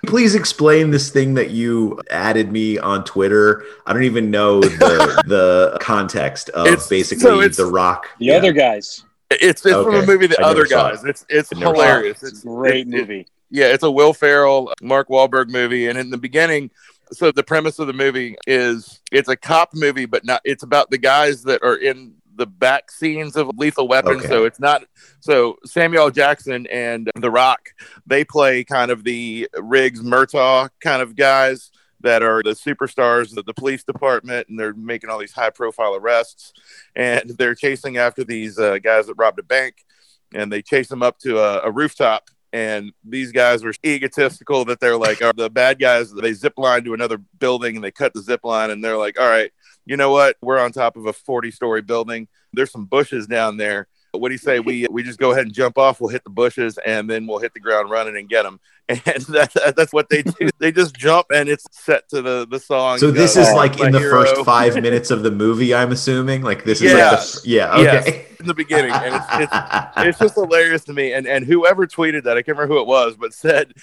Please 0.08 0.36
explain 0.36 0.92
this 0.92 1.10
thing 1.10 1.34
that 1.34 1.52
you 1.52 2.00
added 2.12 2.52
me 2.52 2.78
on 2.78 3.04
Twitter. 3.04 3.64
I 3.86 3.94
don't 3.94 4.04
even 4.04 4.32
know 4.32 4.62
the 4.62 5.22
the 5.28 5.78
context 5.82 6.50
of 6.50 6.68
It's- 6.68 6.88
basically 6.88 7.22
so 7.24 7.40
it's- 7.40 7.58
the 7.58 7.66
Rock. 7.66 8.08
The 8.20 8.32
other 8.32 8.54
guys, 8.54 9.04
It's, 9.32 9.66
it's 9.66 9.84
from 9.84 9.96
a 9.96 10.06
movie, 10.06 10.28
The 10.28 10.40
I 10.40 10.50
Other 10.50 10.66
Guys. 10.66 11.04
it. 11.04 11.10
It's 11.10 11.26
it's 11.30 11.52
I 11.54 11.58
it. 11.58 11.62
hilarious. 11.64 12.24
It's 12.24 12.44
a 12.44 12.48
great 12.48 12.88
it- 12.88 12.94
it- 12.94 12.98
movie. 13.00 13.28
Yeah, 13.56 13.68
it's 13.68 13.84
a 13.84 13.90
Will 13.90 14.14
Ferrell, 14.14 14.74
Mark 14.82 15.08
Wahlberg 15.08 15.50
movie, 15.50 15.88
and 15.88 15.98
in 15.98 16.10
the 16.10 16.18
beginning, 16.18 16.70
so 17.12 17.32
the 17.32 17.44
premise 17.44 17.80
of 17.80 17.88
the 17.88 17.94
movie 17.94 18.36
is 18.46 19.00
it's 19.12 19.30
a 19.30 19.36
cop 19.36 19.74
movie, 19.74 20.06
but 20.06 20.26
not. 20.26 20.42
It's 20.44 20.64
about 20.64 20.90
the 20.90 20.98
guys 20.98 21.44
that 21.44 21.64
are 21.64 21.78
in 21.78 22.16
the 22.36 22.46
back 22.46 22.92
scenes 22.92 23.38
of 23.38 23.50
Lethal 23.56 23.88
Weapon. 23.88 24.18
Okay. 24.18 24.28
So 24.28 24.44
it's 24.44 24.60
not. 24.60 24.84
So 25.22 25.56
Samuel 25.64 26.12
Jackson 26.12 26.68
and 26.68 27.10
The 27.16 27.32
Rock, 27.32 27.70
they 28.06 28.26
play 28.26 28.66
kind 28.66 28.92
of 28.92 29.06
the 29.06 29.48
Riggs 29.58 30.02
Murtaugh 30.02 30.70
kind 30.82 31.02
of 31.02 31.16
guys 31.16 31.72
that 32.02 32.22
are 32.22 32.44
the 32.44 32.52
superstars 32.52 33.38
of 33.38 33.46
the 33.46 33.54
police 33.54 33.84
department, 33.86 34.50
and 34.50 34.60
they're 34.60 34.74
making 34.74 35.10
all 35.10 35.18
these 35.18 35.32
high 35.32 35.50
profile 35.50 35.96
arrests, 35.96 36.52
and 36.96 37.30
they're 37.38 37.56
chasing 37.56 37.98
after 37.98 38.24
these 38.26 38.60
uh, 38.60 38.78
guys 38.80 39.08
that 39.08 39.16
robbed 39.16 39.40
a 39.40 39.44
bank, 39.44 39.86
and 40.34 40.52
they 40.52 40.62
chase 40.62 40.90
them 40.90 41.02
up 41.02 41.18
to 41.20 41.40
a, 41.40 41.62
a 41.62 41.72
rooftop 41.72 42.30
and 42.56 42.92
these 43.04 43.32
guys 43.32 43.64
were 43.64 43.74
egotistical 43.86 44.64
that 44.66 44.80
they're 44.80 44.98
like 44.98 45.22
are 45.22 45.34
the 45.34 45.50
bad 45.50 45.78
guys 45.78 46.12
they 46.14 46.34
zip 46.34 46.54
line 46.58 46.84
to 46.84 46.94
another 46.94 47.18
building 47.40 47.76
and 47.76 47.84
they 47.84 47.92
cut 47.92 48.14
the 48.14 48.22
zip 48.22 48.40
line 48.44 48.72
and 48.72 48.84
they're 48.84 48.98
like 48.98 49.20
all 49.20 49.28
right 49.28 49.52
you 49.86 49.98
know 49.98 50.12
what? 50.12 50.36
We're 50.42 50.60
on 50.60 50.72
top 50.72 50.98
of 50.98 51.06
a 51.06 51.14
40 51.14 51.52
story 51.52 51.82
building. 51.82 52.28
There's 52.52 52.72
some 52.72 52.86
bushes 52.86 53.28
down 53.28 53.58
there 53.58 53.88
what 54.20 54.30
do 54.30 54.34
you 54.34 54.40
say 54.40 54.60
we 54.60 54.88
we 54.90 55.04
just 55.04 55.20
go 55.20 55.32
ahead 55.32 55.44
and 55.46 55.54
jump 55.54 55.78
off 55.78 56.00
we'll 56.02 56.10
hit 56.10 56.24
the 56.24 56.30
bushes 56.30 56.78
and 56.86 57.10
then 57.10 57.28
we'll 57.28 57.40
hit 57.40 57.54
the 57.54 57.60
ground 57.60 57.90
running 57.90 58.16
and 58.18 58.30
get 58.30 58.44
them 58.44 58.60
and 58.90 59.00
that, 59.00 59.74
that's 59.76 59.92
what 59.92 60.10
they 60.10 60.22
do 60.22 60.48
they 60.60 60.72
just 60.72 60.96
jump 60.96 61.26
and 61.34 61.50
it's 61.50 61.66
set 61.72 62.08
to 62.08 62.22
the 62.22 62.46
the 62.52 62.60
song 62.60 63.00
So 63.00 63.10
this 63.10 63.36
uh, 63.36 63.40
is 63.42 63.52
like 63.54 63.80
in 63.80 63.92
the 63.92 63.98
Hero. 63.98 64.24
first 64.24 64.46
five 64.46 64.76
minutes 64.82 65.10
of 65.10 65.24
the 65.24 65.32
movie. 65.32 65.74
I'm 65.74 65.92
assuming 65.92 66.44
like 66.44 66.64
this 66.66 66.82
is 66.84 66.92
Yeah. 66.94 67.10
like 67.12 67.20
the, 67.20 67.42
yeah 67.46 67.72
okay. 67.74 67.84
Yes. 67.84 68.40
in 68.40 68.46
the 68.46 68.54
beginning, 68.54 68.92
and 68.92 69.16
it's, 69.16 69.26
it's 69.32 69.88
it's 69.98 70.20
just 70.20 70.36
hilarious 70.36 70.84
to 70.84 70.94
me. 70.94 71.14
And 71.14 71.26
and 71.28 71.44
whoever 71.44 71.88
tweeted 71.88 72.26
that, 72.26 72.38
I 72.38 72.44
can't 72.44 72.56
remember 72.60 72.76
who 72.76 72.80
it 72.80 72.86
was, 72.86 73.16
but 73.16 73.34
said, 73.34 73.74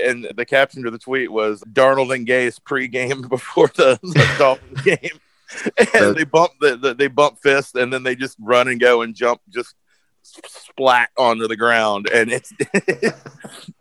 and 0.00 0.28
the 0.36 0.44
caption 0.46 0.84
to 0.84 0.90
the 0.92 0.98
tweet 0.98 1.32
was 1.32 1.60
Darnold 1.72 2.14
and 2.14 2.24
Gase 2.24 2.60
pregame 2.60 3.28
before 3.28 3.72
the, 3.74 3.98
the 4.02 4.34
Dolphins 4.38 4.82
game, 4.82 5.18
and 5.94 6.16
they 6.16 6.24
bump 6.24 6.52
the, 6.60 6.76
the 6.76 6.94
they 6.94 7.08
bump 7.08 7.38
fists, 7.42 7.74
and 7.74 7.92
then 7.92 8.02
they 8.02 8.14
just 8.14 8.36
run 8.40 8.68
and 8.68 8.80
go 8.80 9.02
and 9.02 9.14
jump 9.14 9.40
just 9.50 9.74
splat 10.46 11.10
onto 11.18 11.46
the 11.46 11.56
ground 11.56 12.08
and 12.08 12.32
it's 12.32 12.50
it, 12.72 13.12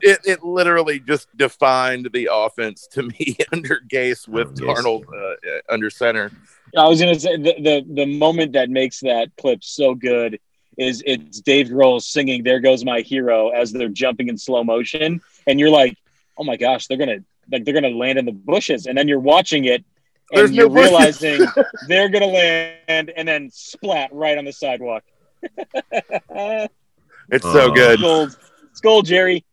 it 0.01 0.43
literally 0.43 0.99
just 0.99 1.29
defined 1.37 2.09
the 2.11 2.27
offense 2.29 2.85
to 2.91 3.03
me 3.03 3.37
under 3.53 3.81
Gase 3.87 4.27
with 4.27 4.57
Darnold 4.57 5.05
uh, 5.07 5.35
under 5.69 5.89
center. 5.89 6.31
I 6.77 6.87
was 6.87 6.99
gonna 6.99 7.19
say 7.19 7.37
the, 7.37 7.53
the 7.59 7.85
the 7.93 8.05
moment 8.05 8.53
that 8.53 8.69
makes 8.69 8.99
that 9.01 9.29
clip 9.37 9.63
so 9.63 9.95
good 9.95 10.39
is 10.77 11.03
it's 11.05 11.39
Dave 11.41 11.67
Grohl 11.67 12.01
singing 12.01 12.43
"There 12.43 12.59
Goes 12.59 12.83
My 12.83 13.01
Hero" 13.01 13.49
as 13.49 13.71
they're 13.71 13.89
jumping 13.89 14.27
in 14.27 14.37
slow 14.37 14.63
motion, 14.63 15.21
and 15.45 15.59
you're 15.59 15.69
like, 15.69 15.97
"Oh 16.37 16.43
my 16.43 16.57
gosh, 16.57 16.87
they're 16.87 16.97
gonna 16.97 17.19
like 17.51 17.65
they're 17.65 17.73
gonna 17.73 17.89
land 17.89 18.17
in 18.17 18.25
the 18.25 18.31
bushes," 18.31 18.87
and 18.87 18.97
then 18.97 19.07
you're 19.07 19.19
watching 19.19 19.65
it. 19.65 19.83
And 20.33 20.39
There's 20.39 20.51
no 20.51 20.55
you're 20.63 20.69
bushes. 20.69 21.21
realizing 21.21 21.47
they're 21.87 22.09
gonna 22.09 22.25
land 22.25 23.11
and 23.15 23.27
then 23.27 23.49
splat 23.51 24.09
right 24.11 24.37
on 24.37 24.45
the 24.45 24.51
sidewalk. 24.53 25.03
It's 27.29 27.45
so 27.45 27.71
Oh. 27.71 27.73
good. 27.73 28.01
Gold, 28.01 28.37
it's 28.69 28.81
gold, 28.81 29.05
Jerry. 29.05 29.45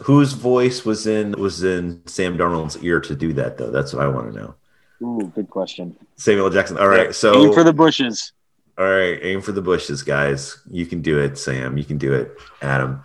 Whose 0.00 0.32
voice 0.32 0.84
was 0.84 1.06
in 1.06 1.32
was 1.32 1.62
in 1.62 2.00
Sam 2.06 2.38
Darnold's 2.38 2.82
ear 2.82 3.00
to 3.00 3.14
do 3.14 3.32
that 3.34 3.58
though? 3.58 3.70
That's 3.70 3.92
what 3.92 4.02
I 4.02 4.08
want 4.08 4.32
to 4.32 4.38
know. 4.40 4.54
Ooh, 5.02 5.30
good 5.34 5.50
question. 5.50 5.94
Samuel 6.16 6.48
Jackson. 6.50 6.78
All 6.78 6.88
right, 6.88 7.14
so 7.14 7.34
Aim 7.48 7.52
for 7.52 7.64
the 7.64 7.72
bushes. 7.72 8.32
All 8.78 8.86
right, 8.86 9.18
aim 9.22 9.42
for 9.42 9.52
the 9.52 9.60
bushes, 9.60 10.02
guys. 10.02 10.58
You 10.70 10.86
can 10.86 11.02
do 11.02 11.18
it, 11.18 11.36
Sam. 11.36 11.76
You 11.76 11.84
can 11.84 11.98
do 11.98 12.14
it, 12.14 12.32
Adam. 12.62 13.04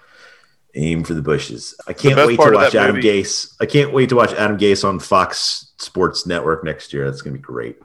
Aim 0.78 1.04
for 1.04 1.14
the 1.16 1.22
bushes. 1.22 1.76
I 1.88 1.94
can't 1.94 2.16
wait 2.16 2.40
to 2.40 2.52
watch 2.52 2.76
Adam 2.76 2.96
movie- 2.98 3.08
Gase. 3.08 3.56
I 3.60 3.66
can't 3.66 3.92
wait 3.92 4.10
to 4.10 4.16
watch 4.16 4.32
Adam 4.34 4.58
Gase 4.58 4.88
on 4.88 5.00
Fox 5.00 5.72
Sports 5.78 6.26
Network 6.26 6.64
next 6.64 6.94
year. 6.94 7.10
That's 7.10 7.22
gonna 7.22 7.36
be 7.36 7.42
great. 7.42 7.78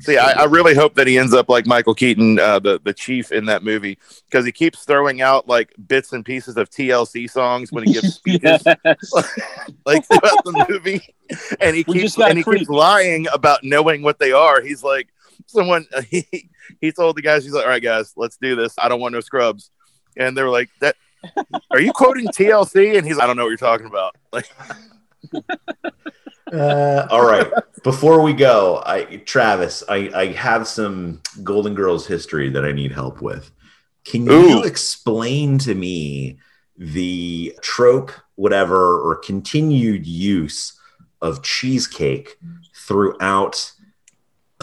See, 0.00 0.18
I, 0.18 0.42
I 0.42 0.44
really 0.44 0.74
hope 0.74 0.94
that 0.94 1.08
he 1.08 1.18
ends 1.18 1.34
up 1.34 1.48
like 1.48 1.66
Michael 1.66 1.94
Keaton, 1.94 2.38
uh, 2.38 2.58
the 2.60 2.80
the 2.84 2.92
chief 2.92 3.32
in 3.32 3.46
that 3.46 3.64
movie, 3.64 3.98
because 4.26 4.44
he 4.44 4.52
keeps 4.52 4.84
throwing 4.84 5.20
out 5.20 5.48
like 5.48 5.74
bits 5.88 6.12
and 6.12 6.24
pieces 6.24 6.56
of 6.56 6.70
TLC 6.70 7.28
songs 7.28 7.72
when 7.72 7.84
he 7.84 7.94
gives 7.94 8.14
speeches, 8.16 8.62
like 8.64 10.04
throughout 10.06 10.44
the 10.44 10.66
movie, 10.68 11.14
and 11.60 11.74
he 11.74 11.82
keeps 11.84 12.18
and 12.20 12.38
he 12.38 12.44
creep. 12.44 12.60
keeps 12.60 12.70
lying 12.70 13.26
about 13.32 13.64
knowing 13.64 14.02
what 14.02 14.18
they 14.18 14.32
are. 14.32 14.60
He's 14.60 14.82
like, 14.84 15.08
someone 15.46 15.86
he 16.08 16.24
he 16.80 16.92
told 16.92 17.16
the 17.16 17.22
guys, 17.22 17.44
he's 17.44 17.52
like, 17.52 17.64
all 17.64 17.70
right, 17.70 17.82
guys, 17.82 18.12
let's 18.16 18.36
do 18.36 18.54
this. 18.54 18.74
I 18.78 18.88
don't 18.88 19.00
want 19.00 19.12
no 19.14 19.20
scrubs, 19.20 19.70
and 20.16 20.36
they 20.36 20.42
were 20.42 20.50
like, 20.50 20.70
that. 20.80 20.96
Are 21.70 21.80
you 21.80 21.92
quoting 21.92 22.26
TLC? 22.28 22.96
And 22.96 23.06
he's, 23.06 23.16
like, 23.16 23.24
I 23.24 23.26
don't 23.26 23.36
know 23.36 23.44
what 23.44 23.50
you're 23.50 23.56
talking 23.56 23.86
about. 23.86 24.16
Like, 24.32 24.48
Uh, 26.52 27.06
all 27.10 27.24
right. 27.24 27.50
Before 27.84 28.22
we 28.22 28.32
go, 28.32 28.82
I 28.84 29.16
Travis, 29.18 29.84
I, 29.88 30.10
I 30.14 30.26
have 30.32 30.66
some 30.66 31.20
Golden 31.44 31.74
Girls 31.74 32.06
history 32.06 32.48
that 32.50 32.64
I 32.64 32.72
need 32.72 32.92
help 32.92 33.22
with. 33.22 33.50
Can 34.04 34.26
you 34.26 34.60
Ooh. 34.60 34.62
explain 34.62 35.58
to 35.58 35.74
me 35.74 36.38
the 36.76 37.56
trope, 37.60 38.10
whatever, 38.34 38.98
or 39.00 39.16
continued 39.16 40.06
use 40.06 40.78
of 41.22 41.42
cheesecake 41.42 42.38
throughout 42.74 43.72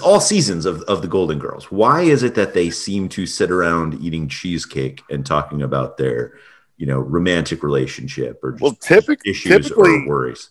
all 0.04 0.20
seasons 0.20 0.66
of, 0.66 0.82
of 0.84 1.02
the 1.02 1.08
Golden 1.08 1.40
Girls? 1.40 1.72
Why 1.72 2.02
is 2.02 2.24
it 2.24 2.36
that 2.36 2.54
they 2.54 2.70
seem 2.70 3.10
to 3.10 3.26
sit 3.26 3.52
around 3.52 4.02
eating 4.02 4.28
cheesecake 4.28 5.02
and 5.10 5.26
talking 5.26 5.62
about 5.62 5.98
their, 5.98 6.38
you 6.78 6.86
know, 6.86 7.00
romantic 7.00 7.64
relationship 7.64 8.44
or 8.44 8.58
well, 8.60 8.74
typically, 8.74 9.32
issues 9.32 9.72
or 9.72 10.08
worries? 10.08 10.50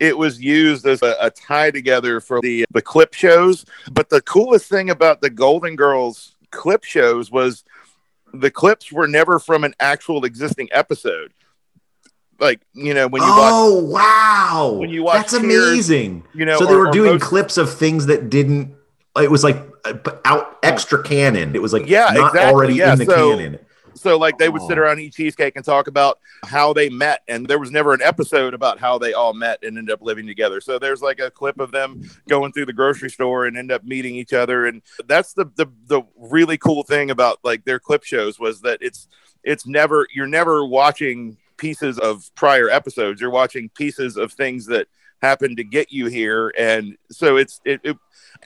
it 0.00 0.16
was 0.16 0.40
used 0.40 0.86
as 0.86 1.02
a, 1.02 1.16
a 1.20 1.30
tie 1.30 1.70
together 1.70 2.20
for 2.20 2.40
the 2.40 2.64
the 2.70 2.82
clip 2.82 3.14
shows. 3.14 3.64
But 3.92 4.10
the 4.10 4.20
coolest 4.22 4.68
thing 4.68 4.90
about 4.90 5.20
the 5.20 5.30
Golden 5.30 5.76
Girls 5.76 6.36
clip 6.50 6.84
shows 6.84 7.30
was 7.30 7.64
the 8.32 8.50
clips 8.50 8.90
were 8.90 9.08
never 9.08 9.38
from 9.38 9.64
an 9.64 9.74
actual 9.80 10.24
existing 10.24 10.68
episode. 10.72 11.32
Like 12.40 12.60
you 12.72 12.94
know 12.94 13.06
when 13.06 13.22
you 13.22 13.28
oh, 13.30 13.38
watch 13.38 13.52
oh 13.54 13.84
wow 13.84 14.72
when 14.80 14.90
you 14.90 15.04
watch 15.04 15.30
that's 15.30 15.40
Cheers, 15.40 15.44
amazing 15.44 16.24
you 16.34 16.44
know, 16.44 16.58
so 16.58 16.66
they 16.66 16.74
or- 16.74 16.86
were 16.86 16.90
doing 16.90 17.12
most- 17.12 17.22
clips 17.22 17.56
of 17.56 17.72
things 17.72 18.06
that 18.06 18.28
didn't 18.28 18.74
it 19.16 19.30
was 19.30 19.44
like 19.44 19.56
uh, 19.84 19.94
out 20.24 20.58
extra 20.62 21.02
canon 21.02 21.54
it 21.54 21.62
was 21.62 21.72
like 21.72 21.86
yeah 21.86 22.08
not 22.12 22.28
exactly. 22.28 22.40
already 22.40 22.74
yeah 22.74 22.92
in 22.92 22.98
the 22.98 23.04
so, 23.04 23.36
canon 23.36 23.58
so 23.94 24.18
like 24.18 24.38
they 24.38 24.48
would 24.48 24.62
sit 24.62 24.78
around 24.78 25.00
eat 25.00 25.14
cheesecake 25.14 25.56
and 25.56 25.64
talk 25.64 25.86
about 25.86 26.18
how 26.44 26.72
they 26.72 26.88
met 26.88 27.22
and 27.28 27.46
there 27.46 27.58
was 27.58 27.70
never 27.70 27.94
an 27.94 28.02
episode 28.02 28.54
about 28.54 28.78
how 28.78 28.98
they 28.98 29.12
all 29.12 29.32
met 29.32 29.58
and 29.62 29.78
ended 29.78 29.92
up 29.92 30.02
living 30.02 30.26
together. 30.26 30.60
So 30.60 30.78
there's 30.78 31.00
like 31.00 31.20
a 31.20 31.30
clip 31.30 31.58
of 31.58 31.70
them 31.70 32.02
going 32.28 32.52
through 32.52 32.66
the 32.66 32.72
grocery 32.72 33.10
store 33.10 33.46
and 33.46 33.56
end 33.56 33.72
up 33.72 33.84
meeting 33.84 34.14
each 34.14 34.32
other 34.32 34.66
and 34.66 34.82
that's 35.06 35.32
the 35.32 35.46
the, 35.56 35.66
the 35.86 36.02
really 36.16 36.58
cool 36.58 36.82
thing 36.82 37.10
about 37.10 37.38
like 37.44 37.64
their 37.64 37.78
clip 37.78 38.04
shows 38.04 38.38
was 38.38 38.60
that 38.62 38.78
it's 38.80 39.08
it's 39.42 39.66
never 39.66 40.06
you're 40.14 40.26
never 40.26 40.64
watching 40.64 41.36
pieces 41.56 41.98
of 41.98 42.30
prior 42.34 42.68
episodes. 42.68 43.20
You're 43.20 43.30
watching 43.30 43.68
pieces 43.70 44.16
of 44.16 44.32
things 44.32 44.66
that 44.66 44.88
happened 45.24 45.56
to 45.56 45.64
get 45.64 45.90
you 45.92 46.06
here 46.06 46.52
and 46.58 46.96
so 47.10 47.36
it's 47.36 47.60
it, 47.64 47.80
it 47.82 47.96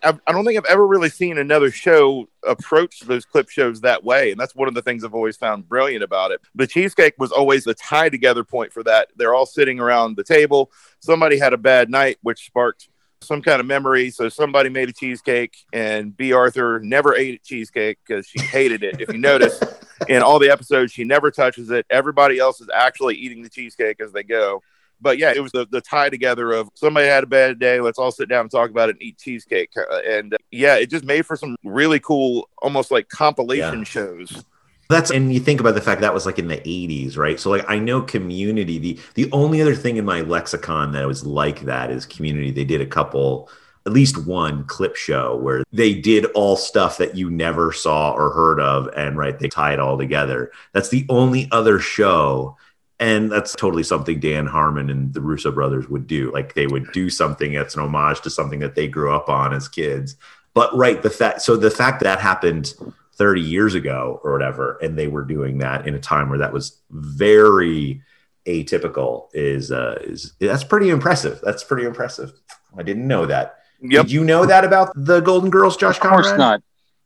I 0.02 0.18
I 0.26 0.32
don't 0.32 0.44
think 0.44 0.58
I've 0.58 0.70
ever 0.70 0.86
really 0.86 1.08
seen 1.08 1.38
another 1.38 1.70
show 1.70 2.28
approach 2.46 3.00
those 3.00 3.24
clip 3.24 3.48
shows 3.48 3.80
that 3.80 4.04
way. 4.04 4.30
And 4.30 4.40
that's 4.40 4.54
one 4.54 4.68
of 4.68 4.74
the 4.74 4.82
things 4.82 5.04
I've 5.04 5.14
always 5.14 5.36
found 5.36 5.68
brilliant 5.68 6.02
about 6.02 6.30
it. 6.30 6.40
The 6.54 6.66
cheesecake 6.66 7.14
was 7.18 7.32
always 7.32 7.64
the 7.64 7.74
tie 7.74 8.08
together 8.08 8.44
point 8.44 8.72
for 8.72 8.82
that. 8.84 9.08
They're 9.16 9.34
all 9.34 9.46
sitting 9.46 9.80
around 9.80 10.16
the 10.16 10.24
table. 10.24 10.70
Somebody 11.00 11.38
had 11.38 11.52
a 11.52 11.58
bad 11.58 11.90
night, 11.90 12.18
which 12.22 12.46
sparked 12.46 12.88
some 13.20 13.42
kind 13.42 13.60
of 13.60 13.66
memory. 13.66 14.10
So 14.10 14.28
somebody 14.28 14.68
made 14.68 14.88
a 14.88 14.92
cheesecake, 14.92 15.56
and 15.72 16.16
Bea 16.16 16.32
Arthur 16.32 16.80
never 16.80 17.16
ate 17.16 17.40
a 17.40 17.44
cheesecake 17.44 17.98
because 18.06 18.26
she 18.26 18.40
hated 18.40 18.82
it. 18.82 19.00
If 19.00 19.12
you 19.12 19.18
notice 19.18 19.60
in 20.08 20.22
all 20.22 20.38
the 20.38 20.50
episodes, 20.50 20.92
she 20.92 21.04
never 21.04 21.30
touches 21.30 21.70
it. 21.70 21.86
Everybody 21.90 22.38
else 22.38 22.60
is 22.60 22.68
actually 22.72 23.16
eating 23.16 23.42
the 23.42 23.48
cheesecake 23.48 24.00
as 24.00 24.12
they 24.12 24.22
go. 24.22 24.62
But 25.00 25.18
yeah, 25.18 25.32
it 25.34 25.40
was 25.42 25.52
the, 25.52 25.66
the 25.70 25.80
tie 25.80 26.08
together 26.10 26.52
of 26.52 26.68
somebody 26.74 27.06
had 27.06 27.24
a 27.24 27.26
bad 27.28 27.58
day. 27.58 27.80
Let's 27.80 27.98
all 27.98 28.10
sit 28.12 28.28
down 28.28 28.42
and 28.42 28.50
talk 28.50 28.70
about 28.70 28.88
it 28.88 28.96
and 28.96 29.02
eat 29.02 29.18
cheesecake. 29.18 29.70
Uh, 29.76 30.00
And 30.08 30.34
uh, 30.34 30.38
yeah, 30.50 30.76
it 30.76 30.90
just 30.90 31.04
made 31.04 31.24
for 31.26 31.36
some 31.36 31.56
really 31.64 32.00
cool, 32.00 32.48
almost 32.62 32.90
like 32.90 33.08
compilation 33.08 33.78
Yeah. 33.80 33.84
shows. 33.84 34.44
that's 34.90 35.10
and 35.10 35.32
you 35.34 35.38
think 35.40 35.60
about 35.60 35.74
the 35.74 35.80
fact 35.82 36.00
that 36.00 36.14
was 36.14 36.24
like 36.26 36.38
in 36.38 36.48
the 36.48 36.56
80s 36.58 37.18
right 37.18 37.38
so 37.38 37.50
like 37.50 37.62
i 37.68 37.78
know 37.78 38.00
community 38.00 38.78
the 38.78 38.98
the 39.14 39.30
only 39.32 39.60
other 39.60 39.74
thing 39.74 39.98
in 39.98 40.04
my 40.06 40.22
lexicon 40.22 40.92
that 40.92 41.06
was 41.06 41.26
like 41.26 41.60
that 41.62 41.90
is 41.90 42.06
community 42.06 42.50
they 42.50 42.64
did 42.64 42.80
a 42.80 42.86
couple 42.86 43.50
at 43.84 43.92
least 43.92 44.26
one 44.26 44.64
clip 44.64 44.96
show 44.96 45.36
where 45.36 45.62
they 45.72 45.92
did 45.92 46.24
all 46.34 46.56
stuff 46.56 46.96
that 46.96 47.14
you 47.14 47.30
never 47.30 47.70
saw 47.70 48.12
or 48.12 48.30
heard 48.30 48.60
of 48.60 48.88
and 48.96 49.18
right 49.18 49.38
they 49.38 49.48
tie 49.48 49.74
it 49.74 49.78
all 49.80 49.98
together 49.98 50.50
that's 50.72 50.88
the 50.88 51.04
only 51.10 51.48
other 51.52 51.78
show 51.78 52.56
and 53.00 53.30
that's 53.30 53.54
totally 53.54 53.84
something 53.84 54.18
Dan 54.18 54.46
Harmon 54.46 54.90
and 54.90 55.14
the 55.14 55.20
Russo 55.20 55.52
brothers 55.52 55.88
would 55.88 56.06
do. 56.06 56.32
Like 56.32 56.54
they 56.54 56.66
would 56.66 56.90
do 56.92 57.10
something 57.10 57.52
that's 57.52 57.74
an 57.76 57.82
homage 57.82 58.20
to 58.22 58.30
something 58.30 58.58
that 58.60 58.74
they 58.74 58.88
grew 58.88 59.12
up 59.14 59.28
on 59.28 59.54
as 59.54 59.68
kids. 59.68 60.16
But 60.54 60.74
right, 60.76 61.00
the 61.00 61.10
fact 61.10 61.42
so 61.42 61.56
the 61.56 61.70
fact 61.70 62.02
that 62.02 62.18
happened 62.20 62.74
30 63.14 63.40
years 63.40 63.74
ago 63.74 64.20
or 64.24 64.32
whatever, 64.32 64.78
and 64.82 64.98
they 64.98 65.06
were 65.08 65.24
doing 65.24 65.58
that 65.58 65.86
in 65.86 65.94
a 65.94 66.00
time 66.00 66.28
where 66.28 66.38
that 66.38 66.52
was 66.52 66.80
very 66.90 68.02
atypical 68.46 69.28
is 69.34 69.70
uh 69.70 69.98
is 70.04 70.32
that's 70.40 70.64
pretty 70.64 70.88
impressive. 70.90 71.40
That's 71.42 71.62
pretty 71.62 71.86
impressive. 71.86 72.32
I 72.76 72.82
didn't 72.82 73.06
know 73.06 73.26
that. 73.26 73.56
Did 73.86 74.10
you 74.10 74.24
know 74.24 74.44
that 74.44 74.64
about 74.64 74.90
the 74.96 75.20
Golden 75.20 75.50
Girls, 75.50 75.76
Josh 75.76 75.96
Of 75.96 76.02
course 76.02 76.26
Conrad? 76.26 76.38
not. 76.38 76.62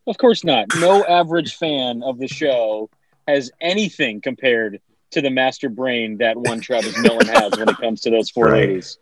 Of 0.07 0.17
course 0.19 0.43
not. 0.43 0.67
No 0.81 1.05
average 1.05 1.57
fan 1.57 2.03
of 2.03 2.19
the 2.19 2.29
show 2.29 2.89
has 3.29 3.51
anything 3.61 4.21
compared 4.21 4.81
to 5.13 5.21
the 5.23 5.31
master 5.31 5.69
brain 5.69 6.19
that 6.19 6.37
one 6.37 6.61
Travis 6.61 6.99
Millen 6.99 7.27
has 7.27 7.57
when 7.59 7.69
it 7.69 7.79
comes 7.79 8.01
to 8.03 8.11
those 8.11 8.31
four 8.31 8.47
Right. 8.47 8.69
ladies. 8.69 8.99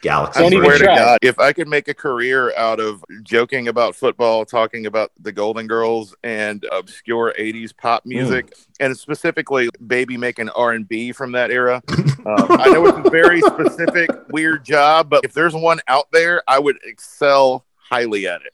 Galaxy. 0.00 0.38
I 0.38 0.42
Don't 0.44 0.52
even 0.52 0.64
swear 0.64 0.78
to 0.78 0.84
try. 0.84 0.94
God, 0.96 1.18
if 1.22 1.40
I 1.40 1.52
could 1.52 1.66
make 1.66 1.88
a 1.88 1.94
career 1.94 2.54
out 2.56 2.78
of 2.78 3.04
joking 3.24 3.66
about 3.66 3.96
football, 3.96 4.44
talking 4.44 4.86
about 4.86 5.10
the 5.20 5.32
Golden 5.32 5.66
Girls 5.66 6.14
and 6.22 6.64
obscure 6.70 7.34
'80s 7.36 7.76
pop 7.76 8.06
music, 8.06 8.52
and 8.78 8.96
specifically 8.96 9.68
baby 9.88 10.16
making 10.16 10.50
R 10.50 10.70
and 10.70 10.86
B 10.88 11.10
from 11.10 11.32
that 11.32 11.50
era, 11.50 11.82
um, 11.88 12.06
I 12.26 12.70
know 12.72 12.86
it's 12.86 13.08
a 13.08 13.10
very 13.10 13.40
specific, 13.40 14.08
weird 14.28 14.64
job, 14.64 15.10
but 15.10 15.24
if 15.24 15.32
there's 15.32 15.54
one 15.54 15.80
out 15.88 16.06
there, 16.12 16.44
I 16.46 16.60
would 16.60 16.78
excel 16.84 17.66
highly 17.74 18.28
at 18.28 18.42
it. 18.42 18.52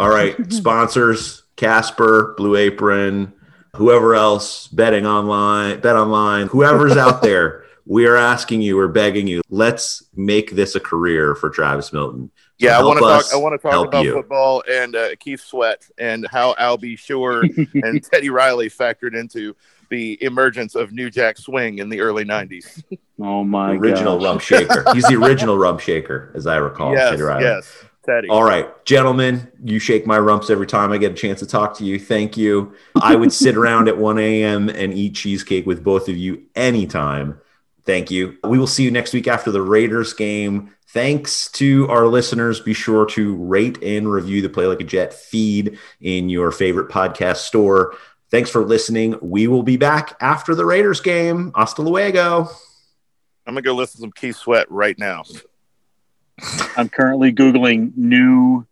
All 0.00 0.08
right, 0.10 0.34
sponsors: 0.52 1.44
Casper, 1.54 2.34
Blue 2.36 2.56
Apron, 2.56 3.32
whoever 3.76 4.14
else, 4.14 4.68
betting 4.68 5.06
online, 5.06 5.80
bet 5.80 5.96
online, 5.96 6.48
whoever's 6.48 6.96
out 6.96 7.22
there. 7.22 7.64
We 7.86 8.06
are 8.06 8.16
asking 8.16 8.62
you, 8.62 8.76
we're 8.76 8.88
begging 8.88 9.26
you, 9.26 9.42
let's 9.50 10.04
make 10.14 10.52
this 10.52 10.76
a 10.76 10.80
career 10.80 11.34
for 11.34 11.50
Travis 11.50 11.92
Milton. 11.92 12.30
Yeah, 12.58 12.78
I 12.78 12.82
want 12.84 12.98
to 12.98 13.04
talk. 13.04 13.24
I 13.32 13.36
want 13.36 13.60
to 13.60 13.68
talk 13.68 13.86
about 13.88 14.04
you. 14.04 14.12
football 14.12 14.62
and 14.70 14.94
uh, 14.94 15.16
Keith 15.18 15.40
Sweat 15.40 15.88
and 15.98 16.26
how 16.30 16.54
Al 16.58 16.76
B. 16.76 16.94
Sure 16.94 17.42
and 17.74 18.04
Teddy 18.04 18.28
Riley 18.28 18.68
factored 18.68 19.18
into 19.18 19.56
the 19.88 20.22
emergence 20.22 20.74
of 20.74 20.92
New 20.92 21.10
Jack 21.10 21.38
Swing 21.38 21.78
in 21.78 21.88
the 21.88 22.00
early 22.00 22.24
'90s. 22.24 22.84
Oh 23.18 23.44
my 23.44 23.72
original 23.72 24.18
gosh. 24.18 24.24
rump 24.26 24.40
shaker. 24.42 24.84
He's 24.92 25.04
the 25.04 25.14
original 25.24 25.56
rump 25.56 25.80
shaker, 25.80 26.30
as 26.34 26.46
I 26.46 26.56
recall. 26.56 26.92
yes, 26.92 27.10
Teddy 27.10 27.22
Riley. 27.22 27.44
yes, 27.44 27.84
Teddy. 28.04 28.28
All 28.28 28.42
right, 28.42 28.84
gentlemen, 28.84 29.50
you 29.62 29.78
shake 29.78 30.06
my 30.06 30.18
rumps 30.18 30.48
every 30.48 30.66
time 30.66 30.90
I 30.90 30.98
get 30.98 31.12
a 31.12 31.14
chance 31.14 31.40
to 31.40 31.46
talk 31.46 31.76
to 31.78 31.84
you. 31.84 31.98
Thank 31.98 32.36
you. 32.36 32.74
I 33.00 33.14
would 33.14 33.32
sit 33.32 33.56
around 33.56 33.88
at 33.88 33.98
1 33.98 34.18
a.m. 34.18 34.68
and 34.70 34.94
eat 34.94 35.14
cheesecake 35.14 35.66
with 35.66 35.84
both 35.84 36.08
of 36.08 36.16
you 36.16 36.42
anytime. 36.54 37.40
Thank 37.84 38.10
you. 38.10 38.38
We 38.44 38.58
will 38.58 38.66
see 38.66 38.84
you 38.84 38.90
next 38.90 39.12
week 39.12 39.28
after 39.28 39.50
the 39.50 39.62
Raiders 39.62 40.12
game. 40.14 40.74
Thanks 40.88 41.50
to 41.52 41.88
our 41.88 42.06
listeners. 42.06 42.60
Be 42.60 42.74
sure 42.74 43.06
to 43.06 43.36
rate 43.36 43.82
and 43.82 44.10
review 44.10 44.42
the 44.42 44.48
Play 44.48 44.66
Like 44.66 44.80
a 44.80 44.84
Jet 44.84 45.14
feed 45.14 45.78
in 46.00 46.28
your 46.28 46.50
favorite 46.52 46.90
podcast 46.90 47.38
store. 47.38 47.94
Thanks 48.30 48.50
for 48.50 48.64
listening. 48.64 49.16
We 49.20 49.46
will 49.46 49.62
be 49.62 49.76
back 49.76 50.16
after 50.20 50.54
the 50.54 50.64
Raiders 50.64 51.00
game. 51.00 51.52
Hasta 51.54 51.82
luego. 51.82 52.48
I'm 53.46 53.54
gonna 53.54 53.62
go 53.62 53.74
listen 53.74 53.98
to 53.98 54.02
some 54.02 54.12
Keith 54.12 54.36
Sweat 54.36 54.70
right 54.70 54.98
now. 54.98 55.24
I'm 56.76 56.88
currently 56.88 57.32
googling 57.32 57.96
new 57.96 58.66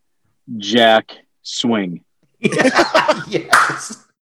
Jack 0.57 1.13
swing. 1.43 2.05
yes. 2.41 4.05